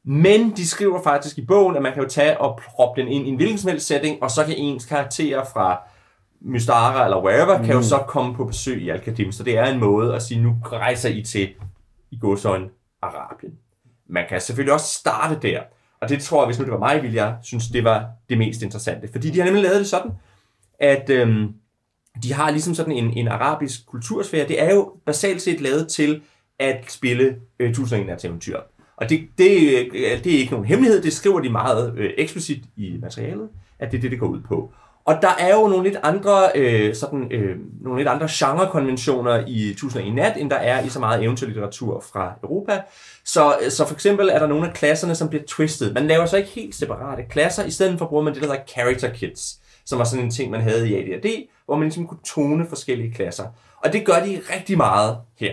Men 0.03 0.51
de 0.57 0.67
skriver 0.67 1.01
faktisk 1.03 1.37
i 1.37 1.45
bogen, 1.45 1.75
at 1.75 1.81
man 1.81 1.93
kan 1.93 2.03
jo 2.03 2.09
tage 2.09 2.41
og 2.41 2.59
proppe 2.65 3.01
den 3.01 3.11
ind 3.11 3.27
i 3.27 3.29
en 3.29 3.35
hvilken 3.35 3.57
som 3.57 3.69
helst 3.69 3.87
setting, 3.87 4.23
og 4.23 4.31
så 4.31 4.45
kan 4.45 4.55
ens 4.57 4.85
karakterer 4.85 5.45
fra 5.53 5.81
Mystara 6.41 7.03
eller 7.03 7.23
wherever, 7.23 7.57
mm. 7.57 7.63
kan 7.63 7.73
jo 7.73 7.79
mm. 7.79 7.83
så 7.83 7.97
komme 8.07 8.35
på 8.35 8.45
besøg 8.45 8.81
i 8.81 8.89
Al-Qadim. 8.89 9.31
Så 9.31 9.43
det 9.43 9.57
er 9.57 9.65
en 9.65 9.79
måde 9.79 10.15
at 10.15 10.21
sige, 10.21 10.41
nu 10.41 10.55
rejser 10.63 11.09
I 11.09 11.21
til 11.21 11.49
i 12.11 12.17
godsøjen 12.17 12.69
Arabien. 13.01 13.53
Man 14.09 14.25
kan 14.29 14.41
selvfølgelig 14.41 14.73
også 14.73 14.93
starte 14.93 15.47
der. 15.47 15.61
Og 16.01 16.09
det 16.09 16.21
tror 16.21 16.41
jeg, 16.41 16.45
hvis 16.45 16.59
nu 16.59 16.65
det 16.65 16.73
var 16.73 16.79
mig, 16.79 17.01
ville 17.01 17.15
jeg 17.15 17.35
synes, 17.41 17.67
det 17.67 17.83
var 17.83 18.09
det 18.29 18.37
mest 18.37 18.61
interessante. 18.61 19.09
Fordi 19.11 19.29
de 19.29 19.37
har 19.37 19.45
nemlig 19.45 19.63
lavet 19.63 19.79
det 19.79 19.87
sådan, 19.87 20.11
at 20.79 21.09
øhm, 21.09 21.53
de 22.23 22.33
har 22.33 22.51
ligesom 22.51 22.75
sådan 22.75 22.91
en, 22.91 23.17
en 23.17 23.27
arabisk 23.27 23.85
kultursfære. 23.85 24.47
Det 24.47 24.61
er 24.61 24.73
jo 24.73 24.93
basalt 25.05 25.41
set 25.41 25.61
lavet 25.61 25.87
til 25.87 26.21
at 26.59 26.85
spille 26.87 27.35
øh, 27.59 27.69
1001 27.69 28.25
eventyr. 28.25 28.59
Og 28.97 29.09
det, 29.09 29.27
det, 29.37 29.51
øh, 29.93 30.23
det 30.23 30.35
er 30.35 30.39
ikke 30.39 30.51
nogen 30.51 30.65
hemmelighed, 30.65 31.01
det 31.01 31.13
skriver 31.13 31.39
de 31.39 31.49
meget 31.49 31.93
øh, 31.97 32.09
eksplicit 32.17 32.63
i 32.77 32.97
materialet, 33.01 33.49
at 33.79 33.91
det 33.91 33.97
er 33.97 34.01
det, 34.01 34.11
det 34.11 34.19
går 34.19 34.27
ud 34.27 34.41
på. 34.41 34.73
Og 35.05 35.17
der 35.21 35.35
er 35.39 35.55
jo 35.55 35.67
nogle 35.67 35.83
lidt 35.83 35.99
andre, 36.03 36.51
øh, 36.55 36.95
sådan, 36.95 37.31
øh, 37.31 37.55
nogle 37.81 37.99
lidt 37.99 38.09
andre 38.09 38.27
genrekonventioner 38.31 39.43
i 39.47 39.69
1001 39.69 40.15
Nat, 40.15 40.37
end 40.37 40.49
der 40.49 40.55
er 40.55 40.83
i 40.83 40.89
så 40.89 40.99
meget 40.99 41.23
eventyrlitteratur 41.23 42.03
fra 42.13 42.33
Europa. 42.43 42.81
Så, 43.25 43.55
øh, 43.61 43.71
så 43.71 43.87
for 43.87 43.93
eksempel 43.93 44.29
er 44.29 44.39
der 44.39 44.47
nogle 44.47 44.67
af 44.67 44.73
klasserne, 44.73 45.15
som 45.15 45.29
bliver 45.29 45.43
twistet. 45.47 45.93
Man 45.93 46.07
laver 46.07 46.25
så 46.25 46.37
ikke 46.37 46.49
helt 46.49 46.75
separate 46.75 47.23
klasser, 47.29 47.65
i 47.65 47.71
stedet 47.71 47.99
for 47.99 48.05
bruger 48.05 48.23
man 48.23 48.33
det, 48.33 48.41
der 48.41 48.47
hedder 48.47 48.63
character 48.67 49.13
kits, 49.13 49.59
som 49.85 49.99
var 49.99 50.05
sådan 50.05 50.25
en 50.25 50.31
ting, 50.31 50.51
man 50.51 50.61
havde 50.61 50.89
i 50.89 51.13
AD&D, 51.13 51.27
hvor 51.65 51.75
man 51.75 51.83
ligesom 51.83 52.07
kunne 52.07 52.19
tone 52.25 52.65
forskellige 52.69 53.13
klasser. 53.13 53.45
Og 53.83 53.93
det 53.93 54.05
gør 54.05 54.19
de 54.25 54.41
rigtig 54.55 54.77
meget 54.77 55.17
her. 55.39 55.51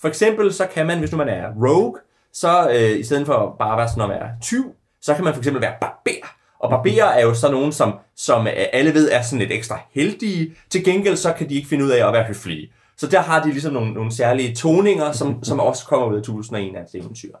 For 0.00 0.08
eksempel 0.08 0.52
så 0.52 0.66
kan 0.66 0.86
man, 0.86 0.98
hvis 0.98 1.12
nu 1.12 1.18
man 1.18 1.28
er 1.28 1.48
rogue, 1.66 1.98
så 2.32 2.70
øh, 2.70 2.98
i 2.98 3.02
stedet 3.04 3.26
for 3.26 3.56
bare 3.58 3.72
at 3.72 3.78
være 3.78 3.88
sådan 3.88 4.02
at 4.02 4.08
være 4.08 4.30
tyv, 4.42 4.74
så 5.00 5.14
kan 5.14 5.24
man 5.24 5.34
for 5.34 5.40
eksempel 5.40 5.62
være 5.62 5.74
barber. 5.80 6.26
Og 6.58 6.70
barberer 6.70 7.04
er 7.04 7.22
jo 7.22 7.34
så 7.34 7.50
nogen, 7.50 7.72
som, 7.72 7.94
som 8.16 8.46
øh, 8.46 8.52
alle 8.72 8.94
ved 8.94 9.10
er 9.12 9.22
sådan 9.22 9.38
lidt 9.38 9.52
ekstra 9.52 9.80
heldige. 9.94 10.54
Til 10.70 10.84
gengæld 10.84 11.16
så 11.16 11.32
kan 11.32 11.48
de 11.48 11.54
ikke 11.54 11.68
finde 11.68 11.84
ud 11.84 11.90
af 11.90 12.06
at 12.06 12.12
være 12.12 12.24
høflige. 12.24 12.72
Så 12.96 13.06
der 13.06 13.20
har 13.20 13.42
de 13.42 13.50
ligesom 13.50 13.72
nogle, 13.72 13.92
nogle 13.92 14.12
særlige 14.12 14.54
toninger, 14.54 15.12
som, 15.12 15.44
som 15.44 15.60
også 15.60 15.86
kommer 15.86 16.06
ud 16.06 16.14
af 16.14 16.18
1001 16.18 16.76
af 16.76 16.84
eventyr. 16.94 17.32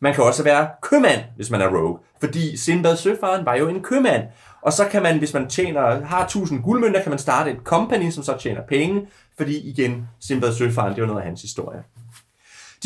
Man 0.00 0.14
kan 0.14 0.24
også 0.24 0.42
være 0.42 0.68
købmand, 0.82 1.20
hvis 1.36 1.50
man 1.50 1.60
er 1.60 1.68
rogue. 1.68 1.98
Fordi 2.20 2.56
Sinbad 2.56 2.96
Søfaren 2.96 3.46
var 3.46 3.54
jo 3.54 3.68
en 3.68 3.82
købmand. 3.82 4.22
Og 4.62 4.72
så 4.72 4.84
kan 4.90 5.02
man, 5.02 5.18
hvis 5.18 5.34
man 5.34 5.48
tjener, 5.48 6.04
har 6.04 6.24
1000 6.24 6.62
guldmønter, 6.62 7.02
kan 7.02 7.10
man 7.10 7.18
starte 7.18 7.50
et 7.50 7.58
company, 7.64 8.10
som 8.10 8.22
så 8.22 8.36
tjener 8.36 8.62
penge. 8.68 9.06
Fordi 9.36 9.68
igen, 9.70 10.08
Sinbad 10.20 10.52
Søfaren, 10.52 10.94
det 10.94 11.00
var 11.00 11.06
noget 11.06 11.20
af 11.20 11.26
hans 11.26 11.42
historie. 11.42 11.82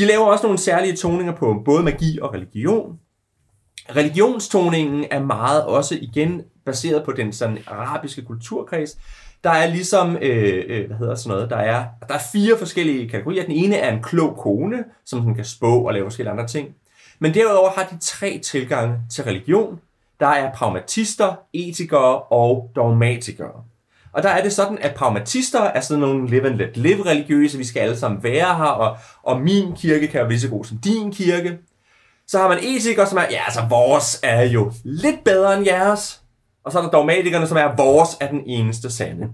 De 0.01 0.07
laver 0.07 0.25
også 0.25 0.45
nogle 0.45 0.59
særlige 0.59 0.97
toninger 0.97 1.33
på 1.33 1.63
både 1.65 1.83
magi 1.83 2.19
og 2.23 2.35
religion. 2.35 2.99
Religionstoningen 3.97 5.05
er 5.11 5.23
meget 5.23 5.65
også 5.65 5.99
igen 6.01 6.43
baseret 6.65 7.05
på 7.05 7.13
den 7.13 7.33
sådan 7.33 7.59
arabiske 7.67 8.23
kulturkreds. 8.23 8.99
Der 9.45 9.51
er 9.51 9.67
ligesom, 9.67 10.17
øh, 10.17 10.65
øh, 10.69 10.87
hvad 10.87 10.97
hedder 10.97 11.15
sådan 11.15 11.37
noget, 11.37 11.51
der 11.51 11.57
er, 11.57 11.85
der 12.09 12.15
er 12.15 12.19
fire 12.33 12.59
forskellige 12.59 13.09
kategorier. 13.09 13.43
Den 13.43 13.53
ene 13.53 13.77
er 13.77 13.93
en 13.93 14.03
klog 14.03 14.37
kone, 14.37 14.85
som 15.05 15.21
den 15.21 15.35
kan 15.35 15.45
spå 15.45 15.87
og 15.87 15.93
lave 15.93 16.07
forskellige 16.07 16.33
andre 16.33 16.47
ting. 16.47 16.75
Men 17.19 17.35
derudover 17.35 17.71
har 17.71 17.85
de 17.85 17.99
tre 18.01 18.39
tilgange 18.39 18.99
til 19.11 19.25
religion. 19.25 19.81
Der 20.21 20.27
er 20.27 20.53
pragmatister, 20.53 21.35
etikere 21.53 22.19
og 22.21 22.71
dogmatikere. 22.77 23.65
Og 24.13 24.23
der 24.23 24.29
er 24.29 24.43
det 24.43 24.53
sådan, 24.53 24.79
at 24.81 24.95
pragmatister 24.95 25.61
er 25.61 25.81
sådan 25.81 26.01
nogle 26.01 26.29
live 26.29 26.47
and 26.47 26.55
let 26.55 26.77
live 26.77 27.07
religiøse, 27.07 27.59
vi 27.59 27.65
skal 27.65 27.81
alle 27.81 27.97
sammen 27.99 28.23
være 28.23 28.57
her, 28.57 28.65
og, 28.65 28.97
og 29.23 29.41
min 29.41 29.73
kirke 29.77 30.07
kan 30.07 30.21
være 30.21 30.29
lige 30.29 30.41
så 30.41 30.49
god 30.49 30.65
som 30.65 30.79
din 30.79 31.13
kirke. 31.13 31.59
Så 32.27 32.39
har 32.39 32.49
man 32.49 32.59
etikere, 32.63 33.07
som 33.07 33.19
er, 33.19 33.25
ja, 33.31 33.41
altså 33.47 33.61
vores 33.69 34.21
er 34.23 34.43
jo 34.43 34.73
lidt 34.85 35.25
bedre 35.25 35.57
end 35.57 35.67
jeres. 35.67 36.21
Og 36.65 36.73
så 36.73 36.79
er 36.79 36.83
der 36.83 36.91
dogmatikerne, 36.91 37.47
som 37.47 37.57
er, 37.57 37.77
vores 37.77 38.09
er 38.21 38.29
den 38.29 38.43
eneste 38.47 38.91
sande. 38.91 39.29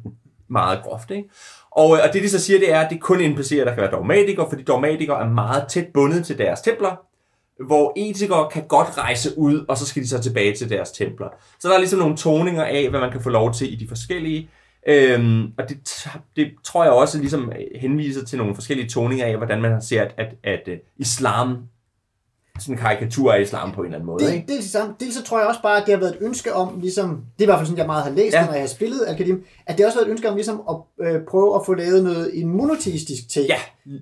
Meget 0.49 0.83
groft, 0.83 1.11
ikke? 1.11 1.29
Og, 1.71 1.97
øh, 1.97 2.03
og 2.05 2.13
det 2.13 2.23
de 2.23 2.29
så 2.29 2.39
siger, 2.39 2.59
det 2.59 2.73
er, 2.73 2.81
at 2.81 2.91
det 2.91 3.01
kun 3.01 3.21
NPC'er, 3.21 3.65
der 3.65 3.75
kan 3.75 3.83
være 3.83 3.91
dogmatikere, 3.91 4.47
fordi 4.51 4.63
dogmatikere 4.63 5.21
er 5.21 5.29
meget 5.29 5.65
tæt 5.69 5.87
bundet 5.95 6.27
til 6.27 6.39
deres 6.39 6.61
templer, 6.61 7.07
hvor 7.67 7.93
etikere 7.97 8.49
kan 8.51 8.65
godt 8.69 8.99
rejse 8.99 9.39
ud, 9.39 9.65
og 9.69 9.79
så 9.79 9.87
skal 9.87 10.03
de 10.03 10.09
så 10.09 10.23
tilbage 10.23 10.57
til 10.57 10.71
deres 10.71 10.91
templer. 10.91 11.29
Så 11.61 11.69
der 11.69 11.75
er 11.75 11.79
ligesom 11.79 11.99
nogle 11.99 12.17
toninger 12.17 12.65
af, 12.65 12.91
hvad 12.91 13.01
man 13.01 13.13
kan 13.13 13.21
få 13.21 13.31
lov 13.31 13.55
til 13.55 13.73
i 13.73 13.77
de 13.77 13.89
forskellige. 13.89 14.51
Øhm, 14.89 15.43
og 15.59 15.69
det, 15.69 15.79
det 16.37 16.51
tror 16.65 16.85
jeg 16.85 16.93
også 16.93 17.19
ligesom 17.19 17.53
henviser 17.81 18.25
til 18.25 18.39
nogle 18.39 18.55
forskellige 18.55 18.89
toninger 18.89 19.27
af, 19.27 19.37
hvordan 19.37 19.61
man 19.63 19.83
ser, 19.83 20.03
at, 20.03 20.15
at, 20.17 20.35
at, 20.45 20.69
at 20.69 20.79
islam 20.97 21.57
sådan 22.61 22.75
en 22.75 22.79
karikatur 22.79 23.33
af 23.33 23.41
islam 23.41 23.73
på 23.73 23.81
en 23.81 23.87
eller 23.87 23.97
anden 23.97 24.07
måde. 24.07 24.25
Det, 24.25 24.35
ikke? 24.35 24.53
dels, 24.53 24.65
samme, 24.71 24.95
dels 25.01 25.15
så 25.15 25.23
tror 25.25 25.39
jeg 25.39 25.49
også 25.49 25.63
bare, 25.63 25.81
at 25.81 25.87
det 25.87 25.95
har 25.95 26.01
været 26.01 26.13
et 26.15 26.19
ønske 26.21 26.55
om, 26.55 26.81
ligesom, 26.81 27.09
det 27.09 27.19
er 27.39 27.43
i 27.43 27.45
hvert 27.45 27.59
fald 27.59 27.67
sådan, 27.67 27.79
jeg 27.79 27.87
meget 27.87 28.05
har 28.05 28.11
læst, 28.11 28.35
Ja. 28.35 28.45
når 28.47 28.53
jeg 28.53 28.63
har 28.63 28.69
spillet 28.69 29.01
Al-Qadim, 29.07 29.45
at 29.67 29.79
det 29.79 29.87
også 29.87 29.99
har 29.99 30.01
været 30.01 30.09
et 30.09 30.13
ønske 30.13 30.29
om 30.29 30.35
ligesom 30.35 30.63
at 30.71 31.07
øh, 31.07 31.21
prøve 31.31 31.55
at 31.55 31.61
få 31.67 31.75
lavet 31.75 32.05
noget, 32.05 32.31
en 32.41 32.49
monoteistisk 32.49 33.29
take 33.29 33.47
Ja. 33.49 33.59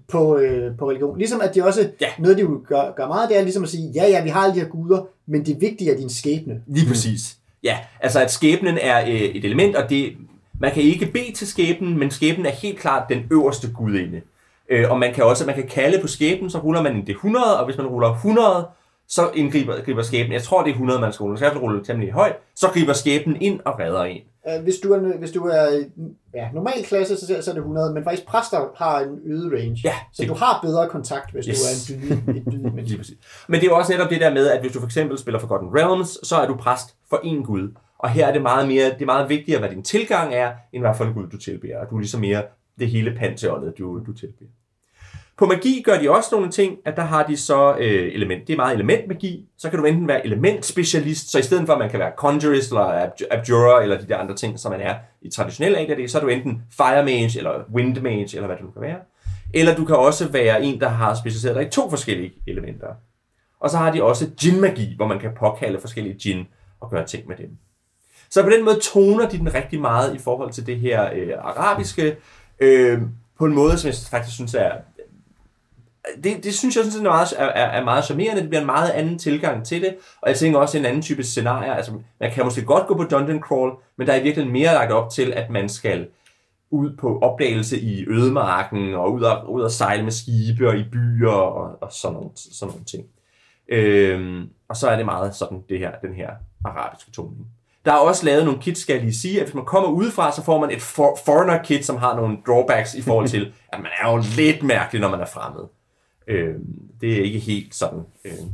på, 0.08 0.38
øh, 0.38 0.76
på 0.78 0.90
religion. 0.90 1.18
Ligesom 1.18 1.40
at 1.40 1.54
de 1.54 1.64
også, 1.64 1.90
Ja. 2.00 2.06
noget 2.18 2.36
de 2.36 2.42
jo 2.42 2.62
gør, 2.68 2.94
gør 2.96 3.06
meget, 3.08 3.28
det 3.28 3.38
er 3.38 3.42
ligesom 3.42 3.62
at 3.62 3.68
sige, 3.68 3.90
ja 3.94 4.06
ja, 4.08 4.22
vi 4.22 4.28
har 4.28 4.40
alle 4.40 4.54
de 4.54 4.60
her 4.60 4.68
guder, 4.68 5.06
men 5.26 5.46
det 5.46 5.60
vigtige 5.60 5.92
er 5.92 5.96
din 5.96 6.10
skæbne. 6.10 6.60
Lige 6.66 6.88
præcis. 6.88 7.36
Ja, 7.62 7.78
altså 8.00 8.20
at 8.20 8.30
skæbnen 8.32 8.78
er 8.82 9.00
øh, 9.04 9.08
et 9.20 9.44
element, 9.44 9.76
og 9.76 9.90
det, 9.90 10.12
man 10.60 10.72
kan 10.72 10.82
ikke 10.82 11.06
bede 11.06 11.32
til 11.32 11.46
skæbnen, 11.46 11.98
men 11.98 12.10
skæbnen 12.10 12.46
er 12.46 12.50
helt 12.50 12.78
klart 12.78 13.08
den 13.08 13.26
øverste 13.30 13.72
gudinde. 13.72 14.20
Øh, 14.68 14.90
og 14.90 14.98
man 14.98 15.14
kan 15.14 15.24
også 15.24 15.46
man 15.46 15.54
kan 15.54 15.66
kalde 15.68 16.00
på 16.00 16.06
skæbnen, 16.08 16.50
så 16.50 16.58
ruller 16.58 16.82
man 16.82 16.96
en 16.96 17.06
D100, 17.10 17.58
og 17.58 17.64
hvis 17.64 17.76
man 17.76 17.86
ruller 17.86 18.08
100, 18.08 18.66
så 19.08 19.30
indgriber 19.34 19.80
griber 19.84 20.02
skæbnen. 20.02 20.32
Jeg 20.32 20.42
tror, 20.42 20.62
det 20.62 20.68
er 20.70 20.74
100, 20.74 21.00
man 21.00 21.12
skal 21.12 21.22
rulle. 21.24 21.32
Man 21.32 21.38
skal 21.38 21.50
fald 21.50 21.62
rulle 21.62 21.84
temmelig 21.84 22.12
højt. 22.12 22.36
Så 22.56 22.68
griber 22.68 22.92
skæbnen 22.92 23.36
ind 23.42 23.60
og 23.64 23.78
redder 23.80 24.04
en. 24.04 24.20
Øh, 24.48 24.62
Hvis 24.62 24.74
du 24.82 24.92
er, 24.92 25.18
hvis 25.18 25.30
du 25.30 25.44
er 25.46 25.82
ja, 26.34 26.48
normal 26.54 26.84
klasse, 26.84 27.16
så, 27.16 27.26
så 27.26 27.50
er 27.50 27.54
det 27.54 27.60
100, 27.60 27.94
men 27.94 28.04
faktisk 28.04 28.26
præster 28.28 28.58
har 28.76 29.00
en 29.00 29.18
øget 29.26 29.52
range. 29.52 29.80
Ja, 29.84 29.94
så 30.12 30.22
det- 30.22 30.28
du 30.28 30.34
har 30.34 30.60
bedre 30.62 30.88
kontakt, 30.88 31.32
hvis 31.32 31.46
Yes. 31.46 31.58
du 31.86 31.94
er 31.94 31.94
en 31.94 32.00
dydig, 32.02 32.36
et 32.36 32.62
menneske. 32.74 32.96
præcis. 32.98 33.16
Men 33.48 33.60
det 33.60 33.66
er 33.66 33.70
jo 33.70 33.76
også 33.76 33.92
netop 33.92 34.10
det 34.10 34.20
der 34.20 34.34
med, 34.34 34.46
at 34.48 34.60
hvis 34.60 34.72
du 34.72 34.78
for 34.80 34.86
eksempel 34.86 35.18
spiller 35.18 35.38
Forgotten 35.40 35.68
Realms, 35.78 36.18
så 36.28 36.36
er 36.36 36.46
du 36.46 36.56
præst 36.56 36.94
for 37.10 37.16
én 37.16 37.42
gud. 37.44 37.68
Og 38.04 38.10
her 38.10 38.26
er 38.26 38.32
det 38.32 38.42
meget 38.42 38.68
mere, 38.68 38.84
det 38.84 39.02
er 39.02 39.06
meget 39.06 39.28
vigtigere, 39.28 39.58
hvad 39.58 39.70
din 39.70 39.82
tilgang 39.82 40.34
er, 40.34 40.52
end 40.72 40.82
hvad 40.82 40.94
for 40.96 41.04
en 41.04 41.14
gud 41.14 41.26
du 41.26 41.36
tilbeder. 41.36 41.78
Og 41.78 41.90
du 41.90 41.96
er 41.96 42.00
ligesom 42.00 42.20
mere 42.20 42.42
det 42.78 42.88
hele 42.88 43.14
pantheonet, 43.18 43.78
du, 43.78 44.04
du 44.06 44.12
tilbeder. 44.12 44.50
På 45.36 45.46
magi 45.46 45.82
gør 45.84 45.98
de 45.98 46.10
også 46.10 46.28
nogle 46.32 46.50
ting, 46.50 46.78
at 46.84 46.96
der 46.96 47.02
har 47.02 47.26
de 47.26 47.36
så 47.36 47.76
øh, 47.78 48.14
element. 48.14 48.46
Det 48.46 48.52
er 48.52 48.56
meget 48.56 48.74
elementmagi. 48.74 49.48
Så 49.58 49.70
kan 49.70 49.78
du 49.78 49.84
enten 49.84 50.08
være 50.08 50.26
elementspecialist, 50.26 51.30
så 51.30 51.38
i 51.38 51.42
stedet 51.42 51.66
for 51.66 51.72
at 51.72 51.78
man 51.78 51.90
kan 51.90 51.98
være 51.98 52.12
conjurist 52.16 52.70
eller 52.70 53.10
abjurer 53.30 53.80
eller 53.80 54.00
de 54.00 54.08
der 54.08 54.16
andre 54.16 54.34
ting, 54.34 54.58
som 54.58 54.72
man 54.72 54.80
er 54.80 54.94
i 55.22 55.30
traditionel 55.30 55.76
AD&D, 55.76 56.08
så 56.08 56.18
er 56.18 56.22
du 56.22 56.28
enten 56.28 56.62
fire 56.76 57.04
mage 57.04 57.38
eller 57.38 57.64
wind 57.74 58.00
mage 58.00 58.36
eller 58.36 58.46
hvad 58.46 58.56
du 58.56 58.70
kan 58.70 58.82
være. 58.82 58.98
Eller 59.54 59.74
du 59.74 59.84
kan 59.84 59.96
også 59.96 60.28
være 60.28 60.64
en, 60.64 60.80
der 60.80 60.88
har 60.88 61.14
specialiseret 61.14 61.56
dig 61.56 61.66
i 61.66 61.70
to 61.70 61.90
forskellige 61.90 62.32
elementer. 62.46 62.88
Og 63.60 63.70
så 63.70 63.78
har 63.78 63.92
de 63.92 64.02
også 64.02 64.30
djinn-magi, 64.42 64.96
hvor 64.96 65.06
man 65.06 65.18
kan 65.18 65.30
påkalde 65.38 65.80
forskellige 65.80 66.18
djinn 66.24 66.46
og 66.80 66.90
gøre 66.90 67.06
ting 67.06 67.28
med 67.28 67.36
dem. 67.36 67.58
Så 68.34 68.42
på 68.42 68.50
den 68.50 68.64
måde 68.64 68.80
toner 68.80 69.28
de 69.28 69.38
den 69.38 69.54
rigtig 69.54 69.80
meget 69.80 70.14
i 70.14 70.18
forhold 70.18 70.52
til 70.52 70.66
det 70.66 70.76
her 70.76 71.10
øh, 71.14 71.32
arabiske, 71.38 72.16
øh, 72.60 72.98
på 73.38 73.44
en 73.44 73.54
måde, 73.54 73.78
som 73.78 73.88
jeg 73.88 73.94
faktisk 74.10 74.34
synes 74.34 74.54
er... 74.54 74.70
Det, 76.24 76.44
det 76.44 76.54
synes 76.54 76.76
jeg 76.76 76.84
synes, 76.84 76.96
er, 76.96 77.02
meget, 77.02 77.28
er, 77.36 77.44
er 77.44 77.66
er 77.80 77.84
meget 77.84 78.04
charmerende. 78.04 78.40
Det 78.40 78.48
bliver 78.48 78.60
en 78.60 78.66
meget 78.66 78.90
anden 78.90 79.18
tilgang 79.18 79.66
til 79.66 79.82
det. 79.82 79.96
Og 80.22 80.28
jeg 80.28 80.36
tænker 80.36 80.58
også 80.58 80.78
en 80.78 80.84
anden 80.84 81.02
type 81.02 81.22
scenarier. 81.22 81.74
Altså, 81.74 81.92
man 82.20 82.32
kan 82.32 82.44
måske 82.44 82.64
godt 82.64 82.86
gå 82.86 82.96
på 82.96 83.04
dungeon 83.04 83.40
crawl, 83.40 83.72
men 83.96 84.06
der 84.06 84.12
er 84.12 84.20
i 84.20 84.22
virkeligheden 84.22 84.52
mere 84.52 84.72
lagt 84.72 84.92
op 84.92 85.10
til, 85.10 85.32
at 85.32 85.50
man 85.50 85.68
skal 85.68 86.06
ud 86.70 86.96
på 86.96 87.18
opdagelse 87.18 87.80
i 87.80 88.06
ødemarken, 88.08 88.94
og 88.94 89.12
ud 89.12 89.22
og, 89.22 89.52
ud 89.52 89.62
og 89.62 89.70
sejle 89.70 90.02
med 90.02 90.12
skibe 90.12 90.68
og 90.68 90.76
i 90.76 90.84
byer 90.92 91.30
og, 91.30 91.82
og 91.82 91.92
sådan, 91.92 92.14
nogle, 92.14 92.30
sådan 92.34 92.72
nogle 92.72 92.84
ting. 92.84 93.06
Øhm, 93.68 94.48
og 94.68 94.76
så 94.76 94.88
er 94.88 94.96
det 94.96 95.04
meget 95.04 95.34
sådan 95.34 95.62
det 95.68 95.78
her, 95.78 95.90
den 96.02 96.14
her 96.14 96.30
arabiske 96.64 97.10
toning. 97.10 97.46
Der 97.84 97.92
er 97.92 97.96
også 97.96 98.24
lavet 98.24 98.44
nogle 98.44 98.60
kits, 98.60 98.80
skal 98.80 98.94
jeg 98.94 99.02
lige 99.02 99.14
sige, 99.14 99.40
at 99.40 99.44
hvis 99.44 99.54
man 99.54 99.64
kommer 99.64 99.88
udefra, 99.88 100.32
så 100.32 100.44
får 100.44 100.60
man 100.60 100.70
et 100.70 100.82
for, 100.82 101.18
foreigner 101.24 101.62
kit, 101.62 101.86
som 101.86 101.96
har 101.96 102.16
nogle 102.16 102.38
drawbacks 102.46 102.94
i 102.94 103.02
forhold 103.02 103.28
til, 103.28 103.52
at 103.72 103.78
man 103.78 103.90
er 104.02 104.12
jo 104.12 104.22
lidt 104.36 104.62
mærkelig, 104.62 105.00
når 105.00 105.10
man 105.10 105.20
er 105.20 105.26
fremmed. 105.26 105.64
Øhm, 106.28 106.64
det 107.00 107.12
er 107.12 107.22
ikke 107.22 107.38
helt 107.38 107.74
sådan. 107.74 108.00
Øhm. 108.24 108.50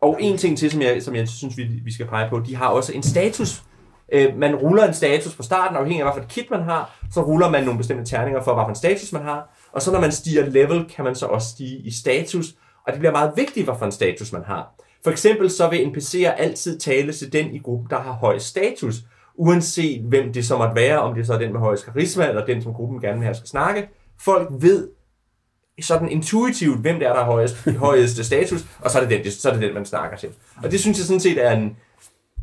Og 0.00 0.16
en 0.20 0.38
ting 0.38 0.58
til, 0.58 0.70
som 0.70 0.82
jeg, 0.82 1.02
som 1.02 1.14
jeg 1.14 1.28
synes, 1.28 1.56
vi, 1.56 1.64
vi 1.84 1.92
skal 1.92 2.06
pege 2.06 2.30
på, 2.30 2.40
de 2.40 2.56
har 2.56 2.68
også 2.68 2.92
en 2.92 3.02
status. 3.02 3.62
Øh, 4.12 4.36
man 4.36 4.54
ruller 4.54 4.88
en 4.88 4.94
status 4.94 5.36
på 5.36 5.42
starten, 5.42 5.76
afhængig 5.76 6.00
af, 6.00 6.06
hvad 6.06 6.22
for 6.22 6.26
et 6.26 6.32
kit 6.32 6.50
man 6.50 6.62
har, 6.62 6.98
så 7.12 7.22
ruller 7.22 7.50
man 7.50 7.64
nogle 7.64 7.78
bestemte 7.78 8.04
terninger 8.04 8.42
for, 8.42 8.54
hvad 8.54 8.64
for 8.64 8.68
en 8.68 8.74
status 8.74 9.12
man 9.12 9.22
har. 9.22 9.68
Og 9.72 9.82
så 9.82 9.92
når 9.92 10.00
man 10.00 10.12
stiger 10.12 10.46
level, 10.46 10.84
kan 10.84 11.04
man 11.04 11.14
så 11.14 11.26
også 11.26 11.48
stige 11.48 11.78
i 11.78 11.90
status, 11.90 12.46
og 12.86 12.92
det 12.92 12.98
bliver 12.98 13.12
meget 13.12 13.32
vigtigt, 13.36 13.66
hvad 13.66 13.74
for 13.78 13.86
en 13.86 13.92
status 13.92 14.32
man 14.32 14.44
har. 14.44 14.74
For 15.04 15.10
eksempel 15.10 15.50
så 15.50 15.70
vil 15.70 15.78
NPC'er 15.78 16.30
altid 16.30 16.78
tale 16.78 17.12
til 17.12 17.32
den 17.32 17.54
i 17.54 17.58
gruppen, 17.58 17.90
der 17.90 18.00
har 18.00 18.12
høj 18.12 18.38
status, 18.38 18.94
uanset 19.34 20.02
hvem 20.02 20.32
det 20.32 20.46
så 20.46 20.58
måtte 20.58 20.74
være, 20.74 20.98
om 20.98 21.14
det 21.14 21.26
så 21.26 21.34
er 21.34 21.38
den 21.38 21.52
med 21.52 21.60
højest 21.60 21.84
karisma, 21.84 22.28
eller 22.28 22.46
den, 22.46 22.62
som 22.62 22.74
gruppen 22.74 23.00
gerne 23.00 23.18
vil 23.18 23.24
have 23.24 23.34
skal 23.34 23.48
snakke. 23.48 23.88
Folk 24.20 24.48
ved 24.60 24.88
sådan 25.80 26.08
intuitivt, 26.08 26.80
hvem 26.80 26.98
det 26.98 27.08
er, 27.08 27.12
der 27.12 27.24
har 27.24 27.30
højest, 27.30 27.56
højeste 27.88 28.24
status, 28.24 28.64
og 28.80 28.90
så 28.90 29.00
er, 29.00 29.06
det 29.06 29.24
den, 29.24 29.32
så 29.32 29.48
er 29.48 29.52
det 29.52 29.62
den, 29.62 29.74
man 29.74 29.84
snakker 29.84 30.16
til. 30.16 30.28
Og 30.62 30.70
det 30.70 30.80
synes 30.80 30.98
jeg 30.98 31.06
sådan 31.06 31.20
set 31.20 31.44
er 31.44 31.50
en... 31.50 31.76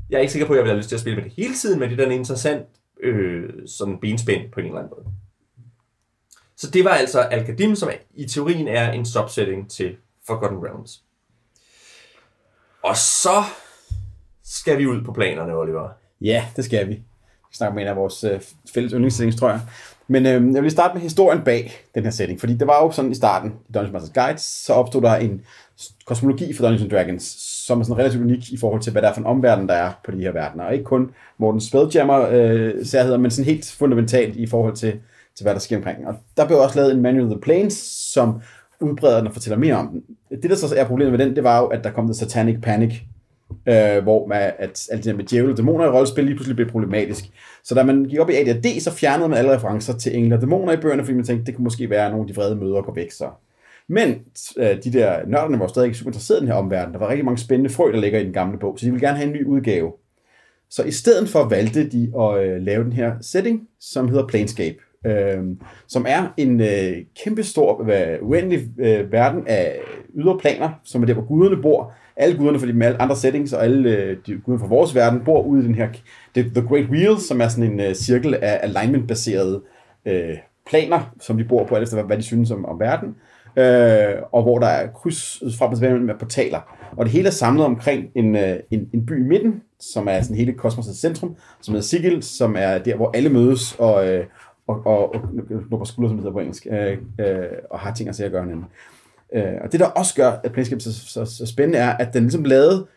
Jeg 0.10 0.18
er 0.18 0.22
ikke 0.22 0.32
sikker 0.32 0.48
på, 0.48 0.54
at 0.54 0.58
jeg 0.58 0.64
vil 0.64 0.70
have 0.70 0.78
lyst 0.78 0.90
til 0.90 0.96
at 0.96 1.02
spille 1.02 1.16
med 1.16 1.24
det 1.24 1.34
hele 1.38 1.54
tiden, 1.54 1.80
men 1.80 1.90
det 1.90 2.00
er 2.00 2.06
en 2.06 2.12
interessant 2.12 2.66
øh, 3.04 3.50
sådan 3.68 3.98
benspænd 4.00 4.52
på 4.52 4.60
en 4.60 4.66
eller 4.66 4.80
anden 4.80 4.94
måde. 4.98 5.06
Så 6.58 6.72
det 6.72 6.86
var 6.86 6.92
altså 6.92 7.22
Al-Qadim, 7.22 7.76
som 7.76 7.90
i 8.16 8.26
teorien 8.26 8.68
er 8.68 8.92
en 8.92 9.06
subsetting 9.06 9.72
til 9.72 9.96
Forgotten 10.28 10.60
Realms. 10.66 11.04
Og 12.84 12.98
så 12.98 13.44
skal 14.44 14.78
vi 14.78 14.88
ud 14.88 15.04
på 15.04 15.12
planerne, 15.12 15.56
Oliver. 15.58 15.90
Ja, 16.22 16.46
det 16.56 16.66
skal 16.66 16.88
vi. 16.88 16.94
Vi 17.50 17.56
snakker 17.56 17.76
med 17.76 17.84
en 17.84 17.90
af 17.90 17.96
vores 17.96 18.24
øh, 18.24 18.42
fælles 18.74 18.92
yndlingssettings, 18.92 19.40
tror 19.40 19.50
jeg. 19.50 19.60
Men 20.08 20.26
øh, 20.26 20.32
jeg 20.32 20.42
vil 20.42 20.62
lige 20.62 20.70
starte 20.70 20.94
med 20.94 21.02
historien 21.02 21.42
bag 21.42 21.72
den 21.96 22.04
her 22.04 22.12
setting, 22.12 22.40
fordi 22.40 22.54
det 22.54 22.68
var 22.68 22.84
jo 22.84 22.92
sådan 22.92 23.12
i 23.12 23.16
starten 23.16 23.54
i 23.70 23.72
Dungeons 23.72 23.94
Masters 23.94 24.14
Guides, 24.14 24.42
så 24.42 24.74
opstod 24.74 25.02
der 25.02 25.16
en 25.16 25.42
kosmologi 26.06 26.54
for 26.54 26.64
Dungeons 26.64 26.82
and 26.82 26.92
Dragons, 26.92 27.24
som 27.66 27.80
er 27.80 27.84
sådan 27.84 27.98
relativt 27.98 28.24
unik 28.24 28.52
i 28.52 28.58
forhold 28.58 28.82
til, 28.82 28.92
hvad 28.92 29.02
der 29.02 29.10
er 29.10 29.14
for 29.14 29.22
en 29.22 29.28
omverden, 29.28 29.70
der 29.70 29.74
er 29.74 29.92
på 30.06 30.12
de 30.12 30.22
her 30.22 30.32
verdener. 30.32 30.64
Og 30.64 30.74
ikke 30.74 30.86
kun 30.86 31.12
Morten 31.38 31.62
Spelljammer 31.62 32.28
øh, 32.32 32.86
særheder, 32.86 33.18
men 33.18 33.32
sådan 33.32 33.46
helt 33.46 33.76
fundamentalt 33.80 34.36
i 34.36 34.48
forhold 34.48 34.76
til, 34.76 34.92
til, 35.36 35.44
hvad 35.44 35.54
der 35.54 35.60
sker 35.60 35.78
omkring. 35.78 36.08
Og 36.08 36.16
der 36.38 36.48
blev 36.48 36.60
også 36.60 36.80
lavet 36.80 36.94
en 36.94 37.02
Manual 37.02 37.26
of 37.26 37.32
the 37.32 37.42
Planes, 37.42 37.74
som 38.14 38.42
udbreder 38.82 39.18
den 39.18 39.28
og 39.28 39.34
fortæller 39.34 39.58
mere 39.58 39.76
om 39.76 39.88
den. 39.88 40.04
Det, 40.42 40.50
der 40.50 40.56
så 40.56 40.76
er 40.78 40.86
problemet 40.86 41.12
med 41.12 41.26
den, 41.26 41.36
det 41.36 41.44
var 41.44 41.60
jo, 41.60 41.66
at 41.66 41.84
der 41.84 41.92
kom 41.92 42.08
det 42.08 42.16
Satanic 42.16 42.62
Panic, 42.62 42.94
øh, 43.68 44.04
hvor 44.04 44.28
man, 44.28 44.52
at 44.60 44.88
alt 44.92 45.04
det 45.04 45.06
der 45.06 45.18
med 45.18 45.26
djævel 45.26 45.52
og 45.52 45.58
dæmoner 45.58 45.86
i 45.86 45.90
rollespil 45.90 46.24
lige 46.24 46.36
pludselig 46.36 46.56
blev 46.56 46.70
problematisk. 46.70 47.24
Så 47.64 47.76
da 47.76 47.84
man 47.84 48.06
gik 48.06 48.20
op 48.20 48.30
i 48.30 48.34
AD&D, 48.34 48.80
så 48.80 48.92
fjernede 48.92 49.30
man 49.30 49.38
alle 49.38 49.56
referencer 49.56 49.98
til 49.98 50.18
engle 50.18 50.36
og 50.36 50.42
dæmoner 50.42 50.74
i 50.74 50.78
bøgerne, 50.78 51.04
fordi 51.04 51.16
man 51.16 51.26
tænkte, 51.26 51.46
det 51.46 51.56
kunne 51.56 51.64
måske 51.64 51.90
være, 51.90 52.06
at 52.06 52.12
nogle 52.12 52.24
af 52.24 52.28
de 52.28 52.36
vrede 52.36 52.56
møder 52.56 52.82
går 52.82 52.94
væk 52.94 53.12
så. 53.12 53.30
Men 53.90 54.22
øh, 54.58 54.84
de 54.84 54.94
der 54.94 55.26
nørderne 55.28 55.60
var 55.60 55.68
stadig 55.68 55.96
super 55.96 56.10
interesserede 56.10 56.40
i 56.40 56.42
den 56.42 56.52
her 56.52 56.60
omverden. 56.60 56.94
Der 56.94 57.00
var 57.00 57.10
rigtig 57.10 57.26
mange 57.26 57.38
spændende 57.38 57.70
frø, 57.70 57.92
der 57.92 58.00
ligger 58.00 58.20
i 58.20 58.24
den 58.24 58.34
gamle 58.34 58.60
bog, 58.60 58.80
så 58.80 58.86
de 58.86 58.92
ville 58.92 59.08
gerne 59.08 59.18
have 59.18 59.28
en 59.28 59.34
ny 59.34 59.46
udgave. 59.46 59.92
Så 60.70 60.84
i 60.84 60.92
stedet 60.92 61.30
for 61.30 61.44
valgte 61.50 61.90
de 61.90 62.12
at 62.20 62.44
øh, 62.44 62.62
lave 62.62 62.84
den 62.84 62.94
her 62.94 63.14
setting, 63.22 63.68
som 63.80 64.10
hedder 64.10 64.28
Planescape, 64.28 64.78
øh, 65.08 65.44
som 65.88 66.06
er 66.10 66.34
en 66.38 66.62
øh, 66.62 66.98
kæmpestor, 67.24 67.90
øh, 67.92 68.28
uendelig 68.28 68.68
øh, 68.80 69.12
verden 69.12 69.44
af 69.48 69.76
ydre 70.16 70.38
planer, 70.40 70.70
som 70.84 71.02
er 71.02 71.06
der, 71.06 71.14
hvor 71.14 71.26
guderne 71.26 71.62
bor. 71.62 71.94
Alle 72.16 72.38
guderne 72.38 72.60
fra 72.60 72.68
de 72.68 72.86
alle 72.86 73.02
andre 73.02 73.16
settings, 73.16 73.54
og 73.54 73.64
alle 73.64 73.90
øh, 73.90 74.18
de 74.28 74.38
guderne 74.46 74.60
fra 74.60 74.68
vores 74.68 74.96
verden, 74.96 75.22
bor 75.26 75.42
ude 75.42 75.64
i 75.64 75.66
den 75.66 75.76
her 75.76 75.88
det, 76.36 76.52
The 76.56 76.68
Great 76.68 76.86
Wheel, 76.86 77.18
som 77.18 77.42
er 77.42 77.48
sådan 77.48 77.72
en 77.72 77.80
øh, 77.80 77.94
cirkel 77.94 78.36
af 78.36 78.60
alignment-baserede 78.64 79.62
øh, 80.06 80.38
planer, 80.70 81.14
som 81.20 81.38
de 81.38 81.44
bor 81.44 81.66
på, 81.66 81.76
alt 81.76 81.84
efter 81.84 81.96
hvad, 81.96 82.06
hvad 82.06 82.18
de 82.18 82.24
synes 82.24 82.52
om, 82.52 82.66
om 82.66 82.80
verden. 82.80 83.16
Øh, 83.58 84.22
og 84.32 84.44
hvor 84.44 84.60
der 84.60 84.68
er 84.68 84.88
kryds 84.88 85.44
fra 85.58 85.98
med 85.98 86.16
portaler. 86.20 86.60
Og 86.98 87.06
det 87.06 87.12
hele 87.12 87.28
er 87.28 87.32
samlet 87.32 87.66
omkring 87.66 88.06
en, 88.16 88.36
øh, 88.36 88.56
en, 88.72 88.90
en 88.94 89.06
by 89.06 89.26
i 89.26 89.28
midten, 89.28 89.62
som 89.80 90.08
er 90.08 90.22
sådan 90.22 90.38
hele 90.38 90.54
kosmosets 90.54 91.00
centrum, 91.00 91.36
som 91.62 91.74
hedder 91.74 91.88
Sigil, 91.88 92.24
som 92.24 92.56
er 92.60 92.78
der, 92.78 92.96
hvor 92.96 93.12
alle 93.14 93.30
mødes 93.30 93.76
og, 93.80 94.08
øh, 94.10 94.26
og, 94.68 94.86
og, 94.86 95.16
og 95.16 95.22
nu 95.70 95.78
på 95.78 95.86
skulder, 95.86 96.10
som 96.10 96.18
det 96.18 96.24
hedder 96.24 96.34
på 96.34 96.40
engelsk, 96.40 96.68
øh, 96.72 96.98
øh, 97.20 97.48
og 97.70 97.80
har 97.80 97.94
ting 97.94 98.10
at 98.10 98.16
sige 98.16 98.26
at 98.26 98.32
gøre 98.32 98.44
hinanden. 98.44 98.66
Øh, 99.34 99.54
og 99.64 99.72
det, 99.72 99.80
der 99.80 99.86
også 99.86 100.16
gør, 100.16 100.32
at 100.44 100.52
Planescape 100.52 100.82
så, 100.82 100.94
så, 100.94 101.26
så 101.26 101.46
spændende, 101.46 101.80
er, 101.80 101.98
at 101.98 102.14
den 102.14 102.24
ligesom 102.24 102.44
lavede, 102.44 102.88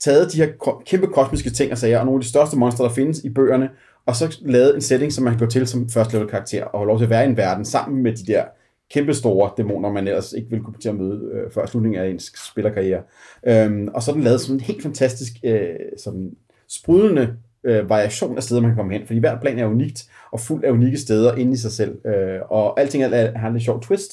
taget 0.00 0.32
de 0.32 0.36
her 0.36 0.78
kæmpe 0.86 1.06
kosmiske 1.06 1.50
ting 1.50 1.72
og 1.72 1.78
sager, 1.78 1.98
og 1.98 2.04
nogle 2.04 2.18
af 2.18 2.22
de 2.22 2.28
største 2.28 2.58
monstre, 2.58 2.84
der 2.84 2.90
findes 2.90 3.24
i 3.24 3.30
bøgerne, 3.30 3.70
og 4.06 4.16
så 4.16 4.38
lavet 4.40 4.74
en 4.74 4.80
setting, 4.80 5.12
som 5.12 5.24
man 5.24 5.32
kan 5.32 5.46
gå 5.46 5.50
til 5.50 5.66
som 5.66 5.88
første 5.88 6.14
level 6.14 6.28
karakter, 6.28 6.64
og 6.64 6.80
have 6.80 6.86
lov 6.86 6.98
til 6.98 7.04
at 7.04 7.10
være 7.10 7.24
i 7.24 7.28
en 7.28 7.36
verden 7.36 7.64
sammen 7.64 8.02
med 8.02 8.12
de 8.12 8.32
der 8.32 8.44
kæmpe 8.90 9.14
store 9.14 9.50
dæmoner, 9.56 9.92
man 9.92 10.08
ellers 10.08 10.32
ikke 10.32 10.50
ville 10.50 10.64
kunne 10.64 10.78
til 10.80 10.88
at 10.88 10.94
møde 10.94 11.30
øh, 11.32 11.50
før 11.50 11.66
slutningen 11.66 12.00
af 12.00 12.08
ens 12.08 12.32
spillerkarriere. 12.50 13.02
Øhm, 13.46 13.88
og 13.94 14.02
så 14.02 14.12
den 14.12 14.22
lavet 14.22 14.40
sådan 14.40 14.56
en 14.56 14.60
helt 14.60 14.82
fantastisk, 14.82 15.32
øh, 15.44 15.70
sådan 15.98 16.30
sprudlende 16.68 17.36
øh, 17.68 17.90
variation 17.90 18.36
af 18.36 18.42
steder, 18.42 18.60
man 18.60 18.70
kan 18.70 18.76
komme 18.76 18.92
hen, 18.92 19.06
fordi 19.06 19.18
hver 19.18 19.40
plan 19.40 19.58
er 19.58 19.66
unikt, 19.66 20.04
og 20.32 20.40
fuld 20.40 20.64
af 20.64 20.70
unikke 20.70 20.98
steder 20.98 21.34
inde 21.34 21.52
i 21.52 21.56
sig 21.56 21.72
selv, 21.72 22.06
øh, 22.06 22.38
og 22.48 22.80
alting 22.80 23.02
er, 23.04 23.08
er, 23.08 23.38
har 23.38 23.48
en 23.48 23.54
lidt 23.54 23.64
sjov 23.64 23.82
twist. 23.82 24.12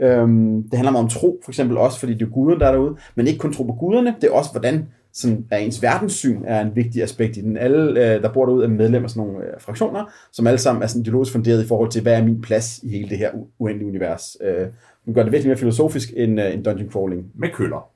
Øhm, 0.00 0.62
det 0.62 0.74
handler 0.74 0.92
meget 0.92 1.04
om 1.04 1.10
tro, 1.10 1.40
for 1.44 1.50
eksempel 1.50 1.76
også, 1.76 2.00
fordi 2.00 2.14
det 2.14 2.22
er 2.22 2.30
guderne, 2.30 2.60
der 2.60 2.66
er 2.66 2.72
derude, 2.72 2.96
men 3.14 3.26
ikke 3.26 3.38
kun 3.38 3.52
tro 3.52 3.64
på 3.64 3.72
guderne, 3.72 4.14
det 4.20 4.28
er 4.28 4.32
også, 4.32 4.50
hvordan 4.50 4.86
sådan, 5.12 5.44
er 5.50 5.58
ens 5.58 5.82
verdenssyn 5.82 6.42
er 6.44 6.60
en 6.60 6.76
vigtig 6.76 7.02
aspekt 7.02 7.36
i 7.36 7.40
den. 7.40 7.56
Alle, 7.56 7.90
øh, 7.90 8.22
der 8.22 8.32
bor 8.32 8.46
derude, 8.46 8.64
er 8.64 8.68
medlemmer 8.68 9.06
af 9.06 9.10
sådan 9.10 9.28
nogle 9.28 9.44
øh, 9.44 9.52
fraktioner, 9.58 10.04
som 10.32 10.46
alle 10.46 10.58
sammen 10.58 10.82
er 10.82 10.86
sådan 10.86 11.02
ideologisk 11.02 11.32
funderet 11.32 11.64
i 11.64 11.68
forhold 11.68 11.90
til, 11.90 12.02
hvad 12.02 12.14
er 12.14 12.24
min 12.24 12.40
plads 12.40 12.80
i 12.82 12.88
hele 12.88 13.08
det 13.08 13.18
her 13.18 13.30
u- 13.30 13.56
uendelige 13.58 13.88
univers. 13.88 14.36
Øh, 14.40 14.66
man 15.06 15.14
gør 15.14 15.22
det 15.22 15.32
virkelig 15.32 15.48
mere 15.48 15.58
filosofisk 15.58 16.12
end, 16.16 16.40
øh, 16.40 16.54
end 16.54 16.64
dungeon 16.64 16.90
crawling. 16.90 17.26
Med 17.34 17.48
køller. 17.54 17.95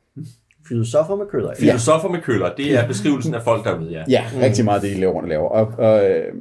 Filosofer 0.71 1.17
med 1.17 1.27
køller. 1.27 1.49
Ja. 1.49 1.55
Filosofer 1.55 2.09
med 2.09 2.21
køller, 2.21 2.55
det 2.57 2.79
er 2.79 2.87
beskrivelsen 2.87 3.35
af 3.35 3.43
folk 3.43 3.65
derude, 3.65 3.91
ja. 3.91 4.05
Ja, 4.09 4.25
mm. 4.35 4.41
rigtig 4.41 4.65
meget 4.65 4.83
det, 4.83 4.97
de 4.97 5.01
laver 5.01 5.23
og 5.23 5.29
laver. 5.29 5.49
Og, 5.49 5.73
og, 5.79 6.11
øh, 6.11 6.35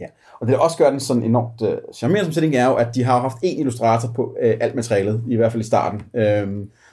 ja. 0.00 0.06
og 0.40 0.46
det, 0.46 0.52
der 0.52 0.58
også 0.58 0.76
gør 0.76 0.90
den 0.90 1.00
sådan 1.00 1.22
enormt 1.22 1.62
øh, 1.62 1.76
charmerende 1.94 2.24
som 2.24 2.32
setting, 2.32 2.56
er 2.56 2.66
jo, 2.66 2.74
at 2.74 2.94
de 2.94 3.04
har 3.04 3.20
haft 3.20 3.36
en 3.42 3.58
illustrator 3.58 4.12
på 4.12 4.36
øh, 4.42 4.54
alt 4.60 4.74
materialet, 4.74 5.22
i 5.28 5.36
hvert 5.36 5.52
fald 5.52 5.62
i 5.62 5.66
starten, 5.66 6.02
øh, 6.16 6.48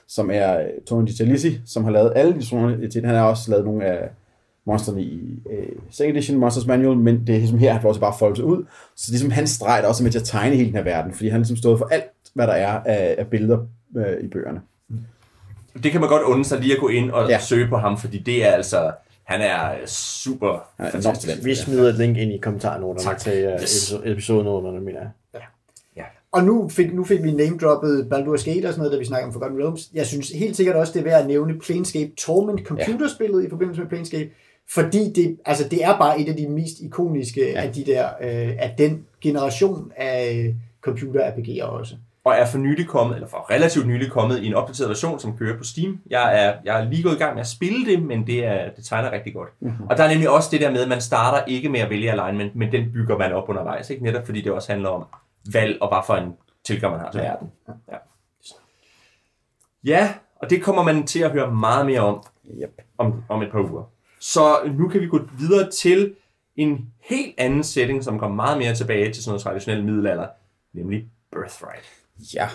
som 0.07 0.29
er 0.33 0.61
Tony 0.87 1.07
DiTalisi, 1.07 1.59
som 1.65 1.83
har 1.83 1.91
lavet 1.91 2.13
alle 2.15 2.29
illustrationerne 2.29 2.89
til 2.89 3.01
den. 3.01 3.09
Han 3.09 3.17
har 3.17 3.29
også 3.29 3.51
lavet 3.51 3.65
nogle 3.65 3.85
af 3.85 4.09
monsterne 4.65 5.01
i 5.01 5.39
øh, 5.51 5.67
second 5.91 6.17
edition 6.17 6.37
Monsters 6.37 6.67
Manual, 6.67 6.97
men 6.97 7.27
det 7.27 7.35
er 7.35 7.39
ligesom 7.39 7.59
her, 7.59 7.73
han 7.73 7.81
får 7.81 7.89
også 7.89 8.01
bare 8.01 8.13
folde 8.19 8.35
sig 8.35 8.45
ud. 8.45 8.65
Så 8.95 9.11
ligesom 9.11 9.31
hans 9.31 9.49
streg 9.49 9.81
er 9.83 9.87
også 9.87 10.03
med 10.03 10.11
til 10.11 10.19
at 10.19 10.25
tegne 10.25 10.55
hele 10.55 10.67
den 10.67 10.75
her 10.75 10.83
verden, 10.83 11.13
fordi 11.13 11.25
han 11.25 11.33
har 11.33 11.39
ligesom 11.39 11.57
stået 11.57 11.79
for 11.79 11.87
alt, 11.91 12.11
hvad 12.33 12.47
der 12.47 12.53
er 12.53 12.79
af, 12.85 13.15
af 13.17 13.27
billeder 13.27 13.57
øh, 13.97 14.23
i 14.23 14.27
bøgerne. 14.27 14.61
Det 15.83 15.91
kan 15.91 16.01
man 16.01 16.09
godt 16.09 16.23
undre 16.23 16.45
sig 16.45 16.59
lige 16.59 16.73
at 16.73 16.79
gå 16.79 16.87
ind 16.87 17.11
og 17.11 17.27
Ja. 17.27 17.33
ja. 17.33 17.39
søge 17.39 17.67
på 17.67 17.77
ham, 17.77 17.97
fordi 17.97 18.17
det 18.17 18.45
er 18.45 18.51
altså, 18.51 18.91
han 19.23 19.41
er 19.41 19.71
super 19.85 20.47
er 20.77 20.89
enormt 20.89 20.91
fantastisk. 21.03 21.45
Vi 21.45 21.55
smider 21.55 21.89
et 21.89 21.95
link 21.95 22.17
ind 22.17 22.31
i 22.31 22.37
kommentarnoterne 22.37 22.99
Tak. 22.99 23.17
til 23.19 23.47
uh, 23.47 23.53
Yes. 23.53 23.61
episode, 23.61 24.11
episodenoterne, 24.11 24.79
mener 24.81 24.99
jeg. 24.99 25.09
Og 26.33 26.43
nu 26.43 26.69
fik, 26.69 26.93
nu 26.93 27.03
fik 27.03 27.23
vi 27.23 27.31
name-droppet 27.31 28.07
Baldur's 28.13 28.45
Gate 28.49 28.65
og 28.67 28.73
sådan 28.73 28.77
noget, 28.77 28.91
da 28.91 28.97
vi 28.97 29.05
snakker 29.05 29.27
om 29.27 29.33
Forgotten 29.33 29.59
Realms. 29.59 29.89
Jeg 29.93 30.05
synes 30.07 30.29
helt 30.29 30.55
sikkert 30.57 30.75
også, 30.75 30.93
det 30.93 30.99
er 30.99 31.03
værd 31.03 31.21
at 31.21 31.27
nævne 31.27 31.59
Planescape 31.59 32.11
Torment 32.17 32.67
computerspillet 32.67 33.41
ja. 33.41 33.47
i 33.47 33.49
forbindelse 33.49 33.81
med 33.81 33.89
Planescape, 33.89 34.29
fordi 34.69 35.11
det, 35.13 35.37
altså 35.45 35.67
det 35.67 35.83
er 35.83 35.97
bare 35.97 36.21
et 36.21 36.29
af 36.29 36.35
de 36.35 36.47
mest 36.47 36.79
ikoniske 36.79 37.51
ja. 37.51 37.61
af 37.61 37.73
de 37.73 37.85
der, 37.85 38.05
øh, 38.21 38.49
af 38.59 38.73
den 38.77 39.05
generation 39.21 39.91
af 39.97 40.55
computer-RPG'er 40.87 41.63
også. 41.63 41.95
Og 42.23 42.33
er 42.33 42.45
for 42.45 42.57
nylig 42.57 42.87
kommet, 42.87 43.15
eller 43.15 43.27
for 43.27 43.51
relativt 43.51 43.87
nylig 43.87 44.11
kommet 44.11 44.39
i 44.43 44.47
en 44.47 44.53
opdateret 44.53 44.89
version, 44.89 45.19
som 45.19 45.37
kører 45.37 45.57
på 45.57 45.63
Steam. 45.63 45.99
Jeg 46.09 46.45
er, 46.45 46.53
jeg 46.63 46.81
er 46.81 46.89
lige 46.89 47.03
gået 47.03 47.15
i 47.15 47.17
gang 47.17 47.33
med 47.33 47.41
at 47.41 47.47
spille 47.47 47.85
det, 47.85 48.03
men 48.03 48.27
det, 48.27 48.45
er, 48.45 48.69
det 48.75 48.85
tegner 48.85 49.11
rigtig 49.11 49.33
godt. 49.33 49.49
Mm-hmm. 49.59 49.87
Og 49.87 49.97
der 49.97 50.03
er 50.03 50.09
nemlig 50.09 50.29
også 50.29 50.49
det 50.51 50.61
der 50.61 50.71
med, 50.71 50.81
at 50.81 50.89
man 50.89 51.01
starter 51.01 51.45
ikke 51.45 51.69
med 51.69 51.79
at 51.79 51.89
vælge 51.89 52.11
alignment, 52.11 52.55
men 52.55 52.71
den 52.71 52.91
bygger 52.93 53.17
man 53.17 53.33
op 53.33 53.49
undervejs. 53.49 53.89
Ikke? 53.89 54.03
Netop 54.03 54.25
fordi 54.25 54.41
det 54.41 54.51
også 54.51 54.71
handler 54.71 54.89
om 54.89 55.05
valg, 55.53 55.77
og 55.81 55.87
hvad 55.87 55.99
for 56.05 56.15
en 56.15 56.33
tilgang 56.63 56.93
man 56.93 57.01
har 57.01 57.11
til 57.11 57.21
verden. 57.21 57.51
Ja. 57.67 57.97
ja, 59.83 60.13
og 60.35 60.49
det 60.49 60.63
kommer 60.63 60.83
man 60.83 61.07
til 61.07 61.19
at 61.19 61.31
høre 61.31 61.51
meget 61.51 61.85
mere 61.85 61.99
om 62.01 62.23
Yep. 62.63 62.81
om, 62.97 63.23
om 63.29 63.41
et 63.41 63.51
par 63.51 63.59
uger. 63.59 63.83
Så 64.19 64.59
nu 64.77 64.87
kan 64.87 65.01
vi 65.01 65.07
gå 65.07 65.19
videre 65.39 65.69
til 65.69 66.15
en 66.55 66.93
helt 67.09 67.35
anden 67.37 67.63
setting, 67.63 68.03
som 68.03 68.19
kommer 68.19 68.35
meget 68.35 68.57
mere 68.57 68.75
tilbage 68.75 69.13
til 69.13 69.23
sådan 69.23 69.31
noget 69.31 69.41
traditionel 69.43 69.83
middelalder, 69.85 70.27
nemlig 70.73 71.05
Birthright. 71.31 72.00
Ja, 72.35 72.47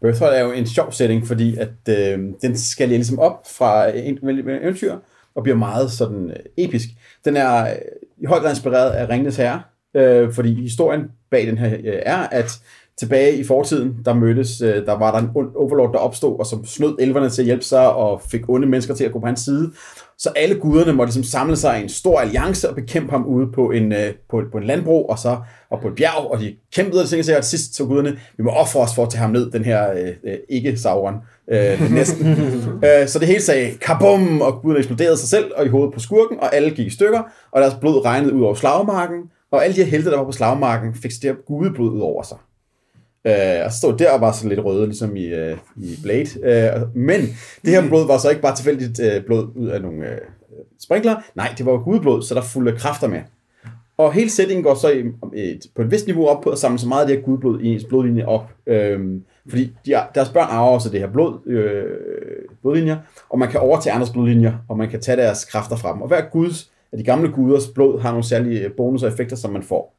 Berthold 0.00 0.34
er 0.34 0.40
jo 0.40 0.52
en 0.52 0.66
sjov 0.66 0.92
setting, 0.92 1.26
fordi 1.26 1.56
at 1.56 1.68
øh, 1.88 2.18
den 2.42 2.58
skal 2.58 2.88
ligesom 2.88 3.18
op 3.18 3.46
fra 3.56 3.88
en 3.98 4.18
eventyr 4.48 4.96
og 5.34 5.42
bliver 5.42 5.56
meget 5.56 5.90
sådan 5.90 6.30
øh, 6.30 6.36
episk. 6.64 6.88
Den 7.24 7.36
er 7.36 7.62
øh, 7.62 7.76
i 8.18 8.24
høj 8.26 8.38
grad 8.38 8.50
inspireret 8.50 8.90
af 8.90 9.08
Ringnes 9.08 9.36
Herre, 9.36 9.62
øh, 9.94 10.32
fordi 10.32 10.62
historien 10.62 11.02
bag 11.30 11.46
den 11.46 11.58
her 11.58 11.74
øh, 11.74 12.02
er, 12.06 12.16
at 12.16 12.60
tilbage 12.98 13.36
i 13.36 13.44
fortiden, 13.44 13.98
der 14.04 14.14
mødtes, 14.14 14.60
øh, 14.60 14.86
der 14.86 14.92
var 14.92 15.10
der 15.12 15.18
en 15.18 15.30
ond 15.34 15.54
overlord, 15.54 15.92
der 15.92 15.98
opstod, 15.98 16.38
og 16.38 16.46
som 16.46 16.64
snød 16.64 16.96
elverne 17.00 17.30
til 17.30 17.42
at 17.42 17.46
hjælpe 17.46 17.64
sig, 17.64 17.92
og 17.92 18.22
fik 18.22 18.48
onde 18.48 18.66
mennesker 18.66 18.94
til 18.94 19.04
at 19.04 19.12
gå 19.12 19.20
på 19.20 19.26
hans 19.26 19.40
side. 19.40 19.72
Så 20.18 20.30
alle 20.36 20.54
guderne 20.54 20.92
måtte 20.92 21.12
ligesom 21.12 21.30
samle 21.30 21.56
sig 21.56 21.80
i 21.80 21.82
en 21.82 21.88
stor 21.88 22.20
alliance 22.20 22.68
og 22.68 22.74
bekæmpe 22.74 23.10
ham 23.10 23.26
ude 23.26 23.52
på 23.52 23.70
en, 23.70 23.92
øh, 23.92 24.14
på, 24.30 24.42
på 24.52 24.58
en 24.58 24.64
landbro 24.64 25.04
og 25.04 25.18
så 25.18 25.36
og 25.70 25.80
på 25.80 25.88
et 25.88 25.94
bjerg, 25.94 26.30
og 26.30 26.40
de 26.40 26.56
kæmpede 26.74 27.02
og 27.02 27.08
ting, 27.08 27.20
og 27.20 27.24
til 27.24 27.44
sidst 27.44 27.74
så 27.74 27.84
guderne, 27.84 28.18
vi 28.36 28.42
må 28.42 28.50
ofre 28.50 28.80
os 28.80 28.94
for 28.94 29.02
at 29.02 29.10
tage 29.10 29.20
ham 29.20 29.30
ned, 29.30 29.50
den 29.50 29.64
her 29.64 29.92
øh, 29.92 30.08
øh, 30.24 30.38
ikke 30.48 30.76
Sauron, 30.76 31.14
øh, 31.50 31.92
næsten. 31.92 32.26
øh, 32.86 33.08
så 33.08 33.18
det 33.18 33.28
hele 33.28 33.42
sagde 33.42 33.70
kabum, 33.80 34.40
og 34.40 34.60
guderne 34.62 34.78
eksploderede 34.78 35.16
sig 35.16 35.28
selv 35.28 35.52
og 35.56 35.66
i 35.66 35.68
hovedet 35.68 35.94
på 35.94 36.00
skurken, 36.00 36.40
og 36.40 36.54
alle 36.54 36.70
gik 36.70 36.86
i 36.86 36.90
stykker, 36.90 37.22
og 37.52 37.60
deres 37.60 37.74
blod 37.74 38.04
regnede 38.04 38.34
ud 38.34 38.42
over 38.42 38.54
slagmarken, 38.54 39.20
og 39.50 39.64
alle 39.64 39.76
de 39.76 39.82
her 39.82 39.90
helte, 39.90 40.10
der 40.10 40.16
var 40.16 40.24
på 40.24 40.32
slagmarken, 40.32 40.94
fik 40.94 41.10
det 41.10 41.22
her 41.22 41.34
gudeblod 41.46 41.90
ud 41.90 42.00
over 42.00 42.22
sig. 42.22 42.38
Øh, 43.26 43.64
og 43.64 43.72
så 43.72 43.78
stod 43.78 43.98
der 43.98 44.10
og 44.12 44.20
var 44.20 44.32
sådan 44.32 44.48
lidt 44.48 44.64
røde, 44.64 44.86
ligesom 44.86 45.16
i, 45.16 45.24
øh, 45.26 45.56
i 45.76 45.98
Blade. 46.02 46.26
Øh, 46.42 46.96
men 46.96 47.20
det 47.64 47.70
her 47.70 47.88
blod 47.88 48.06
var 48.06 48.18
så 48.18 48.30
ikke 48.30 48.42
bare 48.42 48.56
tilfældigt 48.56 49.00
øh, 49.00 49.24
blod 49.24 49.46
ud 49.54 49.66
af 49.68 49.82
nogle 49.82 50.10
øh, 50.10 50.18
sprinkler. 50.80 51.16
Nej, 51.34 51.54
det 51.58 51.66
var 51.66 51.72
jo 51.72 51.78
gudeblod, 51.78 52.22
så 52.22 52.34
der 52.34 52.42
fulgte 52.42 52.72
kræfter 52.78 53.08
med. 53.08 53.20
Og 53.98 54.12
hele 54.12 54.30
settingen 54.30 54.64
går 54.64 54.74
så 54.74 54.88
i, 54.90 55.02
et, 55.34 55.66
på 55.76 55.82
et 55.82 55.90
vist 55.90 56.06
niveau 56.06 56.26
op 56.26 56.40
på 56.42 56.50
at 56.50 56.58
samle 56.58 56.78
så 56.78 56.88
meget 56.88 57.00
af 57.02 57.06
det 57.08 57.16
her 57.16 57.24
gudblod 57.24 57.60
i 57.60 57.66
ens 57.68 57.84
blodlinje 57.84 58.24
op. 58.26 58.50
Øhm, 58.66 59.22
fordi 59.48 59.72
de, 59.86 59.92
er- 59.92 60.06
deres 60.14 60.28
børn 60.28 60.46
arver 60.50 60.70
også 60.70 60.90
det 60.90 61.00
her 61.00 61.10
blod, 61.12 61.38
øh, 61.46 61.84
blodlinjer, 62.62 62.96
og 63.28 63.38
man 63.38 63.48
kan 63.50 63.60
overtage 63.60 63.92
andres 63.94 64.10
blodlinjer, 64.10 64.52
og 64.68 64.78
man 64.78 64.88
kan 64.90 65.00
tage 65.00 65.16
deres 65.16 65.44
kræfter 65.44 65.76
fra 65.76 65.92
dem. 65.92 66.02
Og 66.02 66.08
hver 66.08 66.20
guds 66.32 66.70
af 66.92 66.98
de 66.98 67.04
gamle 67.04 67.28
guders 67.32 67.66
blod 67.74 68.00
har 68.00 68.10
nogle 68.10 68.24
særlige 68.24 68.68
bonus 68.76 69.02
og 69.02 69.08
effekter, 69.08 69.36
som 69.36 69.52
man 69.52 69.62
får. 69.62 69.95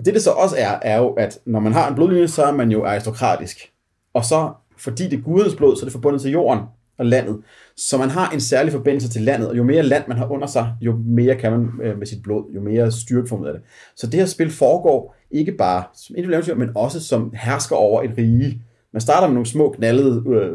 Og 0.00 0.06
det 0.06 0.14
det 0.14 0.22
så 0.22 0.30
også 0.30 0.56
er, 0.58 0.78
er 0.82 0.98
jo, 0.98 1.08
at 1.08 1.38
når 1.46 1.60
man 1.60 1.72
har 1.72 1.88
en 1.88 1.94
blodlinje, 1.94 2.28
så 2.28 2.42
er 2.42 2.52
man 2.52 2.70
jo 2.70 2.84
aristokratisk. 2.84 3.72
Og 4.14 4.24
så, 4.24 4.52
fordi 4.78 5.08
det 5.08 5.18
er 5.18 5.22
gudens 5.22 5.54
blod, 5.54 5.76
så 5.76 5.82
er 5.82 5.84
det 5.84 5.92
forbundet 5.92 6.22
til 6.22 6.30
jorden 6.30 6.64
og 6.98 7.06
landet. 7.06 7.42
Så 7.76 7.98
man 7.98 8.10
har 8.10 8.30
en 8.30 8.40
særlig 8.40 8.72
forbindelse 8.72 9.08
til 9.08 9.22
landet, 9.22 9.48
og 9.48 9.56
jo 9.56 9.62
mere 9.62 9.82
land 9.82 10.04
man 10.08 10.16
har 10.16 10.32
under 10.32 10.46
sig, 10.46 10.72
jo 10.80 10.96
mere 11.06 11.34
kan 11.34 11.52
man 11.52 11.70
øh, 11.82 11.98
med 11.98 12.06
sit 12.06 12.22
blod, 12.22 12.52
jo 12.54 12.60
mere 12.60 12.92
styrke 12.92 13.28
får 13.28 13.36
man 13.36 13.46
af 13.46 13.52
det. 13.52 13.62
Så 13.96 14.06
det 14.06 14.20
her 14.20 14.26
spil 14.26 14.50
foregår 14.50 15.16
ikke 15.30 15.52
bare 15.52 15.84
som 15.94 16.16
individuelt 16.16 16.58
men 16.58 16.70
også 16.74 17.00
som 17.00 17.32
hersker 17.34 17.76
over 17.76 18.02
et 18.02 18.10
rige. 18.18 18.62
Man 18.92 19.00
starter 19.00 19.26
med 19.26 19.34
nogle 19.34 19.46
små 19.46 19.70
knaldede 19.70 20.24
øh, 20.28 20.50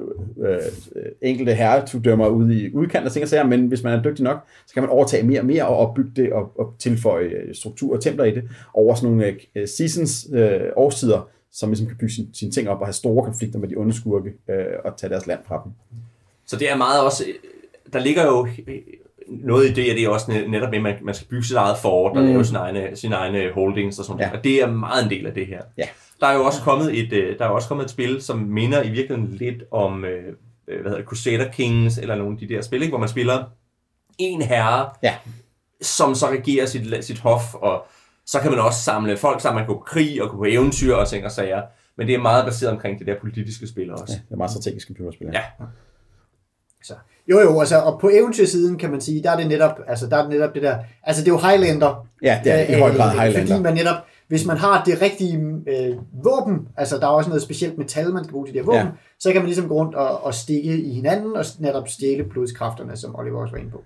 øh, 0.49 0.57
øh, 0.95 1.11
enkelte 1.21 1.53
herretugdømmer 1.53 2.27
ude 2.27 2.59
i 2.61 2.73
udkanten 2.73 3.05
og 3.07 3.11
ting 3.13 3.23
og 3.23 3.29
sager, 3.29 3.43
men 3.45 3.67
hvis 3.67 3.83
man 3.83 3.93
er 3.99 4.03
dygtig 4.03 4.23
nok, 4.23 4.37
så 4.67 4.73
kan 4.73 4.83
man 4.83 4.89
overtage 4.89 5.23
mere 5.27 5.39
og 5.39 5.45
mere 5.45 5.67
og 5.67 5.77
opbygge 5.77 6.11
det 6.15 6.33
og, 6.33 6.51
og 6.59 6.73
tilføje 6.79 7.25
øh, 7.25 7.55
struktur 7.55 7.95
og 7.95 8.01
templer 8.01 8.23
i 8.25 8.31
det 8.35 8.43
over 8.73 8.95
sådan 8.95 9.09
nogle 9.09 9.35
øh, 9.55 9.67
seasons, 9.67 10.27
øh, 10.33 10.59
årstider, 10.75 11.29
som 11.51 11.69
ligesom 11.69 11.87
kan 11.87 11.97
bygge 11.97 12.13
sin- 12.13 12.29
sine 12.33 12.51
ting 12.51 12.69
op 12.69 12.79
og 12.79 12.87
have 12.87 12.93
store 12.93 13.23
konflikter 13.25 13.59
med 13.59 13.67
de 13.67 13.75
onde 13.75 13.93
skurke 13.93 14.29
øh, 14.49 14.65
og 14.85 14.97
tage 14.97 15.09
deres 15.09 15.27
land 15.27 15.39
fra 15.47 15.61
dem. 15.63 15.71
Så 16.45 16.55
det 16.59 16.71
er 16.71 16.77
meget 16.77 17.03
også, 17.03 17.23
der 17.93 17.99
ligger 17.99 18.25
jo 18.25 18.47
noget 19.27 19.65
i 19.69 19.73
det, 19.73 19.89
og 19.91 19.95
det 19.97 20.03
er 20.05 20.09
også 20.09 20.31
net- 20.31 20.49
netop 20.51 20.69
med, 20.69 20.77
at 20.77 20.83
man, 20.83 20.93
man 21.03 21.13
skal 21.13 21.27
bygge 21.27 21.43
sit 21.45 21.55
eget 21.55 21.77
fort 21.81 22.17
og 22.17 22.23
Mm. 22.23 22.29
lave 22.29 22.45
sine 22.45 22.59
egne, 22.59 22.89
sine 22.95 23.15
egne 23.15 23.51
holdings 23.53 23.99
og 23.99 24.05
sådan 24.05 24.19
Ja. 24.19 24.25
noget. 24.25 24.37
Og 24.37 24.43
det 24.43 24.61
er 24.61 24.71
meget 24.71 25.03
en 25.03 25.09
del 25.09 25.25
af 25.27 25.33
det 25.33 25.47
her. 25.47 25.61
Ja. 25.77 25.83
Der 26.25 26.31
er 26.31 26.35
jo 26.35 26.45
også 26.45 26.61
kommet 26.61 26.99
et, 26.99 27.13
øh, 27.13 27.39
der 27.39 27.45
er 27.45 27.49
også 27.49 27.67
kommet 27.67 27.83
et 27.83 27.89
spil, 27.91 28.21
som 28.21 28.37
minder 28.37 28.83
i 28.83 28.89
virkeligheden 28.89 29.27
lidt 29.31 29.63
om, 29.71 30.05
øh, 30.05 30.23
øh, 30.67 30.81
hvad 30.81 30.83
hedder 30.83 30.97
det, 30.97 31.05
Crusader 31.05 31.51
Kings, 31.51 31.97
eller 31.97 32.15
nogle 32.15 32.31
af 32.33 32.47
de 32.47 32.53
der 32.53 32.61
spil, 32.61 32.81
ikke? 32.81 32.91
hvor 32.91 32.99
man 32.99 33.09
spiller 33.09 33.43
en 34.17 34.41
herre, 34.41 34.89
Ja. 35.03 35.15
som 35.81 36.15
så 36.15 36.29
regerer 36.29 36.65
sit, 36.65 37.05
sit 37.05 37.19
hof, 37.19 37.53
og 37.55 37.85
så 38.25 38.39
kan 38.39 38.51
man 38.51 38.59
også 38.59 38.79
samle 38.83 39.17
folk 39.17 39.41
sammen, 39.41 39.55
man 39.59 39.65
kan 39.65 39.73
gå 39.75 39.79
på 39.79 39.83
krig 39.83 40.23
og 40.23 40.29
gå 40.29 40.37
på 40.37 40.45
eventyr 40.47 40.93
og 40.95 41.07
ting 41.07 41.25
og 41.25 41.31
sager. 41.31 41.61
Men 41.97 42.07
det 42.07 42.15
er 42.15 42.19
meget 42.21 42.45
baseret 42.45 42.71
omkring 42.71 42.99
det 42.99 43.07
der 43.07 43.15
politiske 43.21 43.67
spil 43.67 43.91
også. 43.91 44.03
Ja, 44.07 44.13
det 44.13 44.31
er 44.31 44.35
meget 44.35 44.51
strategisk 44.51 44.87
computerspil. 44.87 45.27
Ja. 45.33 45.41
Så. 46.83 46.93
Jo 47.27 47.39
jo, 47.39 47.59
altså, 47.59 47.79
og 47.81 47.99
på 47.99 48.09
eventyrsiden 48.13 48.77
kan 48.77 48.91
man 48.91 49.01
sige, 49.01 49.23
der 49.23 49.31
er 49.31 49.37
det 49.37 49.47
netop, 49.47 49.79
altså 49.87 50.07
der 50.07 50.17
er 50.17 50.21
det 50.21 50.29
netop 50.29 50.53
det 50.53 50.61
der, 50.63 50.77
altså 51.03 51.23
det 51.23 51.27
er 51.27 51.33
jo 51.33 51.39
Highlander, 51.49 52.07
ja, 52.21 52.41
det 52.43 52.51
er 52.53 52.75
i 52.75 52.79
høj 52.79 52.95
grad 52.95 53.09
Highlander. 53.11 53.47
Fordi 53.47 53.63
man 53.63 53.73
netop, 53.73 53.95
hvis 54.27 54.45
man 54.45 54.57
har 54.57 54.83
det 54.83 55.01
rigtige 55.01 55.37
øh, 55.67 55.97
våben, 56.23 56.67
altså 56.77 56.97
der 56.97 57.03
er 57.05 57.11
også 57.11 57.29
noget 57.29 57.41
specielt 57.43 57.77
metal, 57.77 58.13
man 58.13 58.23
skal 58.23 58.31
bruge 58.33 58.45
til 58.47 58.53
de 58.53 58.59
her 58.59 58.65
våben, 58.65 58.79
Ja. 58.81 58.87
så 59.19 59.31
kan 59.31 59.41
man 59.41 59.45
ligesom 59.45 59.67
gå 59.67 59.73
rundt 59.75 59.95
og, 59.95 60.23
og 60.23 60.33
stikke 60.33 60.77
i 60.81 60.93
hinanden, 60.93 61.35
og 61.35 61.45
netop 61.59 61.87
stjæle 61.87 62.23
blodskræfterne, 62.23 62.97
som 62.97 63.15
Oliver 63.19 63.41
også 63.41 63.51
var 63.51 63.59
inde 63.59 63.71
på. 63.71 63.83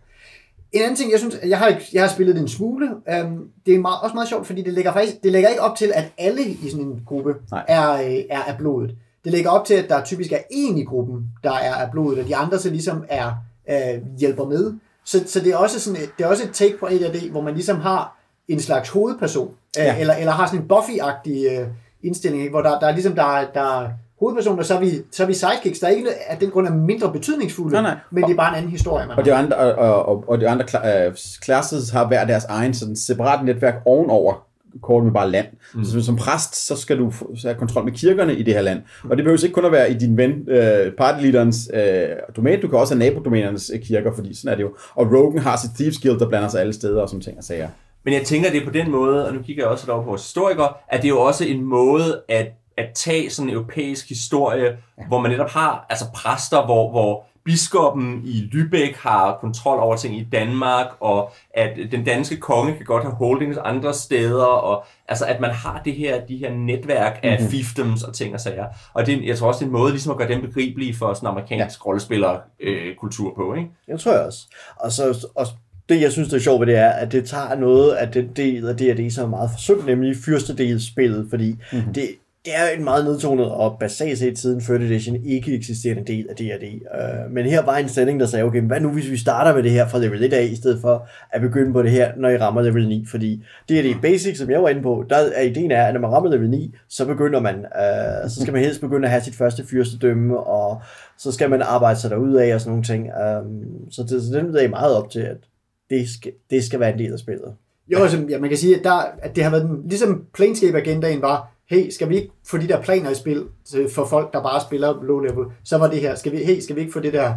En 0.71 0.81
anden 0.81 0.95
ting, 0.95 1.11
jeg 1.11 1.19
synes, 1.19 1.37
jeg 1.45 1.57
har, 1.57 1.73
jeg 1.93 2.01
har 2.03 2.09
spillet 2.09 2.35
det 2.35 2.41
en 2.41 2.47
smule, 2.47 2.89
øhm, 3.09 3.47
det 3.65 3.75
er 3.75 3.79
meget, 3.79 3.97
også 4.01 4.13
meget 4.13 4.29
sjovt, 4.29 4.47
fordi 4.47 4.61
det 4.61 4.73
lægger 4.73 4.93
faktisk, 4.93 5.23
det 5.23 5.31
lægger 5.31 5.49
ikke 5.49 5.61
op 5.61 5.77
til, 5.77 5.91
at 5.95 6.11
alle 6.17 6.41
i 6.43 6.69
sådan 6.69 6.85
en 6.85 7.01
gruppe 7.05 7.35
Nej. 7.51 7.65
er, 7.67 7.93
øh, 7.93 8.15
er 8.29 8.41
af 8.41 8.57
blodet. 8.57 8.95
Det 9.23 9.31
lægger 9.31 9.49
op 9.49 9.65
til, 9.65 9.73
at 9.73 9.89
der 9.89 10.03
typisk 10.03 10.31
er 10.31 10.37
en 10.51 10.77
i 10.77 10.83
gruppen, 10.83 11.27
der 11.43 11.51
er 11.51 11.73
af 11.73 11.91
blodet, 11.91 12.19
og 12.19 12.27
de 12.27 12.35
andre 12.35 12.59
så 12.59 12.69
ligesom 12.69 13.03
er, 13.09 13.31
øh, 13.69 14.01
hjælper 14.19 14.45
med. 14.45 14.73
Så, 15.05 15.23
så 15.27 15.39
det 15.39 15.51
er 15.53 15.57
også 15.57 15.79
sådan 15.79 16.01
et, 16.01 16.09
det 16.17 16.23
er 16.23 16.27
også 16.27 16.43
et 16.43 16.53
take 16.53 16.77
på 16.79 16.85
AD&D, 16.85 17.31
hvor 17.31 17.41
man 17.41 17.53
ligesom 17.53 17.79
har 17.79 18.18
en 18.49 18.59
slags 18.59 18.89
hovedperson, 18.89 19.49
Ja. 19.77 19.83
ja. 19.83 19.99
eller, 19.99 20.13
eller 20.13 20.31
har 20.31 20.45
sådan 20.47 20.61
en 20.61 20.71
Buffy-agtig 20.73 21.59
øh, 21.61 21.67
indstilling, 22.03 22.41
ikke? 22.43 22.51
hvor 22.51 22.61
der, 22.61 22.79
der 22.79 22.87
er 22.87 22.91
ligesom, 22.91 23.15
der, 23.15 23.23
er- 23.37 23.47
der 23.53 23.81
er 23.81 23.89
hovedpersonen, 24.19 24.59
og 24.59 24.65
så 24.65 24.75
er 24.75 24.79
vi, 24.79 24.91
så 25.11 25.23
er 25.23 25.27
vi 25.27 25.33
sidekicks, 25.33 25.79
der 25.79 25.87
er 25.87 25.91
ikke 25.91 26.09
af 26.27 26.37
den 26.37 26.49
grund 26.49 26.67
er 26.67 26.73
mindre 26.73 27.11
betydningsfulde, 27.11 27.73
Nej, 27.73 27.81
nej. 27.81 27.95
men 28.11 28.23
det 28.23 28.31
er 28.31 28.35
bare 28.35 28.49
en 28.49 28.55
anden 28.57 28.71
historie, 28.71 29.07
man 29.07 29.17
Og 29.17 29.25
de 29.25 29.33
andre, 29.33 29.55
og, 29.57 30.05
og, 30.05 30.23
og 30.27 30.39
de 30.41 30.49
andre 30.49 30.65
øh, 31.07 31.15
classes 31.43 31.89
har 31.89 32.07
hver 32.07 32.25
deres 32.25 32.43
egen 32.45 32.73
sådan 32.73 32.95
separat 32.95 33.45
netværk 33.45 33.75
ovenover 33.85 34.45
kort 34.81 35.03
med 35.03 35.11
bare 35.13 35.29
land. 35.31 35.47
Mm. 35.75 35.83
Så 35.85 36.01
som 36.01 36.15
præst, 36.15 36.67
så 36.67 36.75
skal 36.75 36.97
du 36.97 37.11
have 37.43 37.55
kontrol 37.55 37.83
med 37.85 37.91
kirkerne 37.93 38.35
i 38.35 38.43
det 38.43 38.53
her 38.53 38.61
land. 38.61 38.81
Og 39.03 39.17
det 39.17 39.25
behøver 39.25 39.43
ikke 39.43 39.53
kun 39.53 39.65
at 39.65 39.71
være 39.71 39.91
i 39.91 39.93
din 39.93 40.17
ven, 40.17 40.31
øh, 40.47 40.91
partyleaderens 40.97 41.69
øh, 41.73 42.07
domæne, 42.35 42.61
du 42.61 42.67
kan 42.67 42.79
også 42.79 42.95
have 42.95 42.99
nabodomænernes 43.09 43.71
øh, 43.73 43.81
kirker, 43.81 44.11
fordi 44.15 44.33
sådan 44.35 44.51
er 44.51 44.55
det 44.55 44.63
jo. 44.63 44.71
Og 44.95 45.05
Rogan 45.13 45.41
har 45.41 45.57
sit 45.57 45.71
Thieves 45.75 45.97
Guild, 45.99 46.19
der 46.19 46.29
blander 46.29 46.47
sig 46.49 46.61
alle 46.61 46.73
steder 46.73 47.01
og 47.01 47.09
som 47.09 47.21
ting 47.21 47.37
og 47.37 47.43
sager. 47.43 47.67
Men 48.03 48.13
jeg 48.13 48.25
tænker, 48.25 48.51
det 48.51 48.61
er 48.61 48.65
på 48.65 48.71
den 48.71 48.91
måde, 48.91 49.27
og 49.27 49.33
nu 49.33 49.41
kigger 49.41 49.63
jeg 49.63 49.71
også 49.71 49.85
lidt 49.85 49.91
over 49.91 50.03
på 50.03 50.09
vores 50.09 50.21
historikere, 50.21 50.73
at 50.87 51.01
det 51.01 51.07
er 51.07 51.13
jo 51.13 51.21
også 51.21 51.45
en 51.45 51.63
måde 51.63 52.21
at, 52.27 52.47
at 52.77 52.85
tage 52.95 53.29
sådan 53.29 53.49
en 53.49 53.55
europæisk 53.55 54.09
historie, 54.09 54.65
ja. 54.97 55.07
hvor 55.07 55.21
man 55.21 55.31
netop 55.31 55.49
har 55.49 55.85
altså 55.89 56.05
præster, 56.15 56.65
hvor, 56.65 56.91
hvor 56.91 57.25
biskoppen 57.45 58.21
i 58.25 58.49
Lübeck 58.53 59.01
har 59.07 59.37
kontrol 59.41 59.79
over 59.79 59.95
ting 59.95 60.17
i 60.17 60.23
Danmark, 60.23 60.87
og 60.99 61.31
at 61.53 61.77
den 61.91 62.03
danske 62.03 62.37
konge 62.37 62.75
kan 62.75 62.85
godt 62.85 63.03
have 63.03 63.15
holdings 63.15 63.57
andre 63.57 63.93
steder, 63.93 64.45
og 64.45 64.85
altså 65.07 65.25
at 65.25 65.39
man 65.39 65.49
har 65.49 65.81
det 65.85 65.93
her, 65.93 66.25
de 66.25 66.37
her 66.37 66.53
netværk 66.53 67.19
af 67.23 67.39
mm-hmm. 67.39 67.51
fiefdoms 67.51 68.03
og 68.03 68.13
ting 68.13 68.33
og 68.33 68.39
sager. 68.39 68.65
Og 68.93 69.05
det, 69.05 69.25
jeg 69.25 69.37
tror 69.37 69.47
også, 69.47 69.59
det 69.59 69.65
er 69.65 69.69
en 69.69 69.77
måde 69.79 69.91
ligesom 69.91 70.11
at 70.11 70.17
gøre 70.17 70.27
dem 70.27 70.41
begribelige 70.41 70.95
for 70.95 71.13
sådan 71.13 71.27
en 71.27 71.31
amerikansk 71.31 71.79
ja. 71.79 71.85
rollespillerkultur 71.85 73.29
øh, 73.29 73.35
på, 73.35 73.53
ikke? 73.53 73.69
Det 73.87 73.99
tror 73.99 74.11
jeg 74.11 74.21
også. 74.21 74.39
Og 74.75 74.91
så 74.91 75.27
og 75.35 75.47
det, 75.89 76.01
jeg 76.01 76.11
synes, 76.11 76.29
der 76.29 76.35
er 76.35 76.41
sjovt 76.41 76.59
ved 76.59 76.67
det, 76.67 76.75
er, 76.75 76.89
at 76.89 77.11
det 77.11 77.25
tager 77.25 77.55
noget 77.55 77.91
af 77.91 78.11
den 78.11 78.29
del 78.35 78.67
af 78.67 78.77
D&D, 78.77 79.11
som 79.11 79.25
er 79.25 79.29
meget 79.29 79.49
forsømt, 79.53 79.85
nemlig 79.85 80.15
fyrstedelsspillet, 80.25 81.27
fordi 81.29 81.55
mm-hmm. 81.71 81.93
det, 81.93 82.03
det 82.45 82.53
er 82.55 82.77
en 82.77 82.83
meget 82.83 83.05
nedtonet 83.05 83.51
og 83.51 83.77
basalt 83.79 84.19
set 84.19 84.39
siden 84.39 84.59
3rd 84.59 84.83
edition 84.83 85.25
ikke 85.25 85.55
eksisterende 85.55 86.03
del 86.13 86.27
af 86.29 86.35
D&D. 86.35 86.63
Uh, 86.63 87.33
men 87.33 87.45
her 87.45 87.65
var 87.65 87.77
en 87.77 87.89
sending, 87.89 88.19
der 88.19 88.25
sagde, 88.25 88.45
okay, 88.45 88.61
hvad 88.61 88.79
nu 88.79 88.89
hvis 88.89 89.11
vi 89.11 89.17
starter 89.17 89.55
med 89.55 89.63
det 89.63 89.71
her 89.71 89.87
fra 89.87 89.99
level 89.99 90.23
1 90.23 90.33
af, 90.33 90.43
i 90.43 90.55
stedet 90.55 90.81
for 90.81 91.07
at 91.31 91.41
begynde 91.41 91.73
på 91.73 91.83
det 91.83 91.91
her, 91.91 92.11
når 92.17 92.29
I 92.29 92.37
rammer 92.37 92.61
level 92.61 92.87
9, 92.87 93.05
fordi 93.05 93.43
D&D 93.69 94.01
Basic, 94.01 94.37
som 94.37 94.49
jeg 94.49 94.63
var 94.63 94.69
inde 94.69 94.81
på, 94.81 95.05
der 95.09 95.15
er 95.15 95.41
ideen 95.41 95.71
er, 95.71 95.83
at 95.83 95.93
når 95.93 96.01
man 96.01 96.11
rammer 96.11 96.29
level 96.29 96.49
9, 96.49 96.75
så 96.89 97.05
begynder 97.05 97.39
man, 97.39 97.55
uh, 97.55 98.29
så 98.29 98.41
skal 98.41 98.53
man 98.53 98.63
helst 98.63 98.81
begynde 98.81 99.05
at 99.05 99.11
have 99.11 99.23
sit 99.23 99.35
første 99.35 99.67
fyrstedømme, 99.67 100.39
og 100.39 100.81
så 101.17 101.31
skal 101.31 101.49
man 101.49 101.61
arbejde 101.61 101.99
sig 101.99 102.09
derud 102.09 102.35
af 102.35 102.53
og 102.53 102.61
sådan 102.61 102.71
nogle 102.71 102.83
ting. 102.83 103.03
Um, 103.03 103.91
så, 103.91 104.01
det, 104.03 104.23
så 104.23 104.39
den 104.39 104.55
er 104.55 104.69
meget 104.69 104.95
op 104.95 105.09
til, 105.09 105.19
at 105.19 105.37
det 105.89 106.09
skal, 106.09 106.33
det 106.49 106.63
skal 106.63 106.79
være 106.79 106.93
en 106.93 106.99
del 106.99 107.13
af 107.13 107.19
spillet. 107.19 107.55
Jo, 107.87 107.97
altså, 107.97 108.25
ja, 108.29 108.39
man 108.39 108.49
kan 108.49 108.57
sige, 108.57 108.77
at, 108.77 108.83
der, 108.83 108.95
at 108.97 109.35
det 109.35 109.43
har 109.43 109.51
været 109.51 109.63
den, 109.63 109.81
ligesom 109.87 110.25
Planescape-agendaen 110.33 111.21
var, 111.21 111.51
hey, 111.69 111.89
skal 111.89 112.09
vi 112.09 112.15
ikke 112.15 112.31
få 112.47 112.57
de 112.57 112.67
der 112.67 112.81
planer 112.81 113.09
i 113.09 113.15
spil 113.15 113.45
til, 113.65 113.89
for 113.89 114.05
folk, 114.05 114.33
der 114.33 114.43
bare 114.43 114.61
spiller 114.61 115.03
low 115.03 115.19
level, 115.19 115.45
så 115.63 115.77
var 115.77 115.89
det 115.89 116.01
her, 116.01 116.15
skal 116.15 116.31
vi, 116.31 116.37
hey, 116.37 116.59
skal 116.59 116.75
vi 116.75 116.81
ikke 116.81 116.93
få 116.93 116.99
det 116.99 117.13
der 117.13 117.35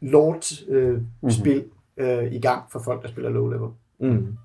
Lord-spil 0.00 0.74
øh, 0.74 0.92
mm-hmm. 0.92 1.30
spil, 1.30 1.64
øh, 1.96 2.32
i 2.32 2.40
gang 2.40 2.62
for 2.72 2.78
folk, 2.78 3.02
der 3.02 3.08
spiller 3.08 3.30
low 3.30 3.48
level? 3.48 3.68
Mm. 4.00 4.36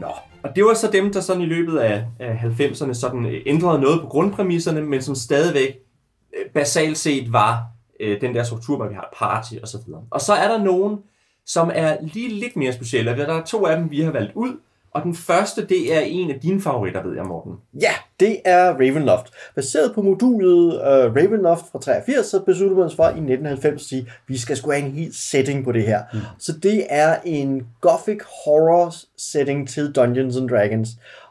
Nå, 0.00 0.08
og 0.44 0.56
det 0.56 0.64
var 0.64 0.74
så 0.74 0.90
dem, 0.90 1.12
der 1.12 1.20
sådan 1.20 1.42
i 1.42 1.46
løbet 1.46 1.78
af, 1.78 2.04
af 2.18 2.34
90'erne 2.34 2.92
sådan 2.92 3.26
øh, 3.26 3.42
ændrede 3.46 3.80
noget 3.80 4.00
på 4.00 4.06
grundpræmisserne, 4.06 4.82
men 4.82 5.02
som 5.02 5.14
stadigvæk 5.14 5.78
øh, 6.36 6.50
basalt 6.54 6.98
set 6.98 7.32
var 7.32 7.66
øh, 8.00 8.20
den 8.20 8.34
der 8.34 8.42
struktur, 8.42 8.76
hvor 8.76 8.88
vi 8.88 8.94
har 8.94 9.02
et 9.02 9.18
party 9.18 9.54
og 9.62 9.68
så 9.68 9.78
videre. 9.86 10.02
Og 10.10 10.20
så 10.20 10.32
er 10.32 10.48
der 10.48 10.64
nogen, 10.64 10.98
som 11.46 11.70
er 11.74 11.96
lige 12.00 12.28
lidt 12.28 12.56
mere 12.56 12.72
specielle. 12.72 13.16
Der 13.16 13.26
er 13.26 13.44
to 13.44 13.66
af 13.66 13.76
dem, 13.76 13.90
vi 13.90 14.00
har 14.00 14.10
valgt 14.10 14.32
ud, 14.34 14.56
og 14.94 15.02
den 15.02 15.14
første, 15.14 15.66
det 15.66 15.96
er 15.96 16.00
en 16.00 16.30
af 16.30 16.40
dine 16.40 16.60
favoritter, 16.60 17.02
ved 17.02 17.14
jeg, 17.14 17.24
Morten. 17.24 17.52
Ja, 17.80 17.92
det 18.20 18.40
er 18.44 18.72
Ravenloft. 18.72 19.34
Baseret 19.54 19.94
på 19.94 20.02
modulet 20.02 20.74
uh, 20.74 21.16
Ravenloft 21.16 21.64
fra 21.72 21.78
83, 21.78 22.26
så 22.26 22.40
besluttede 22.40 22.80
man 22.80 22.90
sig 22.90 22.96
for 22.96 23.04
i 23.04 23.08
1990 23.08 23.82
at 23.82 23.88
sige, 23.88 24.00
at 24.00 24.06
vi 24.28 24.38
skal 24.38 24.56
sgu 24.56 24.70
have 24.70 24.84
en 24.86 24.92
helt 24.92 25.14
setting 25.14 25.64
på 25.64 25.72
det 25.72 25.82
her. 25.82 26.02
Mm. 26.12 26.18
Så 26.38 26.52
det 26.62 26.86
er 26.88 27.16
en 27.24 27.66
gothic 27.80 28.18
horror 28.44 28.94
setting 29.16 29.68
til 29.68 29.92
Dungeons 29.92 30.36
and 30.36 30.48
Dragons. 30.48 30.88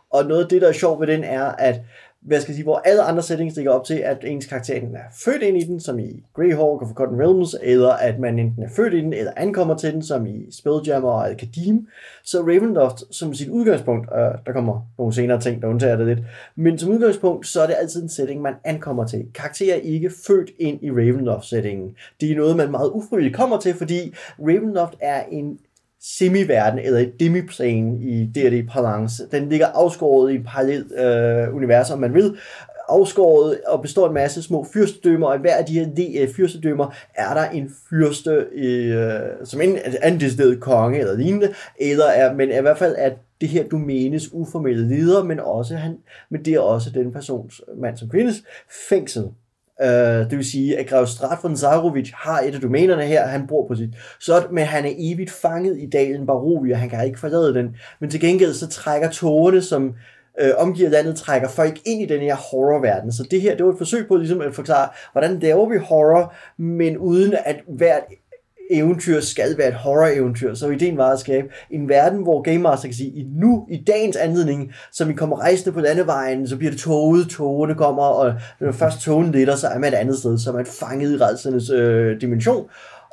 Og 0.09 0.25
noget 0.25 0.43
af 0.43 0.49
det, 0.49 0.61
der 0.61 0.67
er 0.67 0.73
sjovt 0.73 0.99
ved 0.99 1.07
den, 1.07 1.23
er, 1.23 1.45
at 1.45 1.79
hvad 2.25 2.41
skal 2.41 2.51
jeg 2.51 2.55
sige, 2.55 2.63
hvor 2.63 2.81
alle 2.85 3.01
andre 3.01 3.21
settings 3.21 3.55
ligger 3.55 3.71
op 3.71 3.85
til, 3.85 3.93
at 3.93 4.17
ens 4.23 4.45
karakter 4.45 4.73
enten 4.73 4.95
er 4.95 4.99
født 5.25 5.41
ind 5.41 5.57
i 5.57 5.63
den, 5.63 5.79
som 5.79 5.99
i 5.99 6.23
Greyhawk 6.33 6.81
og 6.81 6.87
Forgotten 6.87 7.21
Realms, 7.21 7.55
eller 7.61 7.89
at 7.89 8.19
man 8.19 8.39
enten 8.39 8.63
er 8.63 8.69
født 8.69 8.93
i 8.93 9.01
den, 9.01 9.13
eller 9.13 9.31
ankommer 9.37 9.77
til 9.77 9.93
den, 9.93 10.03
som 10.03 10.25
i 10.25 10.51
Spelljammer 10.51 11.09
og 11.09 11.29
Alkadim. 11.29 11.87
Så 12.23 12.41
Ravenloft 12.41 13.15
som 13.15 13.33
sit 13.33 13.49
udgangspunkt, 13.49 14.09
øh, 14.15 14.45
der 14.45 14.51
kommer 14.53 14.81
nogle 14.97 15.13
senere 15.13 15.41
ting, 15.41 15.61
der 15.61 15.67
undtager 15.67 15.95
det 15.95 16.07
lidt, 16.07 16.19
men 16.55 16.77
som 16.77 16.91
udgangspunkt, 16.91 17.47
så 17.47 17.61
er 17.61 17.67
det 17.67 17.75
altid 17.79 18.03
en 18.03 18.09
setting, 18.09 18.41
man 18.41 18.53
ankommer 18.63 19.05
til. 19.05 19.25
Karakterer 19.35 19.75
er 19.75 19.79
ikke 19.79 20.11
født 20.27 20.51
ind 20.59 20.83
i 20.83 20.91
Ravenloft-settingen. 20.91 21.95
Det 22.21 22.31
er 22.31 22.35
noget, 22.35 22.57
man 22.57 22.71
meget 22.71 22.89
ufrivilligt 22.89 23.35
kommer 23.35 23.59
til, 23.59 23.73
fordi 23.73 24.13
Ravenloft 24.39 24.95
er 24.99 25.23
en 25.31 25.59
semiverden 26.03 26.79
eller 26.79 26.99
et 26.99 27.19
demiplane 27.19 28.01
i 28.01 28.25
D&D 28.25 28.67
Palance. 28.71 29.23
Den 29.31 29.49
ligger 29.49 29.67
afskåret 29.67 30.31
i 30.31 30.35
et 30.35 30.45
parallelt 30.45 30.91
øh, 30.99 31.55
univers, 31.55 31.91
om 31.91 31.99
man 31.99 32.13
vil, 32.13 32.37
afskåret 32.89 33.59
og 33.67 33.81
består 33.81 34.03
af 34.03 34.07
en 34.07 34.13
masse 34.13 34.43
små 34.43 34.67
fyrstedømmer, 34.73 35.27
og 35.27 35.35
i 35.35 35.39
hver 35.39 35.55
af 35.55 35.65
de 35.65 35.73
her 35.73 36.23
øh, 36.23 36.29
fyrstedømmer 36.29 36.95
er 37.15 37.33
der 37.33 37.49
en 37.49 37.71
fyrste, 37.89 38.45
øh, 38.53 39.19
som 39.43 39.61
enten 39.61 39.79
er 40.01 40.11
en 40.11 40.19
decideret 40.19 40.59
konge 40.59 40.99
eller 40.99 41.17
lignende, 41.17 41.53
eller 41.79 42.05
er, 42.05 42.33
men 42.33 42.49
i 42.49 42.61
hvert 42.61 42.77
fald 42.77 42.95
er 42.97 43.11
det 43.41 43.49
her 43.49 43.67
domænes 43.67 44.33
uformelle 44.33 44.87
leder, 44.87 45.23
men, 45.23 45.39
også 45.39 45.75
han, 45.75 45.97
men 46.29 46.45
det 46.45 46.53
er 46.53 46.59
også 46.59 46.89
den 46.89 47.11
persons, 47.11 47.61
mand 47.77 47.97
som 47.97 48.09
kvindes, 48.09 48.43
fængsel. 48.89 49.23
Øh, 49.83 50.29
det 50.29 50.37
vil 50.37 50.45
sige, 50.45 50.77
at 50.79 50.87
Grev 50.87 51.07
Stratford 51.07 51.55
Zarovic 51.55 52.11
har 52.13 52.39
et 52.39 52.55
af 52.55 52.61
domænerne 52.61 53.03
her, 53.03 53.27
han 53.27 53.47
bor 53.47 53.67
på 53.67 53.75
sit 53.75 53.89
så 54.19 54.43
men 54.51 54.65
han 54.65 54.85
er 54.85 54.93
evigt 54.97 55.31
fanget 55.31 55.77
i 55.79 55.85
dalen 55.85 56.25
Barovia, 56.25 56.75
han 56.75 56.89
kan 56.89 57.05
ikke 57.05 57.19
forlade 57.19 57.53
den. 57.53 57.75
Men 57.99 58.09
til 58.09 58.19
gengæld 58.19 58.53
så 58.53 58.67
trækker 58.67 59.09
togene, 59.09 59.61
som 59.61 59.95
øh, 60.41 60.51
omgiver 60.57 60.89
landet, 60.89 61.15
trækker 61.15 61.47
folk 61.47 61.79
ind 61.85 62.01
i 62.01 62.05
den 62.05 62.21
her 62.21 62.35
horrorverden. 62.35 63.11
Så 63.11 63.27
det 63.31 63.41
her, 63.41 63.55
det 63.55 63.65
var 63.65 63.71
et 63.71 63.77
forsøg 63.77 64.07
på 64.07 64.15
ligesom 64.15 64.41
at 64.41 64.55
forklare, 64.55 64.89
hvordan 65.11 65.39
laver 65.39 65.69
vi 65.69 65.77
horror, 65.77 66.33
men 66.57 66.97
uden 66.97 67.33
at 67.45 67.61
hvert 67.67 68.03
eventyr 68.71 69.19
skal 69.19 69.57
være 69.57 69.67
et 69.67 69.73
horror-eventyr. 69.73 70.53
Så 70.53 70.69
ideen 70.69 70.97
var 70.97 71.11
at 71.11 71.19
skabe 71.19 71.47
en 71.69 71.89
verden, 71.89 72.23
hvor 72.23 72.41
Game 72.41 72.57
Master 72.57 72.87
kan 72.87 72.95
sige, 72.95 73.09
i 73.09 73.27
nu, 73.35 73.67
i 73.71 73.83
dagens 73.87 74.15
anledning, 74.15 74.73
så 74.91 75.05
vi 75.05 75.13
kommer 75.13 75.39
rejsende 75.39 75.71
på 75.71 75.79
landevejen, 75.79 76.47
så 76.47 76.57
bliver 76.57 76.71
det 76.71 76.79
toget, 76.79 77.29
togene 77.29 77.75
kommer, 77.75 78.03
og 78.03 78.33
når 78.59 78.71
først 78.71 79.01
togen 79.01 79.31
letter, 79.31 79.55
så 79.55 79.67
er 79.67 79.79
man 79.79 79.93
et 79.93 79.97
andet 79.97 80.17
sted, 80.17 80.37
så 80.37 80.49
er 80.49 80.53
man 80.53 80.65
fanget 80.65 81.11
i 81.11 81.17
redselens 81.17 81.69
øh, 81.69 82.21
dimension. 82.21 82.65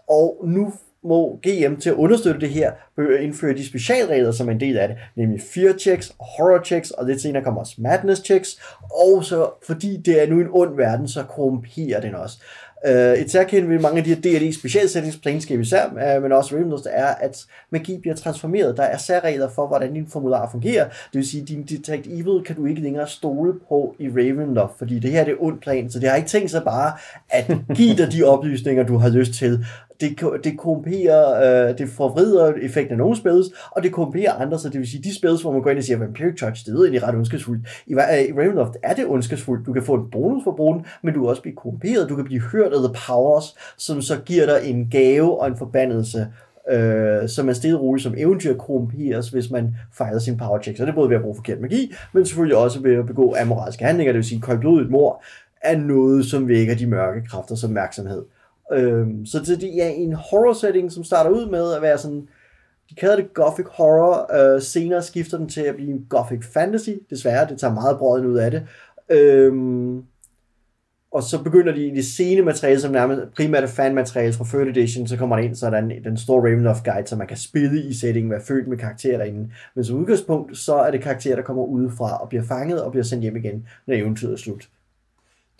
Og 0.08 0.44
nu 0.46 0.72
må 1.04 1.38
GM 1.42 1.76
til 1.76 1.90
at 1.90 1.96
understøtte 1.96 2.40
det 2.40 2.48
her, 2.48 2.72
indføre 3.20 3.54
de 3.54 3.66
specialregler, 3.66 4.32
som 4.32 4.48
er 4.48 4.52
en 4.52 4.60
del 4.60 4.78
af 4.78 4.88
det, 4.88 4.96
nemlig 5.16 5.40
fear 5.54 5.72
checks, 5.78 6.12
horror 6.20 6.64
checks, 6.64 6.90
og 6.90 7.06
lidt 7.06 7.20
senere 7.20 7.44
kommer 7.44 7.60
også 7.60 7.74
madness 7.78 8.22
checks, 8.24 8.62
og 9.06 9.24
så 9.24 9.50
fordi 9.66 9.96
det 9.96 10.22
er 10.22 10.26
nu 10.26 10.40
en 10.40 10.48
ond 10.50 10.76
verden, 10.76 11.08
så 11.08 11.22
korrumperer 11.22 12.00
den 12.00 12.14
også. 12.14 12.38
Øh, 12.86 13.12
uh, 13.12 13.18
et 13.18 13.30
særkendt 13.30 13.70
ved 13.70 13.78
mange 13.78 13.98
af 13.98 14.04
de 14.04 14.14
her 14.14 14.20
D&D 14.20 14.54
specialsettings, 14.54 15.16
Planescape 15.16 15.60
især, 15.60 15.86
uh, 15.86 16.16
øh, 16.16 16.22
men 16.22 16.32
også 16.32 16.54
Ravenloft, 16.54 16.86
er, 16.90 17.06
at 17.06 17.44
magi 17.70 17.98
bliver 17.98 18.16
transformeret. 18.16 18.76
Der 18.76 18.82
er 18.82 18.98
særregler 18.98 19.48
for, 19.48 19.66
hvordan 19.66 19.94
din 19.94 20.06
formular 20.06 20.50
fungerer. 20.50 20.84
Det 20.84 20.94
vil 21.12 21.28
sige, 21.28 21.42
at 21.42 21.48
din 21.48 21.62
Detect 21.62 22.06
Evil 22.06 22.44
kan 22.46 22.56
du 22.56 22.66
ikke 22.66 22.80
længere 22.80 23.08
stole 23.08 23.52
på 23.68 23.94
i 23.98 24.08
Ravenloft, 24.08 24.78
fordi 24.78 24.98
det 24.98 25.10
her 25.10 25.20
er 25.20 25.24
det 25.24 25.36
ond 25.38 25.60
plan, 25.60 25.90
så 25.90 25.98
det 25.98 26.08
har 26.08 26.16
ikke 26.16 26.28
tænkt 26.28 26.50
sig 26.50 26.64
bare 26.64 26.92
at 27.30 27.46
give 27.76 27.96
dig 27.96 28.12
de 28.12 28.22
oplysninger, 28.22 28.82
du 28.82 28.96
har 28.96 29.08
lyst 29.08 29.32
til. 29.32 29.64
Det, 30.00 30.44
det 30.44 30.58
korrumperer, 30.58 31.68
øh, 31.68 31.78
det 31.78 31.88
forvrider 31.88 32.52
effekten 32.62 32.92
af 32.92 32.98
nogle 32.98 33.16
spells, 33.16 33.46
og 33.70 33.82
det 33.82 33.92
korrumperer 33.92 34.32
andre, 34.32 34.58
så 34.58 34.68
det 34.68 34.78
vil 34.78 34.88
sige, 34.88 35.02
de 35.02 35.14
spells, 35.14 35.42
hvor 35.42 35.52
man 35.52 35.62
går 35.62 35.70
ind 35.70 35.78
og 35.78 35.84
siger, 35.84 35.98
Vampiric 35.98 36.38
Touch, 36.38 36.66
det 36.66 36.74
er 36.74 36.78
egentlig 36.78 37.02
ret 37.02 37.14
ondskabsfuldt. 37.14 37.62
I, 37.86 37.92
I 37.92 38.32
Ravenloft 38.38 38.76
er 38.82 38.94
det 38.94 39.06
ondskabsfuldt. 39.06 39.66
Du 39.66 39.72
kan 39.72 39.82
få 39.82 39.94
en 39.94 40.10
bonus 40.10 40.44
for 40.44 40.52
brugen, 40.52 40.86
men 41.02 41.14
du 41.14 41.20
kan 41.20 41.28
også 41.28 41.42
blive 41.42 41.56
korrumperet, 41.56 42.08
du 42.08 42.16
kan 42.16 42.24
blive 42.24 42.40
hørt 42.40 42.72
af 42.72 42.78
The 42.78 42.94
Powers, 43.06 43.54
som 43.76 44.02
så 44.02 44.18
giver 44.26 44.46
dig 44.46 44.70
en 44.70 44.88
gave 44.90 45.40
og 45.40 45.46
en 45.46 45.56
forbandelse, 45.56 46.26
øh, 46.70 47.28
som 47.28 47.48
er 47.48 47.52
stille 47.52 47.78
roligt 47.78 48.02
som 48.02 48.14
eventyr 48.16 48.56
korrumperes, 48.56 49.28
hvis 49.28 49.50
man 49.50 49.74
fejler 49.92 50.18
sin 50.18 50.36
power 50.36 50.62
check. 50.62 50.76
Så 50.76 50.84
det 50.84 50.90
er 50.90 50.94
både 50.94 51.08
ved 51.08 51.16
at 51.16 51.22
bruge 51.22 51.36
forkert 51.36 51.60
magi, 51.60 51.92
men 52.12 52.26
selvfølgelig 52.26 52.56
også 52.56 52.80
ved 52.80 52.94
at 52.94 53.06
begå 53.06 53.34
amoralske 53.40 53.84
handlinger, 53.84 54.12
det 54.12 54.16
vil 54.16 54.24
sige, 54.28 54.42
at 54.48 54.64
et 54.64 54.90
mor 54.90 55.22
er 55.62 55.76
noget, 55.76 56.26
som 56.26 56.48
vækker 56.48 56.74
de 56.74 56.86
mørke 56.86 57.22
kræfters 57.28 57.64
opmærksomhed. 57.64 58.22
Øhm, 58.72 59.26
så 59.26 59.38
det, 59.38 59.60
det 59.60 59.82
er 59.82 59.88
en 59.88 60.12
horror 60.12 60.52
setting, 60.52 60.92
som 60.92 61.04
starter 61.04 61.30
ud 61.30 61.50
med 61.50 61.74
at 61.74 61.82
være 61.82 61.98
sådan, 61.98 62.28
de 62.90 62.94
kalder 62.94 63.16
det 63.16 63.34
gothic 63.34 63.66
horror, 63.68 64.54
øh, 64.54 64.62
senere 64.62 65.02
skifter 65.02 65.38
den 65.38 65.48
til 65.48 65.60
at 65.60 65.74
blive 65.74 65.90
en 65.90 66.06
gothic 66.08 66.44
fantasy, 66.44 66.90
desværre, 67.10 67.48
det 67.48 67.58
tager 67.58 67.74
meget 67.74 67.98
brøden 67.98 68.26
ud 68.26 68.36
af 68.36 68.50
det. 68.50 68.66
Øhm, 69.08 70.04
og 71.12 71.22
så 71.22 71.42
begynder 71.42 71.72
de 71.72 71.86
i 71.86 71.94
det 71.94 72.04
sene 72.04 72.42
materiale, 72.42 72.80
som 72.80 72.92
nærmest 72.92 73.20
primært 73.36 73.62
er 73.62 73.68
fanmateriale 73.68 74.32
fra 74.32 74.44
3rd 74.44 74.68
edition, 74.68 75.06
så 75.06 75.16
kommer 75.16 75.36
der 75.36 75.42
ind, 75.42 75.54
sådan 75.54 75.90
en, 75.90 76.04
den 76.04 76.16
store 76.16 76.42
Ravenloft 76.42 76.84
guide, 76.84 77.06
så 77.06 77.16
man 77.16 77.26
kan 77.26 77.36
spille 77.36 77.82
i 77.82 77.94
settingen, 77.94 78.30
være 78.30 78.40
født 78.40 78.68
med 78.68 78.78
karakterer 78.78 79.18
derinde. 79.18 79.50
Men 79.74 79.84
som 79.84 79.96
udgangspunkt, 79.96 80.58
så 80.58 80.74
er 80.74 80.90
det 80.90 81.02
karakterer, 81.02 81.36
der 81.36 81.42
kommer 81.42 81.64
udefra 81.64 82.16
og 82.22 82.28
bliver 82.28 82.44
fanget 82.44 82.82
og 82.82 82.90
bliver 82.90 83.04
sendt 83.04 83.22
hjem 83.22 83.36
igen, 83.36 83.66
når 83.86 83.94
eventyret 83.94 84.32
er 84.32 84.36
slut. 84.36 84.68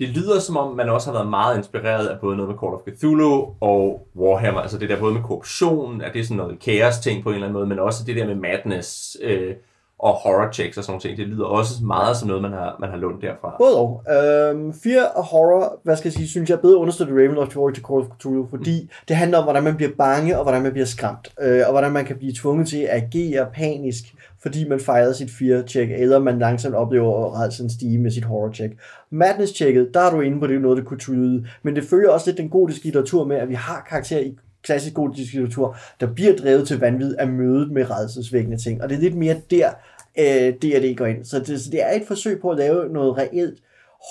Det 0.00 0.08
lyder 0.08 0.40
som 0.40 0.56
om, 0.56 0.76
man 0.76 0.88
også 0.88 1.10
har 1.10 1.18
været 1.18 1.30
meget 1.30 1.56
inspireret 1.56 2.06
af 2.06 2.20
både 2.20 2.36
noget 2.36 2.48
med 2.50 2.58
Call 2.58 2.74
of 2.74 2.80
Cthulhu 2.98 3.54
og 3.60 4.06
Warhammer. 4.16 4.60
Altså 4.60 4.78
det 4.78 4.88
der 4.88 5.00
både 5.00 5.14
med 5.14 5.22
korruption, 5.22 6.00
at 6.00 6.12
det 6.12 6.20
er 6.20 6.24
sådan 6.24 6.36
noget 6.36 6.58
kaos-ting 6.60 7.22
på 7.22 7.28
en 7.28 7.34
eller 7.34 7.46
anden 7.46 7.58
måde, 7.58 7.66
men 7.66 7.78
også 7.78 8.04
det 8.04 8.16
der 8.16 8.26
med 8.26 8.34
madness 8.34 9.16
øh, 9.22 9.54
og 10.02 10.12
horror 10.12 10.52
checks 10.52 10.78
og 10.78 10.84
sådan 10.84 10.92
noget 10.92 11.02
ting. 11.02 11.16
Det 11.16 11.26
lyder 11.26 11.44
også 11.44 11.72
meget 11.84 12.16
som 12.16 12.28
noget, 12.28 12.42
man 12.42 12.52
har, 12.52 12.76
man 12.80 12.90
har 12.90 12.96
lånt 12.96 13.22
derfra. 13.22 13.56
Både 13.58 13.76
og. 13.76 14.04
Øhm, 14.14 14.72
Fear 14.82 15.04
og 15.04 15.24
Horror, 15.24 15.80
hvad 15.82 15.96
skal 15.96 16.08
jeg 16.08 16.12
sige, 16.12 16.28
synes 16.28 16.50
jeg 16.50 16.60
bedre 16.60 16.76
understøtter 16.76 17.14
Ravenloft 17.14 17.50
Story 17.50 17.72
til 17.72 17.84
Call 17.88 18.00
of 18.00 18.06
Cthulhu, 18.18 18.46
fordi 18.50 18.90
det 19.08 19.16
handler 19.16 19.38
om, 19.38 19.44
hvordan 19.44 19.62
man 19.62 19.76
bliver 19.76 19.92
bange, 19.98 20.38
og 20.38 20.42
hvordan 20.42 20.62
man 20.62 20.72
bliver 20.72 20.86
skræmt, 20.86 21.32
øh, 21.40 21.62
og 21.66 21.70
hvordan 21.70 21.92
man 21.92 22.04
kan 22.04 22.16
blive 22.16 22.32
tvunget 22.36 22.68
til 22.68 22.78
at 22.78 23.02
agere 23.02 23.46
panisk, 23.54 24.04
fordi 24.42 24.68
man 24.68 24.80
fejrede 24.80 25.14
sit 25.14 25.30
fear-check, 25.30 25.92
eller 25.92 26.18
man 26.18 26.38
langsomt 26.38 26.74
oplever 26.74 27.40
redselsen 27.40 27.70
stige 27.70 27.98
med 27.98 28.10
sit 28.10 28.24
horror-check. 28.24 28.72
Madness-checket, 29.10 29.94
der 29.94 30.00
er 30.00 30.10
du 30.10 30.20
inde 30.20 30.40
på, 30.40 30.46
det 30.46 30.56
er 30.56 30.60
noget, 30.60 30.78
det 30.78 30.86
kunne 30.86 30.98
tyde, 30.98 31.46
men 31.62 31.76
det 31.76 31.84
følger 31.84 32.10
også 32.10 32.30
lidt 32.30 32.38
den 32.38 32.48
gotiske 32.48 32.84
litteratur 32.84 33.24
med, 33.24 33.36
at 33.36 33.48
vi 33.48 33.54
har 33.54 33.86
karakterer 33.88 34.20
i 34.20 34.36
klassisk 34.62 34.94
gotisk 34.94 35.32
litteratur, 35.32 35.76
der 36.00 36.06
bliver 36.06 36.36
drevet 36.36 36.68
til 36.68 36.80
vanvid 36.80 37.14
af 37.18 37.28
mødet 37.28 37.72
med 37.72 37.90
redselsvækkende 37.90 38.56
ting, 38.56 38.82
og 38.82 38.88
det 38.88 38.96
er 38.96 39.00
lidt 39.00 39.16
mere 39.16 39.36
der, 39.50 39.70
øh, 40.18 40.54
D&D 40.54 40.96
går 40.96 41.06
ind. 41.06 41.24
Så 41.24 41.38
det, 41.38 41.60
så 41.60 41.70
det 41.70 41.82
er 41.82 41.96
et 41.96 42.06
forsøg 42.06 42.40
på 42.40 42.50
at 42.50 42.58
lave 42.58 42.88
noget 42.92 43.18
reelt 43.18 43.58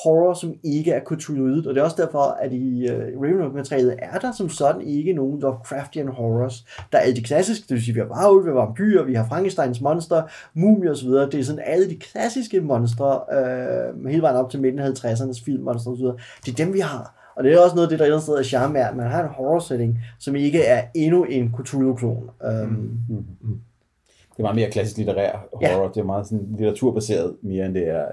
horror, 0.03 0.33
som 0.33 0.53
ikke 0.63 0.91
er 0.91 1.03
kulturelt, 1.03 1.67
og 1.67 1.75
det 1.75 1.81
er 1.81 1.85
også 1.85 2.01
derfor, 2.01 2.19
at 2.19 2.53
i 2.53 2.91
uh, 2.91 3.21
Ravenloft-materialet 3.21 3.95
er 3.99 4.19
der 4.19 4.31
som 4.31 4.49
sådan 4.49 4.81
ikke 4.81 5.13
nogen 5.13 5.39
Lovecraftian 5.39 6.07
horrors. 6.07 6.65
Der 6.91 6.97
er 6.97 7.01
alle 7.01 7.15
de 7.15 7.23
klassiske, 7.23 7.63
det 7.69 7.75
vil 7.75 7.83
sige, 7.83 7.93
vi 7.93 7.99
har 7.99 8.07
varulv, 8.07 8.45
vi 8.45 8.49
har 8.49 8.55
vampyrer, 8.55 9.03
vi 9.03 9.13
har 9.13 9.27
Frankensteins 9.27 9.81
monster, 9.81 10.23
mumier 10.53 10.91
osv. 10.91 11.09
Det 11.09 11.33
er 11.33 11.43
sådan 11.43 11.63
alle 11.65 11.89
de 11.89 11.95
klassiske 11.95 12.61
monstre, 12.61 13.19
øh, 13.33 14.07
hele 14.07 14.21
vejen 14.21 14.37
op 14.37 14.51
til 14.51 14.61
midten 14.61 14.79
af 14.79 14.89
50'ernes 14.89 15.45
filmmonstre 15.45 15.91
osv. 15.91 16.05
Det 16.45 16.51
er 16.51 16.65
dem, 16.65 16.73
vi 16.73 16.79
har. 16.79 17.33
Og 17.35 17.43
det 17.43 17.53
er 17.53 17.59
også 17.59 17.75
noget 17.75 17.87
af 17.87 17.89
det, 17.89 17.99
der 17.99 18.05
et 18.05 18.07
eller 18.07 18.17
andet 18.17 18.23
sted 18.23 18.35
er 18.35 18.43
charme, 18.43 18.79
at 18.79 18.95
man 18.95 19.11
har 19.11 19.23
en 19.23 19.29
horror 19.29 19.59
setting, 19.59 19.99
som 20.19 20.35
ikke 20.35 20.63
er 20.63 20.83
endnu 20.95 21.23
en 21.23 21.55
Cthulhu-klon. 21.65 22.29
Um, 22.43 22.69
mm. 22.69 22.99
mm, 23.09 23.15
mm, 23.15 23.25
mm. 23.41 23.59
Det 24.39 24.43
er 24.43 24.47
meget 24.47 24.55
mere 24.55 24.71
klassisk 24.71 24.97
litterær 24.97 25.47
horror. 25.53 25.83
Ja. 25.83 25.89
Det 25.93 25.97
er 25.97 26.03
meget 26.03 26.27
sådan 26.27 26.47
litteraturbaseret, 26.49 27.35
mere 27.41 27.65
end 27.65 27.73
det 27.73 27.87
er... 27.87 28.05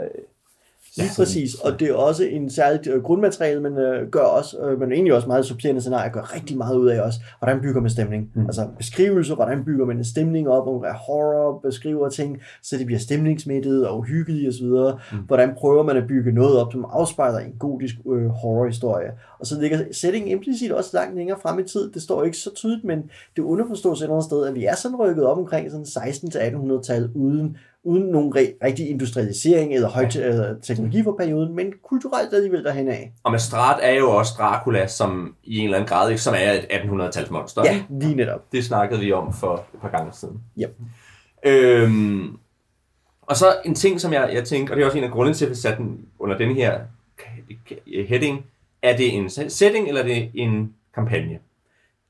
Lige 0.97 1.07
ja, 1.07 1.13
præcis, 1.17 1.55
og 1.55 1.81
det 1.81 1.89
er 1.89 1.95
også 1.95 2.25
en 2.25 2.51
særligt 2.51 2.87
øh, 2.87 3.03
grundmateriale, 3.03 3.61
men 3.61 3.79
øh, 3.79 4.11
gør 4.11 4.21
også, 4.21 4.59
øh, 4.59 4.81
men 4.81 4.93
egentlig 4.93 5.15
også 5.15 5.27
meget 5.27 5.47
supplerende 5.47 5.81
scenarier, 5.81 6.13
gør 6.13 6.35
rigtig 6.35 6.57
meget 6.57 6.77
ud 6.77 6.89
af 6.89 7.01
også, 7.01 7.21
hvordan 7.39 7.61
bygger 7.61 7.81
man 7.81 7.91
stemning. 7.91 8.31
Mm. 8.35 8.47
Altså 8.47 8.69
beskrivelser, 8.79 9.35
hvordan 9.35 9.65
bygger 9.65 9.87
man 9.87 9.97
en 9.97 10.05
stemning 10.05 10.49
op, 10.49 10.67
og 10.67 10.95
horror 10.95 11.59
beskriver 11.59 12.09
ting, 12.09 12.39
så 12.63 12.79
det 12.79 12.87
bliver 12.87 12.99
stemningsmættet 12.99 13.89
og 13.89 13.99
uhyggeligt 13.99 14.49
osv. 14.49 14.67
Mm. 15.13 15.19
Hvordan 15.27 15.55
prøver 15.55 15.83
man 15.83 15.97
at 15.97 16.07
bygge 16.07 16.33
noget 16.33 16.59
op, 16.59 16.73
som 16.73 16.87
afspejler 16.93 17.39
en 17.39 17.53
gotisk 17.59 17.95
øh, 18.13 18.27
horrorhistorie. 18.27 19.11
Og 19.39 19.47
så 19.47 19.61
ligger 19.61 19.79
settingen 19.93 20.31
implicit 20.31 20.73
også 20.73 20.91
langt 20.95 21.17
længere 21.17 21.39
frem 21.43 21.59
i 21.59 21.63
tid. 21.63 21.93
Det 21.93 22.03
står 22.03 22.25
ikke 22.25 22.37
så 22.37 22.55
tydeligt, 22.55 22.85
men 22.85 23.11
det 23.37 23.43
underforstås 23.43 24.01
et 24.01 24.03
eller 24.03 24.15
andet 24.15 24.25
sted, 24.25 24.47
at 24.47 24.55
vi 24.55 24.65
er 24.65 24.75
sådan 24.75 24.97
rykket 24.97 25.27
op 25.27 25.39
omkring 25.39 25.71
sådan 25.71 25.87
16-1800-tallet 25.87 27.11
uden 27.15 27.57
uden 27.87 28.05
nogen 28.05 28.35
rigtig 28.65 28.91
industrialisering 28.91 29.75
eller 29.75 29.89
høj 29.89 30.09
ja. 30.15 30.55
teknologi 30.63 31.03
for 31.03 31.15
perioden, 31.19 31.55
men 31.55 31.73
kulturelt 31.89 32.35
alligevel 32.35 32.65
derhen 32.65 32.89
af. 32.89 33.13
Og 33.23 33.33
Mastrat 33.33 33.79
er 33.83 33.93
jo 33.93 34.11
også 34.11 34.33
Dracula, 34.39 34.87
som 34.87 35.35
i 35.45 35.59
en 35.59 35.65
eller 35.65 35.77
anden 35.77 35.89
grad, 35.89 36.11
ikke, 36.11 36.23
som 36.23 36.35
er 36.39 36.53
et 36.53 36.67
1800-tals 36.71 37.31
monster. 37.31 37.63
Ja, 37.65 37.83
lige 37.91 38.15
netop. 38.15 38.53
Det 38.53 38.65
snakkede 38.65 39.01
vi 39.01 39.13
om 39.13 39.33
for 39.33 39.55
et 39.75 39.81
par 39.81 39.89
gange 39.91 40.13
siden. 40.13 40.41
Ja. 40.57 40.67
Øhm, 41.45 42.37
og 43.23 43.37
så 43.37 43.57
en 43.65 43.75
ting, 43.75 44.01
som 44.01 44.13
jeg, 44.13 44.31
jeg 44.33 44.45
tænker, 44.45 44.73
og 44.73 44.77
det 44.77 44.83
er 44.83 44.87
også 44.87 44.99
en 44.99 45.05
af 45.05 45.11
grundene 45.11 45.35
til, 45.35 45.45
at 45.45 45.51
vi 45.51 45.55
satte 45.55 45.83
den 45.83 46.07
under 46.19 46.39
den 46.39 46.55
her 46.55 46.81
heading, 48.09 48.45
er 48.83 48.97
det 48.97 49.15
en 49.15 49.31
setting, 49.31 49.89
eller 49.89 50.01
er 50.01 50.07
det 50.07 50.31
en 50.35 50.75
kampagne? 50.95 51.39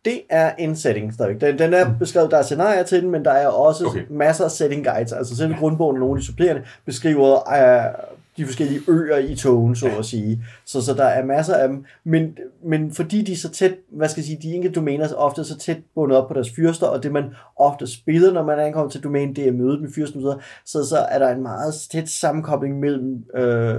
Det 0.07 0.21
er 0.31 0.55
en 0.59 0.77
setting 0.77 1.15
stadigvæk. 1.15 1.41
Den, 1.41 1.59
den 1.59 1.75
er 1.75 1.99
beskrevet, 1.99 2.31
der 2.31 2.39
er 2.39 2.43
scenarier 2.43 2.83
til 2.83 3.03
den, 3.03 3.11
men 3.11 3.25
der 3.25 3.31
er 3.31 3.49
også 3.49 3.87
okay. 3.87 4.03
masser 4.11 4.45
af 4.45 4.51
setting 4.51 4.85
guides. 4.85 5.13
Altså 5.13 5.37
selv 5.37 5.51
ja. 5.51 5.59
grundbogen 5.59 5.97
og 5.97 6.01
nogle 6.01 6.17
af 6.17 6.21
de 6.21 6.27
supplerende 6.27 6.63
beskriver 6.87 7.35
uh, 7.35 8.17
de 8.37 8.47
forskellige 8.47 8.81
øer 8.89 9.19
i 9.19 9.37
togen, 9.37 9.77
så 9.77 9.87
ja. 9.87 9.99
at 9.99 10.05
sige. 10.05 10.45
Så, 10.65 10.83
så 10.83 10.95
der 10.95 11.05
er 11.05 11.25
masser 11.25 11.55
af 11.55 11.69
dem. 11.69 11.85
Men, 12.05 12.39
men 12.65 12.93
fordi 12.93 13.23
de 13.23 13.33
er 13.33 13.37
så 13.37 13.51
tæt, 13.51 13.75
hvad 13.93 14.09
skal 14.09 14.21
jeg 14.21 14.27
sige, 14.27 14.39
de 14.43 14.55
enkelte 14.55 14.75
domæner 14.75 15.05
er 15.05 15.15
ofte 15.15 15.45
så 15.45 15.59
tæt 15.59 15.79
bundet 15.95 16.19
op 16.19 16.29
på 16.29 16.35
deres 16.35 16.51
fyrster, 16.57 16.87
og 16.87 17.03
det 17.03 17.13
man 17.13 17.25
ofte 17.57 17.87
spiller, 17.87 18.33
når 18.33 18.45
man 18.45 18.59
ankommer 18.59 18.91
til 18.91 19.05
domænen, 19.05 19.37
det 19.37 19.49
er 19.49 19.53
mødet 19.53 19.81
med 19.81 19.93
fyrsten, 19.95 20.23
så, 20.65 20.85
så 20.85 20.97
er 21.11 21.19
der 21.19 21.29
en 21.29 21.43
meget 21.43 21.75
tæt 21.93 22.09
sammenkobling 22.09 22.81
mellem 22.81 23.25
øh, 23.37 23.77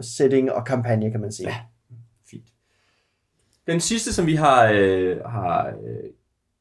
setting 0.00 0.52
og 0.52 0.64
kampagne, 0.64 1.10
kan 1.10 1.20
man 1.20 1.32
sige. 1.32 1.48
Ja. 1.48 1.54
Den 3.68 3.80
sidste, 3.80 4.12
som 4.12 4.26
vi 4.26 4.34
har, 4.34 4.70
øh, 4.74 5.16
har 5.26 5.66
øh, 5.66 6.10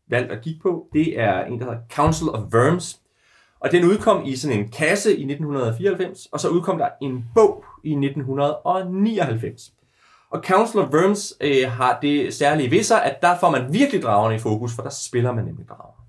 valgt 0.10 0.32
at 0.32 0.42
kigge 0.42 0.60
på, 0.62 0.88
det 0.94 1.20
er 1.20 1.46
en, 1.46 1.60
der 1.60 1.66
hedder 1.66 1.80
Council 1.92 2.30
of 2.30 2.40
Worms. 2.54 3.00
Og 3.60 3.72
den 3.72 3.86
udkom 3.86 4.26
i 4.26 4.36
sådan 4.36 4.60
en 4.60 4.70
kasse 4.70 5.10
i 5.10 5.24
1994, 5.24 6.26
og 6.32 6.40
så 6.40 6.50
udkom 6.50 6.78
der 6.78 6.90
en 7.02 7.26
bog 7.36 7.66
i 7.84 7.90
1999. 7.90 9.74
Og 10.32 10.44
Council 10.44 10.80
of 10.80 10.94
Worms 10.94 11.34
øh, 11.42 11.72
har 11.72 12.00
det 12.02 12.34
særlige 12.34 12.72
ved 12.72 12.84
sig, 12.84 13.04
at 13.04 13.22
der 13.22 13.38
får 13.40 13.50
man 13.50 13.74
virkelig 13.74 14.02
dragerne 14.02 14.36
i 14.36 14.40
fokus, 14.40 14.76
for 14.76 14.82
der 14.82 14.90
spiller 14.90 15.34
man 15.34 15.46
nemlig 15.46 15.68
drager. 15.70 16.04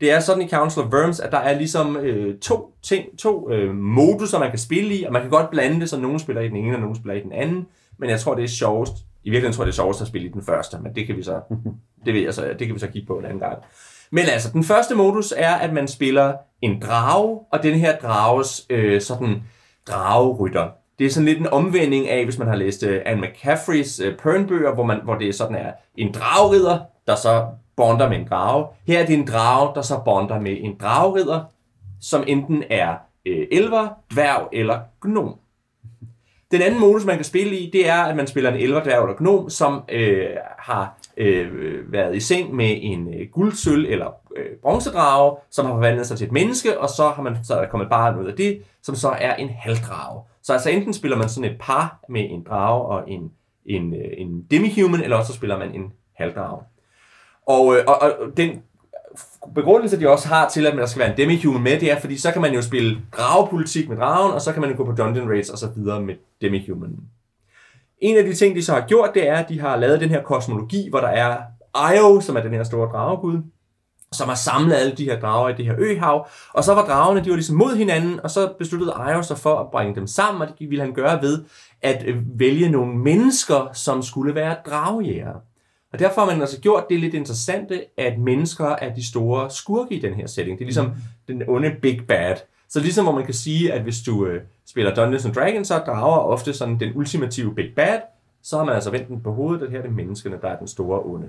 Det 0.00 0.10
er 0.10 0.20
sådan 0.20 0.42
i 0.42 0.48
Council 0.48 0.82
of 0.82 0.92
Worms, 0.92 1.20
at 1.20 1.32
der 1.32 1.38
er 1.38 1.58
ligesom 1.58 1.96
øh, 1.96 2.38
to 2.38 2.74
ting, 2.82 3.18
to 3.18 3.50
øh, 3.50 3.74
moduser, 3.74 4.38
man 4.38 4.50
kan 4.50 4.58
spille 4.58 4.94
i, 4.94 5.04
og 5.04 5.12
man 5.12 5.22
kan 5.22 5.30
godt 5.30 5.50
blande 5.50 5.80
det, 5.80 5.90
så 5.90 6.00
nogen 6.00 6.18
spiller 6.18 6.42
i 6.42 6.48
den 6.48 6.56
ene, 6.56 6.76
og 6.76 6.80
nogen 6.80 6.96
spiller 6.96 7.14
i 7.14 7.22
den 7.22 7.32
anden. 7.32 7.66
Men 7.98 8.10
jeg 8.10 8.20
tror, 8.20 8.34
det 8.34 8.44
er 8.44 8.48
sjovest 8.48 8.94
i 9.24 9.30
virkeligheden 9.30 9.52
tror 9.52 9.64
jeg, 9.64 9.66
det 9.66 9.72
er 9.72 9.82
sjovest 9.82 10.00
at 10.00 10.06
spille 10.06 10.28
i 10.28 10.32
den 10.32 10.42
første, 10.42 10.78
men 10.82 10.94
det 10.94 11.06
kan 11.06 11.16
vi 11.16 11.22
så, 11.22 11.40
det 12.04 12.14
ved 12.14 12.20
jeg 12.20 12.34
så, 12.34 12.54
det 12.58 12.66
kan 12.66 12.74
vi 12.74 12.80
så 12.80 12.86
kigge 12.86 13.06
på 13.06 13.18
en 13.18 13.24
anden 13.24 13.40
gang. 13.40 13.58
Men 14.10 14.24
altså, 14.32 14.50
den 14.52 14.64
første 14.64 14.94
modus 14.94 15.34
er, 15.36 15.54
at 15.54 15.72
man 15.72 15.88
spiller 15.88 16.34
en 16.62 16.80
drage, 16.80 17.40
og 17.52 17.62
den 17.62 17.74
her 17.74 17.96
drages 17.96 18.66
øh, 18.70 19.00
sådan 19.00 19.42
dragerytter. 19.88 20.68
Det 20.98 21.06
er 21.06 21.10
sådan 21.10 21.26
lidt 21.26 21.38
en 21.38 21.46
omvending 21.46 22.08
af, 22.08 22.24
hvis 22.24 22.38
man 22.38 22.48
har 22.48 22.56
læst 22.56 22.82
uh, 22.82 22.92
Anne 23.06 23.22
McCaffreys 23.22 24.00
uh, 24.00 24.06
Pern-bøger, 24.06 24.74
hvor, 24.74 24.84
man, 24.84 25.00
hvor 25.04 25.14
det 25.14 25.34
sådan 25.34 25.56
er 25.56 25.72
en 25.96 26.14
dragridder, 26.14 26.78
der 27.06 27.14
så 27.14 27.46
bonder 27.76 28.08
med 28.08 28.18
en 28.18 28.26
drage. 28.30 28.66
Her 28.86 29.02
er 29.02 29.06
det 29.06 29.14
en 29.14 29.26
drage, 29.26 29.74
der 29.74 29.82
så 29.82 30.00
bonder 30.04 30.40
med 30.40 30.56
en 30.60 30.76
dragridder, 30.80 31.44
som 32.00 32.24
enten 32.26 32.64
er 32.70 32.94
øh, 33.26 33.46
elver, 33.52 33.88
dværg 34.12 34.48
eller 34.52 34.80
gnom. 35.00 35.38
Den 36.54 36.62
anden 36.62 36.80
modus, 36.80 37.04
man 37.04 37.16
kan 37.16 37.24
spille 37.24 37.56
i, 37.56 37.70
det 37.70 37.88
er, 37.88 38.02
at 38.02 38.16
man 38.16 38.26
spiller 38.26 38.50
en 38.50 38.56
elverdværg 38.56 39.02
eller 39.02 39.16
gnom, 39.16 39.50
som 39.50 39.82
øh, 39.88 40.26
har 40.58 40.96
øh, 41.16 41.92
været 41.92 42.16
i 42.16 42.20
seng 42.20 42.54
med 42.54 42.78
en 42.80 43.14
øh, 43.14 43.28
guldsøl 43.32 43.86
eller 43.86 44.06
øh, 44.36 44.46
bronzedrage, 44.62 45.36
som 45.50 45.66
har 45.66 45.72
forvandlet 45.72 46.06
sig 46.06 46.18
til 46.18 46.26
et 46.26 46.32
menneske, 46.32 46.80
og 46.80 46.88
så 46.88 47.08
har 47.08 47.22
man 47.22 47.36
så 47.44 47.54
er 47.54 47.60
der 47.60 47.68
kommet 47.68 47.90
bare 47.90 48.20
ud 48.20 48.26
af 48.26 48.36
det, 48.36 48.62
som 48.82 48.94
så 48.94 49.08
er 49.08 49.34
en 49.34 49.48
halvdrage. 49.48 50.22
Så 50.42 50.52
altså 50.52 50.70
enten 50.70 50.92
spiller 50.92 51.16
man 51.16 51.28
sådan 51.28 51.50
et 51.50 51.56
par 51.60 52.00
med 52.08 52.30
en 52.30 52.42
drage 52.42 52.84
og 52.84 53.10
en, 53.10 53.30
en, 53.66 53.94
øh, 53.94 54.12
en 54.18 54.42
demihuman, 54.50 55.02
eller 55.02 55.16
også 55.16 55.32
så 55.32 55.36
spiller 55.36 55.58
man 55.58 55.74
en 55.74 55.92
halvdrage. 56.14 56.62
Og, 57.46 57.76
øh, 57.76 57.84
og, 57.86 58.02
og 58.02 58.12
den 58.36 58.62
begrundelse, 59.54 60.00
de 60.00 60.08
også 60.08 60.28
har 60.28 60.48
til, 60.48 60.66
at 60.66 60.74
der 60.74 60.86
skal 60.86 61.00
være 61.00 61.10
en 61.10 61.16
demihuman 61.16 61.62
med, 61.62 61.80
det 61.80 61.92
er, 61.92 62.00
fordi 62.00 62.18
så 62.18 62.32
kan 62.32 62.42
man 62.42 62.54
jo 62.54 62.62
spille 62.62 62.98
dragepolitik 63.16 63.88
med 63.88 63.96
dragen, 63.96 64.32
og 64.32 64.40
så 64.40 64.52
kan 64.52 64.60
man 64.60 64.70
jo 64.70 64.76
gå 64.76 64.84
på 64.84 64.92
dungeon 64.92 65.28
raids 65.28 65.50
og 65.50 65.58
så 65.58 65.68
videre 65.76 66.00
med 66.00 66.14
demihuman. 66.40 66.96
En 67.98 68.16
af 68.16 68.24
de 68.24 68.34
ting, 68.34 68.56
de 68.56 68.62
så 68.62 68.72
har 68.72 68.80
gjort, 68.80 69.10
det 69.14 69.28
er, 69.28 69.36
at 69.36 69.48
de 69.48 69.60
har 69.60 69.76
lavet 69.76 70.00
den 70.00 70.08
her 70.08 70.22
kosmologi, 70.22 70.90
hvor 70.90 71.00
der 71.00 71.08
er 71.08 71.36
Io, 71.94 72.20
som 72.20 72.36
er 72.36 72.40
den 72.40 72.52
her 72.52 72.64
store 72.64 72.88
dragegud, 72.88 73.42
som 74.12 74.28
har 74.28 74.34
samlet 74.34 74.74
alle 74.74 74.92
de 74.92 75.04
her 75.04 75.20
drager 75.20 75.48
i 75.48 75.54
det 75.54 75.64
her 75.64 75.74
øhav. 75.78 76.28
Og 76.52 76.64
så 76.64 76.74
var 76.74 76.86
dragerne, 76.86 77.24
de 77.24 77.30
var 77.30 77.36
ligesom 77.36 77.56
mod 77.56 77.76
hinanden, 77.76 78.20
og 78.22 78.30
så 78.30 78.52
besluttede 78.58 78.94
Io 79.10 79.22
sig 79.22 79.38
for 79.38 79.56
at 79.56 79.70
bringe 79.70 79.94
dem 79.94 80.06
sammen, 80.06 80.42
og 80.42 80.48
det 80.58 80.70
ville 80.70 80.84
han 80.84 80.92
gøre 80.92 81.22
ved 81.22 81.44
at 81.82 82.04
vælge 82.38 82.68
nogle 82.68 82.98
mennesker, 82.98 83.72
som 83.72 84.02
skulle 84.02 84.34
være 84.34 84.56
dragejæger. 84.66 85.34
Og 85.94 86.00
derfor 86.00 86.20
har 86.20 86.30
man 86.30 86.40
altså 86.40 86.60
gjort 86.60 86.84
det 86.90 87.00
lidt 87.00 87.14
interessante, 87.14 87.84
at 87.98 88.18
mennesker 88.18 88.66
er 88.66 88.94
de 88.94 89.06
store 89.06 89.50
skurke 89.50 89.94
i 89.94 90.00
den 90.00 90.14
her 90.14 90.26
setting. 90.26 90.58
Det 90.58 90.64
er 90.64 90.66
ligesom 90.66 90.86
mm. 90.86 90.92
den 91.28 91.42
onde 91.48 91.70
big 91.82 92.06
bad. 92.08 92.36
Så 92.68 92.80
ligesom 92.80 93.04
hvor 93.04 93.14
man 93.14 93.24
kan 93.24 93.34
sige, 93.34 93.72
at 93.72 93.82
hvis 93.82 94.02
du 94.02 94.26
øh, 94.26 94.42
spiller 94.66 94.94
Dungeons 94.94 95.24
and 95.24 95.34
Dragons, 95.34 95.68
så 95.68 95.78
drager 95.78 96.18
ofte 96.18 96.52
sådan 96.52 96.80
den 96.80 96.92
ultimative 96.94 97.54
big 97.54 97.74
bad, 97.76 97.98
så 98.42 98.56
har 98.56 98.64
man 98.64 98.74
altså 98.74 98.90
vendt 98.90 99.08
den 99.08 99.20
på 99.20 99.32
hovedet, 99.32 99.62
at 99.62 99.70
her 99.70 99.78
er 99.78 99.82
det 99.82 99.92
menneskene, 99.92 100.36
der 100.42 100.48
er 100.48 100.58
den 100.58 100.68
store 100.68 101.00
onde. 101.04 101.26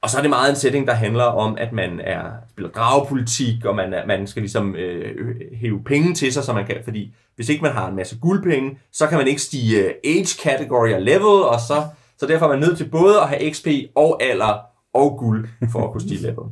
Og 0.00 0.10
så 0.10 0.18
er 0.18 0.20
det 0.20 0.30
meget 0.30 0.50
en 0.50 0.56
setting, 0.56 0.86
der 0.86 0.94
handler 0.94 1.24
om, 1.24 1.56
at 1.58 1.72
man 1.72 2.00
er 2.00 2.22
spiller 2.50 2.70
dragepolitik, 2.70 3.64
og 3.64 3.76
man, 3.76 3.94
er, 3.94 4.06
man 4.06 4.26
skal 4.26 4.42
ligesom 4.42 4.74
øh, 4.74 5.34
hæve 5.52 5.82
penge 5.84 6.14
til 6.14 6.32
sig, 6.32 6.44
så 6.44 6.52
man 6.52 6.66
kan, 6.66 6.76
fordi 6.84 7.12
hvis 7.36 7.48
ikke 7.48 7.62
man 7.62 7.72
har 7.72 7.88
en 7.88 7.96
masse 7.96 8.18
guldpenge, 8.18 8.78
så 8.92 9.06
kan 9.06 9.18
man 9.18 9.28
ikke 9.28 9.42
stige 9.42 9.84
øh, 9.84 9.94
age 10.04 10.38
category 10.42 10.92
og 10.92 11.02
level, 11.02 11.42
og 11.42 11.60
så, 11.60 11.82
så 12.22 12.26
derfor 12.28 12.46
er 12.46 12.50
man 12.50 12.58
nødt 12.58 12.76
til 12.76 12.88
både 12.88 13.20
at 13.20 13.28
have 13.28 13.52
XP 13.52 13.66
og 13.94 14.22
alder 14.22 14.60
og 14.94 15.18
guld 15.18 15.48
for 15.72 15.84
at 15.84 15.92
kunne 15.92 16.00
stige 16.00 16.22
level. 16.22 16.44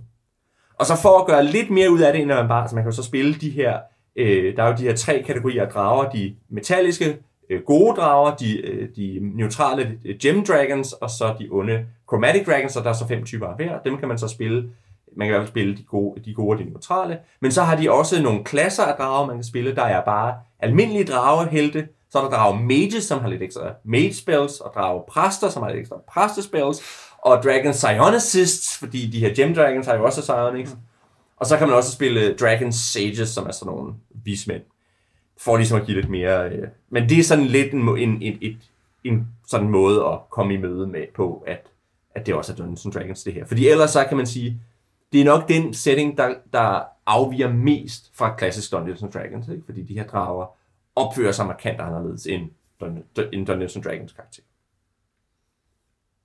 Og 0.78 0.86
så 0.86 0.96
for 1.02 1.18
at 1.18 1.26
gøre 1.26 1.44
lidt 1.44 1.70
mere 1.70 1.90
ud 1.90 2.00
af 2.00 2.12
det, 2.12 2.22
end 2.22 2.28
man 2.28 2.48
bare, 2.48 2.68
så 2.68 2.74
man 2.74 2.84
kan 2.84 2.90
jo 2.90 2.96
så 2.96 3.02
spille 3.02 3.34
de 3.34 3.50
her, 3.50 3.78
øh, 4.16 4.56
der 4.56 4.62
er 4.62 4.68
jo 4.68 4.76
de 4.76 4.82
her 4.82 4.96
tre 4.96 5.22
kategorier 5.26 5.62
af 5.66 5.72
drager, 5.72 6.10
de 6.10 6.34
metalliske, 6.48 7.18
øh, 7.50 7.62
gode 7.62 7.96
drager, 7.96 8.34
de, 8.34 8.66
øh, 8.66 8.88
de 8.96 9.18
neutrale 9.36 9.98
øh, 10.04 10.16
gem 10.22 10.44
dragons, 10.44 10.92
og 10.92 11.10
så 11.10 11.34
de 11.38 11.48
onde 11.50 11.86
chromatic 12.08 12.46
dragons, 12.46 12.76
og 12.76 12.84
der 12.84 12.90
er 12.90 12.94
så 12.94 13.06
fem 13.06 13.24
typer 13.24 13.46
af 13.46 13.56
hver. 13.56 13.78
Dem 13.78 13.98
kan 13.98 14.08
man 14.08 14.18
så 14.18 14.28
spille. 14.28 14.70
Man 15.16 15.26
kan 15.26 15.34
i 15.34 15.36
hvert 15.36 15.40
fald 15.40 15.52
spille 15.52 15.76
de 15.76 15.82
gode, 15.82 16.20
de 16.24 16.34
gode 16.34 16.54
og 16.54 16.58
de 16.58 16.64
neutrale. 16.64 17.18
Men 17.40 17.52
så 17.52 17.62
har 17.62 17.76
de 17.76 17.90
også 17.90 18.22
nogle 18.22 18.44
klasser 18.44 18.84
af 18.84 18.94
drager, 18.98 19.26
man 19.26 19.36
kan 19.36 19.44
spille. 19.44 19.74
Der 19.74 19.84
er 19.84 20.04
bare 20.04 20.34
almindelige 20.60 21.04
dragehelte, 21.04 21.88
så 22.10 22.18
er 22.18 22.22
der 22.22 22.30
drage 22.30 22.62
mages, 22.62 23.04
som 23.04 23.20
har 23.20 23.28
lidt 23.28 23.42
ekstra 23.42 23.74
mage 23.84 24.14
spells, 24.14 24.60
og 24.60 24.72
drage 24.74 25.02
præster, 25.08 25.48
som 25.48 25.62
har 25.62 25.70
lidt 25.70 25.80
ekstra 25.80 25.96
præste 26.08 26.42
spells, 26.42 26.82
og 27.18 27.42
dragon 27.42 27.72
psionicists, 27.72 28.78
fordi 28.78 29.06
de 29.06 29.20
her 29.20 29.34
gem 29.34 29.54
dragons 29.54 29.86
har 29.86 29.94
jo 29.94 30.04
også 30.04 30.20
psionics. 30.20 30.76
Og 31.36 31.46
så 31.46 31.56
kan 31.56 31.68
man 31.68 31.76
også 31.76 31.92
spille 31.92 32.34
dragon 32.34 32.72
sages, 32.72 33.28
som 33.28 33.46
er 33.46 33.52
sådan 33.52 33.72
nogle 33.72 33.94
vismænd 34.24 34.62
for 35.40 35.56
ligesom 35.56 35.80
at 35.80 35.86
give 35.86 35.96
lidt 35.96 36.10
mere... 36.10 36.48
Øh, 36.48 36.68
men 36.90 37.08
det 37.08 37.18
er 37.18 37.22
sådan 37.22 37.44
lidt 37.44 37.72
en, 37.72 37.88
en, 37.88 38.22
en, 38.22 38.38
en, 38.40 38.62
en 39.04 39.28
sådan 39.48 39.68
måde 39.68 40.04
at 40.06 40.18
komme 40.30 40.54
i 40.54 40.56
møde 40.56 40.86
med 40.86 41.04
på, 41.14 41.44
at, 41.46 41.66
at 42.14 42.26
det 42.26 42.34
også 42.34 42.52
er 42.52 42.56
Dungeons 42.56 42.86
Dragons 42.94 43.22
det 43.22 43.34
her. 43.34 43.44
Fordi 43.44 43.68
ellers 43.68 43.90
så 43.90 44.04
kan 44.04 44.16
man 44.16 44.26
sige, 44.26 44.60
det 45.12 45.20
er 45.20 45.24
nok 45.24 45.48
den 45.48 45.74
setting, 45.74 46.16
der, 46.16 46.34
der 46.52 46.82
afviger 47.06 47.52
mest 47.52 48.10
fra 48.14 48.34
klassisk 48.36 48.72
Dungeons 48.72 49.14
Dragons, 49.14 49.48
ikke? 49.48 49.62
fordi 49.64 49.82
de 49.82 49.94
her 49.94 50.06
drager 50.06 50.46
opfører 50.96 51.32
sig 51.32 51.46
markant 51.46 51.80
anderledes 51.80 52.26
end, 52.26 52.50
end 53.32 53.46
Dungeons 53.46 53.76
and 53.76 53.84
Dragons 53.84 54.12
karakter. 54.12 54.42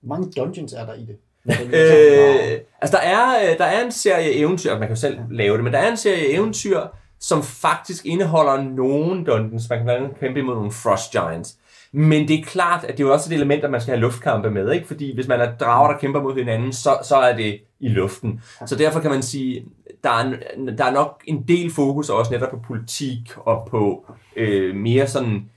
Hvor 0.01 0.15
mange 0.15 0.31
dungeons 0.31 0.73
er 0.73 0.85
der 0.85 0.93
i 0.93 1.05
det? 1.05 1.17
Øh, 1.49 2.59
altså 2.81 2.97
der 2.97 3.03
er, 3.03 3.51
øh, 3.51 3.57
der 3.57 3.65
er 3.65 3.85
en 3.85 3.91
serie 3.91 4.33
eventyr, 4.33 4.71
man 4.71 4.79
kan 4.79 4.89
jo 4.89 4.95
selv 4.95 5.19
lave 5.31 5.55
det, 5.55 5.63
men 5.63 5.73
der 5.73 5.79
er 5.79 5.91
en 5.91 5.97
serie 5.97 6.33
eventyr, 6.33 6.81
som 7.19 7.43
faktisk 7.43 8.05
indeholder 8.05 8.63
nogle 8.63 9.25
dungeons. 9.25 9.69
Man 9.69 9.79
kan 9.79 9.85
blandt 9.85 10.03
andet 10.03 10.19
kæmpe 10.19 10.39
imod 10.39 10.55
nogle 10.55 10.71
frost 10.71 11.11
giants. 11.11 11.57
Men 11.91 12.27
det 12.27 12.39
er 12.39 12.43
klart, 12.43 12.83
at 12.83 12.97
det 12.97 13.03
er 13.03 13.07
jo 13.07 13.13
også 13.13 13.33
et 13.33 13.35
element, 13.35 13.63
at 13.63 13.71
man 13.71 13.81
skal 13.81 13.91
have 13.91 14.01
luftkampe 14.01 14.51
med, 14.51 14.71
ikke? 14.71 14.87
Fordi 14.87 15.15
hvis 15.15 15.27
man 15.27 15.41
er 15.41 15.55
drager, 15.55 15.91
der 15.91 15.99
kæmper 15.99 16.21
mod 16.21 16.35
hinanden, 16.35 16.73
så, 16.73 16.97
så 17.03 17.15
er 17.15 17.35
det 17.35 17.61
i 17.79 17.87
luften. 17.87 18.41
Så 18.65 18.75
derfor 18.75 18.99
kan 18.99 19.11
man 19.11 19.23
sige, 19.23 19.65
der 20.05 20.11
er, 20.11 20.37
der 20.77 20.85
er 20.85 20.91
nok 20.91 21.23
en 21.25 21.43
del 21.47 21.73
fokus 21.73 22.09
også 22.09 22.31
netop 22.31 22.49
på 22.49 22.59
politik 22.67 23.37
og 23.37 23.67
på 23.71 24.05
øh, 24.35 24.75
mere 24.75 25.07
sådan, 25.07 25.49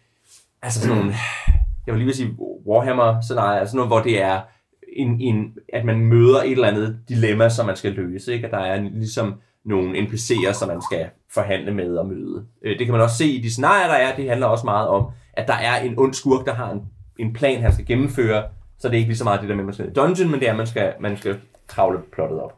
altså 0.63 0.81
sådan 0.81 0.97
nogle, 0.97 1.15
jeg 1.87 1.95
vil 1.95 1.99
lige 1.99 2.07
vil 2.07 2.15
sige 2.15 2.37
Warhammer 2.67 3.21
scenarie, 3.21 3.61
altså 3.61 3.77
noget, 3.77 3.89
hvor 3.89 4.01
det 4.01 4.23
er 4.23 4.41
en, 4.93 5.21
en, 5.21 5.55
at 5.73 5.85
man 5.85 6.01
møder 6.01 6.43
et 6.43 6.53
eller 6.53 6.69
andet 6.69 6.99
dilemma, 7.09 7.49
som 7.49 7.67
man 7.67 7.77
skal 7.77 7.93
løse, 7.93 8.33
ikke? 8.33 8.47
og 8.47 8.51
der 8.51 8.59
er 8.59 8.75
en, 8.75 8.91
ligesom 8.95 9.35
nogle 9.65 9.99
NPC'er, 9.99 10.53
som 10.53 10.69
man 10.69 10.83
skal 10.83 11.07
forhandle 11.31 11.75
med 11.75 11.97
og 11.97 12.07
møde. 12.07 12.45
Øh, 12.63 12.79
det 12.79 12.87
kan 12.87 12.93
man 12.93 13.03
også 13.03 13.17
se 13.17 13.27
i 13.27 13.43
de 13.43 13.51
scenarier, 13.51 13.87
der 13.87 13.95
er. 13.95 14.17
Det 14.17 14.29
handler 14.29 14.47
også 14.47 14.65
meget 14.65 14.89
om, 14.89 15.07
at 15.33 15.49
der 15.49 15.55
er 15.55 15.81
en 15.81 15.99
ond 15.99 16.15
skurk, 16.15 16.47
der 16.47 16.55
har 16.55 16.71
en, 16.71 16.83
en 17.19 17.33
plan, 17.33 17.63
han 17.63 17.73
skal 17.73 17.87
gennemføre. 17.87 18.45
Så 18.79 18.89
det 18.89 18.95
er 18.95 18.99
ikke 18.99 19.09
lige 19.09 19.19
så 19.19 19.25
meget 19.25 19.41
det 19.41 19.49
der 19.49 19.55
med, 19.55 19.63
at 19.63 19.67
man 19.67 19.75
skal 19.75 19.89
i 19.89 19.93
dungeon, 19.93 20.31
men 20.31 20.41
det 20.41 20.49
er, 20.49 20.53
at 20.53 20.57
man 20.57 20.67
skal, 20.67 20.93
man 21.01 21.17
skal 21.17 21.41
travle 21.69 21.99
plottet 22.13 22.41
op. 22.41 22.58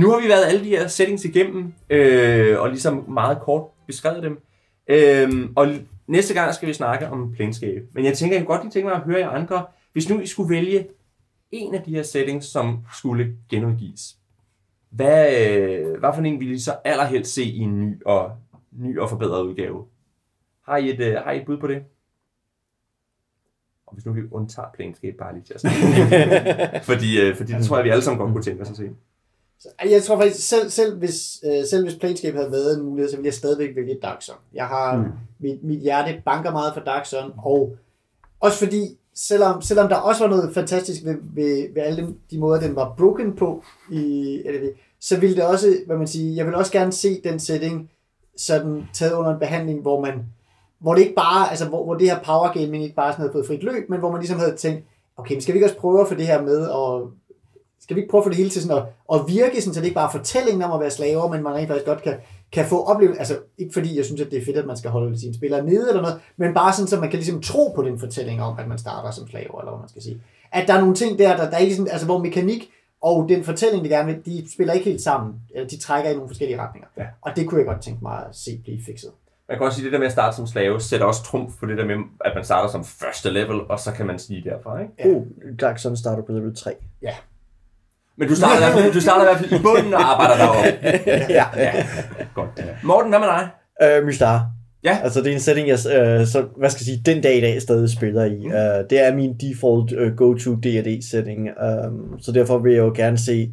Nu 0.00 0.10
har 0.10 0.20
vi 0.20 0.28
været 0.28 0.44
alle 0.44 0.64
de 0.64 0.68
her 0.68 0.86
settings 0.86 1.24
igennem, 1.24 1.72
øh, 1.90 2.60
og 2.60 2.68
ligesom 2.68 3.04
meget 3.08 3.38
kort 3.40 3.70
beskrevet 3.86 4.22
dem. 4.22 4.40
Øh, 4.88 5.50
og 5.56 5.68
næste 6.06 6.34
gang 6.34 6.54
skal 6.54 6.68
vi 6.68 6.72
snakke 6.72 7.08
om 7.08 7.32
planescape. 7.32 7.82
Men 7.92 8.04
jeg 8.04 8.18
tænker, 8.18 8.36
jeg 8.36 8.46
kunne 8.46 8.56
godt 8.56 8.64
lige 8.64 8.72
tænke 8.72 8.88
mig 8.88 8.96
at 8.96 9.02
høre 9.02 9.18
jer 9.18 9.28
andre, 9.28 9.66
hvis 9.92 10.08
nu 10.08 10.20
I 10.20 10.26
skulle 10.26 10.54
vælge 10.54 10.88
en 11.50 11.74
af 11.74 11.82
de 11.82 11.94
her 11.94 12.02
settings, 12.02 12.46
som 12.46 12.78
skulle 12.96 13.36
genudgives, 13.48 14.16
hvad, 14.90 15.48
øh, 15.48 15.98
hvad 15.98 16.10
for 16.14 16.22
en 16.22 16.40
ville 16.40 16.54
I 16.54 16.58
så 16.58 16.76
allerhelst 16.84 17.34
se 17.34 17.44
i 17.44 17.58
en 17.58 17.80
ny 17.80 18.02
og, 18.04 18.32
ny 18.72 18.98
og 18.98 19.10
forbedret 19.10 19.42
udgave? 19.42 19.84
Har 20.64 20.76
I 20.76 20.90
et, 20.90 21.00
uh, 21.00 21.24
har 21.24 21.32
I 21.32 21.40
et 21.40 21.46
bud 21.46 21.58
på 21.58 21.66
det? 21.66 21.82
Og 23.86 23.94
hvis 23.94 24.06
nu 24.06 24.12
vi 24.12 24.20
undtager 24.30 24.68
Planescape 24.74 25.16
bare 25.18 25.34
lige 25.34 25.44
til 25.44 25.54
at 25.54 25.60
snakke. 25.60 25.80
fordi, 26.92 27.30
uh, 27.30 27.36
fordi 27.36 27.52
det 27.52 27.64
tror 27.64 27.76
jeg, 27.76 27.84
vi 27.84 27.90
alle 27.90 28.02
sammen 28.02 28.18
godt 28.18 28.32
kunne 28.32 28.44
tænke 28.44 28.62
os 28.62 28.70
at 28.70 28.76
se. 28.76 28.90
Jeg 29.90 30.02
tror 30.02 30.16
faktisk, 30.16 30.48
selv, 30.48 30.70
selv, 30.70 30.98
hvis, 30.98 31.38
øh, 31.44 31.66
selv 31.70 31.84
hvis 31.84 31.98
Planescape 31.98 32.36
havde 32.36 32.52
været 32.52 32.76
en 32.76 32.84
mulighed, 32.84 33.10
så 33.10 33.16
ville 33.16 33.26
jeg 33.26 33.34
stadigvæk 33.34 33.76
vælge 33.76 33.98
Dark 34.02 34.22
Sun. 34.22 34.34
Jeg 34.54 34.66
har, 34.66 34.96
mm. 34.96 35.04
mit, 35.40 35.64
mit 35.64 35.80
hjerte 35.80 36.22
banker 36.24 36.50
meget 36.50 36.74
for 36.74 36.80
Dark 36.80 37.06
Sun, 37.06 37.32
og 37.44 37.76
også 38.40 38.58
fordi, 38.58 38.98
selvom, 39.14 39.62
selvom 39.62 39.88
der 39.88 39.96
også 39.96 40.24
var 40.24 40.30
noget 40.30 40.54
fantastisk 40.54 41.04
ved, 41.04 41.16
ved, 41.34 41.74
ved 41.74 41.82
alle 41.82 42.02
de, 42.02 42.14
de 42.30 42.38
måder, 42.38 42.60
den 42.60 42.76
var 42.76 42.94
broken 42.98 43.36
på, 43.36 43.64
i, 43.90 44.02
eller 44.44 44.60
det, 44.60 44.72
så 45.00 45.20
ville 45.20 45.36
det 45.36 45.44
også, 45.44 45.76
hvad 45.86 45.96
man 45.96 46.06
siger, 46.06 46.34
jeg 46.34 46.46
vil 46.46 46.54
også 46.54 46.72
gerne 46.72 46.92
se 46.92 47.20
den 47.24 47.38
setting 47.38 47.90
sådan 48.36 48.88
taget 48.92 49.12
under 49.12 49.32
en 49.32 49.38
behandling, 49.38 49.80
hvor 49.80 50.00
man, 50.00 50.14
hvor 50.78 50.94
det 50.94 51.02
ikke 51.02 51.14
bare, 51.14 51.50
altså 51.50 51.68
hvor, 51.68 51.84
hvor 51.84 51.94
det 51.94 52.10
her 52.10 52.22
power 52.22 52.52
gaming 52.52 52.84
ikke 52.84 52.96
bare 52.96 53.12
sådan 53.12 53.22
havde 53.22 53.32
fået 53.32 53.46
frit 53.46 53.62
løb, 53.62 53.90
men 53.90 53.98
hvor 53.98 54.10
man 54.10 54.20
ligesom 54.20 54.38
havde 54.38 54.56
tænkt, 54.56 54.84
okay, 55.16 55.34
men 55.34 55.40
skal 55.40 55.54
vi 55.54 55.56
ikke 55.56 55.66
også 55.66 55.78
prøve 55.78 56.00
at 56.00 56.08
få 56.08 56.14
det 56.14 56.26
her 56.26 56.42
med, 56.42 56.66
og 56.66 57.10
skal 57.90 57.96
vi 57.96 58.00
ikke 58.00 58.10
prøve 58.10 58.20
at 58.20 58.24
få 58.24 58.28
det 58.28 58.36
hele 58.36 58.50
til 58.50 58.62
sådan 58.62 58.76
at, 58.76 58.84
at 59.14 59.20
virke, 59.28 59.60
sådan, 59.60 59.74
så 59.74 59.80
det 59.80 59.86
ikke 59.86 59.94
bare 59.94 60.08
er 60.08 60.18
fortællingen 60.18 60.62
om 60.62 60.72
at 60.72 60.80
være 60.80 60.90
slaver, 60.90 61.28
men 61.28 61.42
man 61.42 61.54
rent 61.54 61.68
faktisk 61.68 61.86
godt 61.86 62.02
kan, 62.02 62.14
kan 62.52 62.66
få 62.66 62.84
oplevelse, 62.84 63.18
altså 63.18 63.38
ikke 63.58 63.72
fordi 63.72 63.96
jeg 63.96 64.04
synes, 64.04 64.20
at 64.20 64.30
det 64.30 64.38
er 64.38 64.44
fedt, 64.44 64.56
at 64.56 64.66
man 64.66 64.76
skal 64.76 64.90
holde 64.90 65.20
sine 65.20 65.34
spillere 65.34 65.64
nede 65.64 65.88
eller 65.88 66.02
noget, 66.02 66.20
men 66.36 66.54
bare 66.54 66.72
sådan, 66.72 66.88
så 66.88 67.00
man 67.00 67.10
kan 67.10 67.18
ligesom 67.18 67.42
tro 67.42 67.72
på 67.76 67.82
den 67.82 67.98
fortælling 67.98 68.42
om, 68.42 68.58
at 68.58 68.68
man 68.68 68.78
starter 68.78 69.10
som 69.10 69.28
slaver, 69.28 69.60
eller 69.60 69.70
hvad 69.72 69.80
man 69.80 69.88
skal 69.88 70.02
sige. 70.02 70.22
At 70.52 70.68
der 70.68 70.74
er 70.74 70.80
nogle 70.80 70.94
ting 70.94 71.18
der, 71.18 71.36
der, 71.36 71.50
der 71.50 71.56
er 71.56 71.60
ikke 71.60 71.76
sådan, 71.76 71.92
altså 71.92 72.06
hvor 72.06 72.18
mekanik 72.18 72.70
og 73.02 73.26
den 73.28 73.44
fortælling, 73.44 73.84
de 73.84 73.88
gerne 73.88 74.14
vil, 74.14 74.24
de 74.24 74.52
spiller 74.52 74.74
ikke 74.74 74.90
helt 74.90 75.02
sammen. 75.02 75.34
Eller 75.54 75.68
de 75.68 75.78
trækker 75.78 76.10
i 76.10 76.14
nogle 76.14 76.28
forskellige 76.28 76.60
retninger. 76.60 76.88
Ja. 76.96 77.06
Og 77.20 77.32
det 77.36 77.48
kunne 77.48 77.58
jeg 77.58 77.66
godt 77.66 77.82
tænke 77.82 77.98
mig 78.02 78.18
at 78.28 78.36
se 78.36 78.60
blive 78.64 78.78
fikset. 78.86 79.10
Man 79.48 79.58
kan 79.58 79.66
også 79.66 79.76
sige, 79.76 79.82
at 79.82 79.84
det 79.84 79.92
der 79.92 79.98
med 79.98 80.06
at 80.06 80.12
starte 80.12 80.36
som 80.36 80.46
slave, 80.46 80.80
sætter 80.80 81.06
også 81.06 81.22
trumf 81.22 81.52
på 81.60 81.66
det 81.66 81.78
der 81.78 81.84
med, 81.84 81.94
at 82.24 82.32
man 82.34 82.44
starter 82.44 82.70
som 82.70 82.84
første 82.84 83.30
level, 83.30 83.60
og 83.68 83.78
så 83.80 83.92
kan 83.92 84.06
man 84.06 84.18
snige 84.18 84.50
derfra, 84.50 84.80
ikke? 84.80 84.92
Ja. 84.98 85.54
Dark 85.60 85.78
Sun 85.78 85.96
starter 85.96 86.22
på 86.22 86.32
level 86.32 86.56
3. 86.56 86.74
Ja. 87.02 87.14
Men 88.18 88.28
du 88.28 88.36
starter, 88.36 88.56
i 88.56 88.58
hvert 88.58 88.72
fald, 88.72 88.92
du 88.92 89.00
starter 89.00 89.22
i 89.22 89.26
hvert 89.26 89.38
fald 89.38 89.60
i 89.60 89.62
bunden 89.62 89.94
og 89.94 90.12
arbejder 90.12 90.36
deroppe. 90.36 90.68
ja. 91.38 91.44
Ja, 91.56 91.86
godt. 92.34 92.64
Morten, 92.82 93.10
hvad 93.10 93.18
med 93.18 93.28
dig? 93.28 93.48
Øh, 93.82 94.06
Mystar. 94.06 94.46
Ja. 94.84 94.98
Altså, 95.02 95.20
det 95.20 95.28
er 95.28 95.32
en 95.32 95.40
setting, 95.40 95.68
jeg 95.68 95.78
øh, 95.96 96.26
så, 96.26 96.44
hvad 96.56 96.70
skal 96.70 96.80
jeg 96.80 96.84
sige, 96.84 97.02
den 97.06 97.22
dag 97.22 97.36
i 97.36 97.40
dag 97.40 97.62
stadig 97.62 97.90
spiller 97.90 98.24
i. 98.24 98.36
Mm. 98.36 98.44
Uh, 98.44 98.88
det 98.90 99.06
er 99.06 99.14
min 99.14 99.36
default 99.40 99.92
uh, 99.92 100.16
go-to 100.16 100.54
D&D 100.54 101.02
setting, 101.10 101.48
um, 101.86 102.20
så 102.20 102.32
derfor 102.32 102.58
vil 102.58 102.72
jeg 102.72 102.80
jo 102.80 102.92
gerne 102.96 103.18
se, 103.18 103.52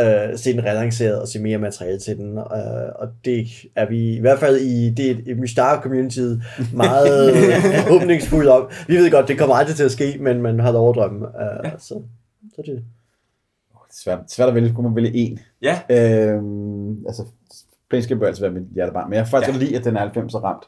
uh, 0.00 0.38
se 0.38 0.52
den 0.52 0.64
relanceret 0.64 1.20
og 1.20 1.28
se 1.28 1.38
mere 1.38 1.58
materiale 1.58 1.98
til 1.98 2.16
den. 2.16 2.38
Uh, 2.38 2.44
og 2.94 3.08
det 3.24 3.46
er 3.76 3.88
vi 3.88 4.16
i 4.16 4.20
hvert 4.20 4.38
fald 4.38 4.56
i, 4.56 4.90
det, 4.90 5.22
i 5.26 5.34
Mystar 5.34 5.80
communityet 5.80 6.42
meget 6.74 7.32
åbningsfuldt 7.94 8.48
om. 8.48 8.70
Vi 8.86 8.96
ved 8.96 9.10
godt, 9.10 9.28
det 9.28 9.38
kommer 9.38 9.56
aldrig 9.56 9.76
til 9.76 9.84
at 9.84 9.92
ske, 9.92 10.16
men 10.20 10.42
man 10.42 10.60
har 10.60 10.72
lov 10.72 10.90
at 10.90 10.96
drømme. 10.96 11.26
Uh, 11.26 11.64
ja. 11.64 11.70
så, 11.78 12.02
så 12.54 12.62
det 12.66 12.84
Svært, 13.92 14.18
svært 14.28 14.48
at 14.48 14.54
vælge, 14.54 14.68
skulle 14.68 14.88
man 14.88 14.96
vælge 14.96 15.14
en. 15.16 15.38
Ja. 15.62 15.80
Øhm, 15.90 17.06
altså, 17.06 17.22
Planescape 17.90 18.20
bør 18.20 18.26
altid 18.26 18.42
være 18.42 18.52
mit 18.52 18.62
hjertebarn, 18.74 19.08
men 19.10 19.14
jeg 19.14 19.22
har 19.24 19.30
faktisk 19.30 19.60
Ja. 19.60 19.64
lide, 19.64 19.76
at 19.78 19.84
den 19.84 19.96
er 19.96 20.00
90 20.00 20.34
er 20.34 20.38
ramt, 20.38 20.64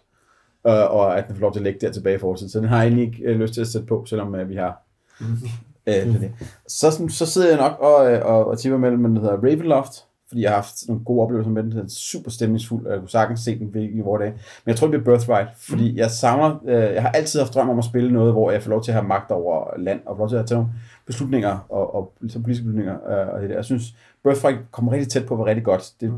øh, 0.67 0.95
og 0.95 1.19
at 1.19 1.27
den 1.29 1.35
får 1.37 1.41
lov 1.41 1.53
til 1.53 1.61
at 1.61 1.65
ligge 1.65 1.87
der 1.87 1.93
tilbage 1.93 2.17
i 2.17 2.19
fortiden. 2.19 2.51
Så 2.51 2.59
den 2.61 2.69
har 2.69 2.77
jeg 2.77 2.87
egentlig 2.87 3.07
ikke 3.07 3.23
øh, 3.25 3.41
lyst 3.41 3.55
til 3.55 3.61
at 3.61 3.67
sætte 3.67 3.87
på, 3.87 4.05
selvom 4.07 4.35
øh, 4.35 4.49
vi 4.49 4.55
har 4.57 4.83
øh, 5.87 5.95
det. 6.21 6.33
Så, 6.69 7.07
så 7.09 7.27
sidder 7.27 7.49
jeg 7.49 7.57
nok 7.59 7.79
og, 7.81 8.13
øh, 8.13 8.27
og, 8.27 8.47
og 8.47 8.59
tipper 8.59 8.79
mellem, 8.79 9.03
den 9.05 9.17
hedder 9.17 9.37
Ravenloft, 9.37 10.05
fordi 10.31 10.43
jeg 10.43 10.51
har 10.51 10.57
haft 10.57 10.75
nogle 10.89 11.05
gode 11.05 11.23
oplevelser 11.23 11.51
med 11.51 11.63
den. 11.63 11.71
Den 11.71 11.79
er 11.79 11.89
super 11.89 12.31
stemningsfuld, 12.31 12.87
og 12.87 12.93
jeg 12.93 13.01
kunne 13.01 13.09
sagtens 13.09 13.41
se 13.41 13.59
den 13.59 13.83
i 13.83 14.01
vores 14.01 14.21
dage. 14.21 14.33
Men 14.33 14.67
jeg 14.67 14.77
tror, 14.77 14.87
det 14.87 15.03
bliver 15.03 15.17
Birthright, 15.17 15.49
fordi 15.57 15.99
jeg 15.99 16.11
savner, 16.11 16.61
øh, 16.67 16.95
jeg 16.95 17.03
har 17.03 17.09
altid 17.09 17.41
haft 17.41 17.55
drøm 17.55 17.71
om 17.71 17.79
at 17.79 17.85
spille 17.85 18.13
noget, 18.13 18.33
hvor 18.33 18.51
jeg 18.51 18.63
får 18.63 18.71
lov 18.71 18.83
til 18.83 18.91
at 18.91 18.95
have 18.95 19.09
magt 19.09 19.31
over 19.31 19.79
land, 19.79 20.01
og 20.07 20.17
får 20.17 20.23
lov 20.23 20.29
til 20.29 20.37
at 20.37 20.47
tage 20.47 20.59
nogle 20.59 20.73
beslutninger, 21.07 21.67
og, 21.69 21.95
og 21.95 22.13
ligesom 22.21 22.43
politiske 22.43 22.65
beslutninger. 22.65 22.95
Øh, 23.11 23.35
og 23.35 23.41
det 23.41 23.51
der. 23.51 23.57
Jeg 23.57 23.65
synes, 23.65 23.95
Birthright 24.25 24.59
kommer 24.71 24.93
rigtig 24.93 25.09
tæt 25.09 25.27
på 25.27 25.35
at 25.35 25.39
være 25.39 25.47
rigtig 25.49 25.65
godt. 25.65 25.93
Det 26.01 26.09
er 26.09 26.13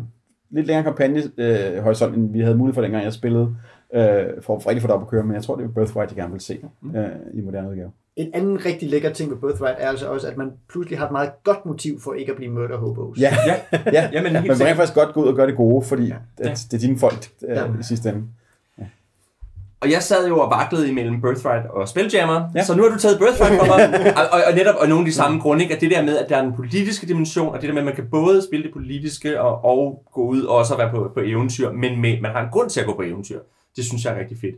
lidt 0.50 0.66
længere 0.66 0.84
kampagne 0.84 1.22
øh, 1.38 2.14
end 2.14 2.32
vi 2.32 2.40
havde 2.40 2.56
mulighed 2.56 2.74
for 2.74 2.82
dengang, 2.82 3.04
jeg 3.04 3.12
spillede, 3.12 3.56
øh, 3.94 4.24
for 4.40 4.56
at 4.56 4.66
rigtig 4.66 4.82
få 4.82 4.88
det 4.88 4.94
op 4.94 5.02
at 5.02 5.08
køre, 5.08 5.24
men 5.24 5.34
jeg 5.34 5.42
tror, 5.42 5.56
det 5.56 5.64
er 5.64 5.68
Birthright, 5.68 6.10
jeg 6.10 6.16
gerne 6.16 6.32
vil 6.32 6.40
se 6.40 6.58
øh, 6.96 7.08
i 7.34 7.40
moderne 7.40 7.70
udgave. 7.70 7.90
En 8.16 8.30
anden 8.34 8.64
rigtig 8.64 8.90
lækker 8.90 9.12
ting 9.12 9.30
ved 9.30 9.36
Birthright 9.38 9.76
er 9.78 9.88
altså 9.88 10.06
også, 10.06 10.26
at 10.28 10.36
man 10.36 10.52
pludselig 10.68 10.98
har 10.98 11.06
et 11.06 11.12
meget 11.12 11.30
godt 11.44 11.66
motiv 11.66 12.00
for 12.00 12.12
ikke 12.14 12.30
at 12.32 12.36
blive 12.36 12.50
murder 12.50 12.76
hobos. 12.76 13.18
Ja, 13.18 13.36
Ja, 13.46 13.54
ja. 13.92 14.08
Jamen, 14.12 14.36
helt 14.36 14.46
Man 14.46 14.60
rent 14.60 14.76
faktisk 14.76 14.94
godt 14.94 15.12
gå 15.14 15.22
ud 15.22 15.28
og 15.28 15.34
gøre 15.34 15.46
det 15.46 15.56
gode, 15.56 15.84
fordi 15.86 16.06
ja. 16.06 16.14
Ja. 16.44 16.50
at 16.50 16.66
det 16.70 16.76
er 16.76 16.80
dine 16.80 16.98
folk 16.98 17.28
øh, 17.48 17.56
Ja. 17.56 17.64
i 17.64 17.82
sidste 17.82 18.08
ende. 18.08 18.22
Og 19.80 19.90
jeg 19.90 20.02
sad 20.02 20.28
jo 20.28 20.38
og 20.40 20.50
vaklede 20.50 20.88
imellem 20.90 21.20
Birthright 21.20 21.66
og 21.70 21.88
Spelljammer, 21.88 22.34
ja. 22.34 22.46
Ja. 22.54 22.64
så 22.64 22.76
nu 22.76 22.82
har 22.82 22.90
du 22.90 22.98
taget 22.98 23.18
Birthright 23.18 23.54
fra 23.60 23.66
mig. 23.66 24.00
og, 24.18 24.22
og, 24.32 24.40
og, 24.48 24.54
netop 24.54 24.74
og 24.74 24.88
nogle 24.88 25.02
af 25.02 25.06
de 25.06 25.12
samme 25.12 25.40
grunde, 25.40 25.62
ikke? 25.62 25.74
at 25.74 25.80
det 25.80 25.90
der 25.90 26.02
med, 26.02 26.18
at 26.18 26.28
der 26.28 26.36
er 26.36 26.42
en 26.42 26.52
politiske 26.56 27.06
dimension, 27.06 27.48
og 27.54 27.60
det 27.60 27.68
der 27.68 27.74
med, 27.74 27.82
at 27.82 27.86
man 27.86 27.94
kan 27.94 28.06
både 28.10 28.42
spille 28.42 28.62
det 28.64 28.72
politiske 28.72 29.40
og, 29.40 29.64
og 29.64 30.02
gå 30.14 30.22
ud 30.26 30.42
og 30.42 30.56
også 30.56 30.76
være 30.76 30.90
på, 30.90 31.10
på 31.14 31.20
eventyr, 31.20 31.72
men 31.72 32.00
med, 32.00 32.20
man 32.20 32.30
har 32.30 32.40
en 32.42 32.50
grund 32.52 32.70
til 32.70 32.80
at 32.80 32.86
gå 32.86 32.94
på 32.96 33.02
eventyr. 33.02 33.40
Det 33.76 33.84
synes 33.84 34.04
jeg 34.04 34.14
er 34.14 34.18
rigtig 34.20 34.38
fedt. 34.40 34.54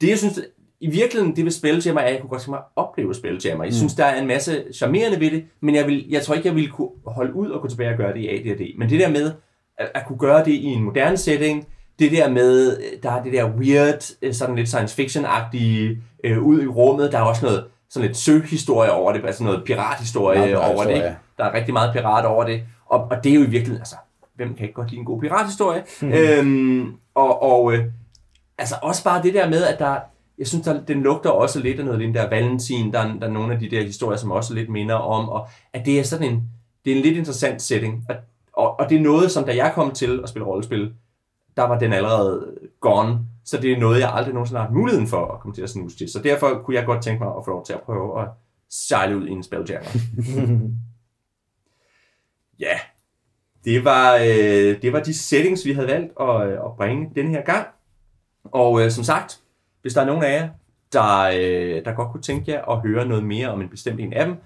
Det, 0.00 0.08
jeg 0.08 0.18
synes, 0.18 0.40
i 0.80 0.90
virkeligheden, 0.90 1.36
det 1.36 1.44
ved 1.44 1.52
Spelljammer 1.52 2.00
er, 2.00 2.06
at 2.06 2.12
jeg 2.12 2.20
kunne 2.20 2.30
godt 2.30 2.42
tænke 2.42 2.50
mig 2.50 2.58
at 2.58 2.64
opleve 2.76 3.14
Spelljammer. 3.14 3.64
Jeg 3.64 3.74
synes, 3.74 3.94
der 3.94 4.04
er 4.04 4.20
en 4.20 4.26
masse 4.26 4.64
charmerende 4.74 5.20
ved 5.20 5.30
det, 5.30 5.44
men 5.60 5.74
jeg, 5.74 5.86
vil, 5.86 6.06
jeg 6.10 6.22
tror 6.22 6.34
ikke, 6.34 6.48
jeg 6.48 6.54
ville 6.54 6.70
kunne 6.70 6.88
holde 7.06 7.34
ud 7.34 7.50
og 7.50 7.60
gå 7.60 7.68
tilbage 7.68 7.90
og 7.90 7.96
gøre 7.96 8.12
det 8.12 8.20
i 8.20 8.28
AD&D. 8.28 8.78
Men 8.78 8.90
det 8.90 9.00
der 9.00 9.08
med 9.08 9.32
at, 9.78 9.90
at 9.94 10.06
kunne 10.06 10.18
gøre 10.18 10.44
det 10.44 10.52
i 10.52 10.64
en 10.64 10.82
moderne 10.82 11.16
setting, 11.16 11.66
det 11.98 12.12
der 12.12 12.30
med, 12.30 12.78
der 13.02 13.10
er 13.10 13.22
det 13.22 13.32
der 13.32 13.50
weird, 13.50 14.10
øh, 14.22 14.34
sådan 14.34 14.56
lidt 14.56 14.68
science 14.68 15.02
fiction-agtige 15.02 16.02
øh, 16.24 16.42
ud 16.42 16.62
i 16.62 16.66
rummet, 16.66 17.12
der 17.12 17.18
er 17.18 17.22
også 17.22 17.44
noget 17.44 17.64
sådan 17.90 18.06
lidt 18.06 18.16
søhistorie 18.16 18.92
over 18.92 19.12
det, 19.12 19.24
altså 19.24 19.44
noget 19.44 19.62
pirathistorie 19.64 20.38
Meget 20.38 20.56
over 20.56 20.84
det. 20.84 20.94
Ikke? 20.94 21.16
Der 21.38 21.44
er 21.44 21.54
rigtig 21.54 21.72
meget 21.72 21.92
pirat 21.92 22.24
over 22.24 22.44
det, 22.44 22.62
og, 22.86 23.06
og 23.10 23.24
det 23.24 23.30
er 23.30 23.34
jo 23.34 23.40
i 23.40 23.50
virkeligheden, 23.50 23.80
altså, 23.80 23.96
hvem 24.34 24.54
kan 24.54 24.62
ikke 24.62 24.74
godt 24.74 24.90
lide 24.90 24.98
en 24.98 25.04
god 25.04 25.20
pirathistorie? 25.20 25.84
Mm. 26.02 26.12
Øhm, 26.12 26.94
og 27.14 27.42
og 27.42 27.72
øh, 27.72 27.84
altså 28.58 28.74
også 28.82 29.04
bare 29.04 29.22
det 29.22 29.34
der 29.34 29.48
med, 29.48 29.64
at 29.64 29.78
der, 29.78 29.96
jeg 30.40 30.46
synes, 30.48 30.64
der, 30.64 30.84
den 30.84 31.02
lugter 31.02 31.30
også 31.30 31.60
lidt 31.60 31.78
af 31.78 31.84
noget 31.84 32.00
af 32.00 32.06
den 32.06 32.14
der 32.14 32.28
Valentin, 32.28 32.92
der, 32.92 32.98
er- 32.98 33.18
der 33.18 33.26
er 33.26 33.30
nogle 33.30 33.54
af 33.54 33.60
de 33.60 33.70
der 33.70 33.82
historier, 33.82 34.16
som 34.18 34.30
også 34.30 34.54
lidt 34.54 34.68
minder 34.70 34.94
om, 34.94 35.28
og 35.28 35.48
at 35.72 35.86
det 35.86 35.98
er 35.98 36.02
sådan 36.04 36.32
en, 36.32 36.42
det 36.84 36.92
er 36.92 36.96
en 36.96 37.02
lidt 37.02 37.16
interessant 37.16 37.62
setting, 37.62 38.04
og, 38.08 38.16
og, 38.52 38.80
og 38.80 38.90
det 38.90 38.96
er 38.98 39.02
noget, 39.02 39.30
som 39.30 39.44
da 39.44 39.56
jeg 39.56 39.72
kom 39.74 39.92
til 39.92 40.20
at 40.22 40.28
spille 40.28 40.46
rollespil, 40.46 40.92
der 41.56 41.62
var 41.62 41.78
den 41.78 41.92
allerede 41.92 42.46
gone, 42.80 43.18
så 43.44 43.60
det 43.60 43.72
er 43.72 43.78
noget, 43.78 44.00
jeg 44.00 44.12
aldrig 44.14 44.34
nogensinde 44.34 44.58
har 44.60 44.66
haft 44.66 44.74
muligheden 44.76 45.06
for 45.08 45.26
at 45.26 45.40
komme 45.40 45.54
til 45.54 45.62
at 45.62 45.70
snuse 45.70 45.96
til. 45.98 46.10
Så 46.12 46.18
derfor 46.18 46.62
kunne 46.64 46.76
jeg 46.76 46.86
godt 46.86 47.02
tænke 47.02 47.24
mig 47.24 47.32
at 47.36 47.44
få 47.44 47.50
lov 47.50 47.66
til 47.66 47.72
at 47.72 47.80
prøve 47.82 48.22
at 48.22 48.28
sejle 48.70 49.16
ud 49.16 49.26
i 49.26 49.30
en 49.30 49.42
spelljammer. 49.42 49.90
ja, 52.60 52.78
det 53.64 53.84
var, 53.84 54.14
øh, 54.16 54.82
det 54.82 54.92
var 54.92 55.00
de 55.00 55.14
settings, 55.14 55.64
vi 55.66 55.72
havde 55.72 55.88
valgt 55.88 56.12
at, 56.20 56.46
øh, 56.48 56.52
at 56.52 56.76
bringe 56.76 57.10
denne 57.14 57.30
her 57.30 57.42
gang. 57.44 57.66
Og 58.44 58.84
øh, 58.84 58.90
som 58.90 59.04
sagt, 59.04 59.40
hvis 59.82 59.94
der 59.94 60.00
er 60.00 60.06
nogen 60.06 60.24
af 60.24 60.32
jer, 60.32 60.48
der, 60.92 61.22
øh, 61.22 61.84
der 61.84 61.94
godt 61.94 62.10
kunne 62.12 62.22
tænke 62.22 62.52
jer 62.52 62.64
at 62.64 62.80
høre 62.80 63.06
noget 63.06 63.24
mere 63.24 63.48
om 63.48 63.60
en 63.60 63.68
bestemt 63.68 64.00
en 64.00 64.12
af 64.12 64.26
dem, 64.26 64.36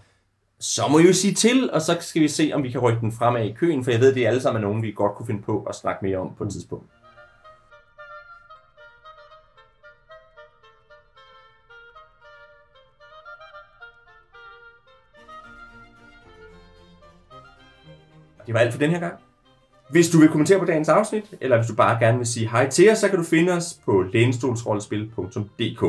så 0.59 0.83
må 0.91 0.99
I 0.99 1.07
jo 1.07 1.13
sige 1.13 1.35
til, 1.35 1.71
og 1.73 1.81
så 1.81 1.97
skal 2.01 2.23
vi 2.23 2.29
se, 2.29 2.51
om 2.55 2.63
vi 2.63 2.71
kan 2.71 2.81
rykke 2.81 3.01
den 3.01 3.13
fremad 3.13 3.45
i 3.45 3.53
køen, 3.53 3.85
for 3.85 3.91
jeg 3.91 4.01
ved, 4.01 4.15
det 4.15 4.25
er 4.25 4.29
alle 4.29 4.41
sammen 4.41 4.63
nogen, 4.63 4.83
vi 4.83 4.93
godt 4.93 5.15
kunne 5.15 5.27
finde 5.27 5.43
på 5.43 5.63
at 5.63 5.75
snakke 5.75 6.05
mere 6.05 6.19
om 6.19 6.35
på 6.35 6.45
et 6.45 6.53
tidspunkt. 6.53 6.87
Det 18.47 18.55
var 18.55 18.61
alt 18.61 18.73
for 18.73 18.79
den 18.79 18.91
her 18.91 19.01
gang. 19.01 19.24
Hvis 19.95 20.11
du 20.11 20.19
vil 20.19 20.29
kommentere 20.29 20.59
på 20.59 20.65
dagens 20.65 20.89
afsnit, 20.89 21.35
eller 21.41 21.57
hvis 21.57 21.67
du 21.67 21.75
bare 21.75 21.99
gerne 21.99 22.19
vil 22.19 22.27
sige 22.27 22.51
hej 22.51 22.69
til 22.69 22.91
os, 22.91 22.99
så 22.99 23.09
kan 23.09 23.19
du 23.19 23.25
finde 23.25 23.53
os 23.53 23.81
på 23.85 24.05
lænestolsrollespil.dk. 24.13 25.81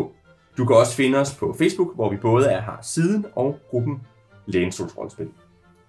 Du 0.57 0.65
kan 0.65 0.75
også 0.75 0.95
finde 0.95 1.17
os 1.17 1.33
på 1.33 1.55
Facebook, 1.57 1.95
hvor 1.95 2.09
vi 2.09 2.17
både 2.17 2.47
er 2.47 2.61
har 2.61 2.79
siden 2.81 3.25
og 3.35 3.59
gruppen 3.69 4.01
Lænestolsrollespil. 4.45 5.27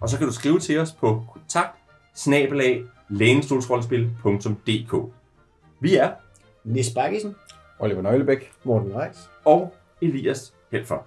Og 0.01 0.09
så 0.09 0.19
kan 0.19 0.27
du 0.27 0.33
skrive 0.33 0.59
til 0.59 0.79
os 0.79 0.93
på 0.93 1.23
kontakt 1.33 1.77
snabelag 2.15 2.85
lænestolsrollespil.dk. 3.09 5.13
Vi 5.81 5.97
er 5.97 6.11
Nis 6.65 6.91
Bakkesen. 6.91 7.35
Oliver 7.79 8.03
Nøglebæk. 8.03 8.53
Morten 8.65 8.97
Reis. 8.97 9.31
og 9.45 9.75
Elias 10.03 10.55
Helfer. 10.73 11.07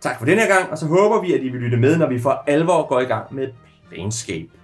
Tak 0.00 0.18
for 0.18 0.26
den 0.26 0.38
her 0.38 0.48
gang, 0.48 0.70
og 0.70 0.78
så 0.78 0.86
håber 0.86 1.20
vi, 1.20 1.34
at 1.34 1.40
I 1.40 1.48
vil 1.48 1.60
lytte 1.60 1.76
med, 1.76 1.98
når 1.98 2.08
vi 2.08 2.18
for 2.18 2.44
alvor 2.46 2.88
går 2.88 3.00
i 3.00 3.04
gang 3.04 3.34
med 3.34 3.48
Planescape. 3.88 4.59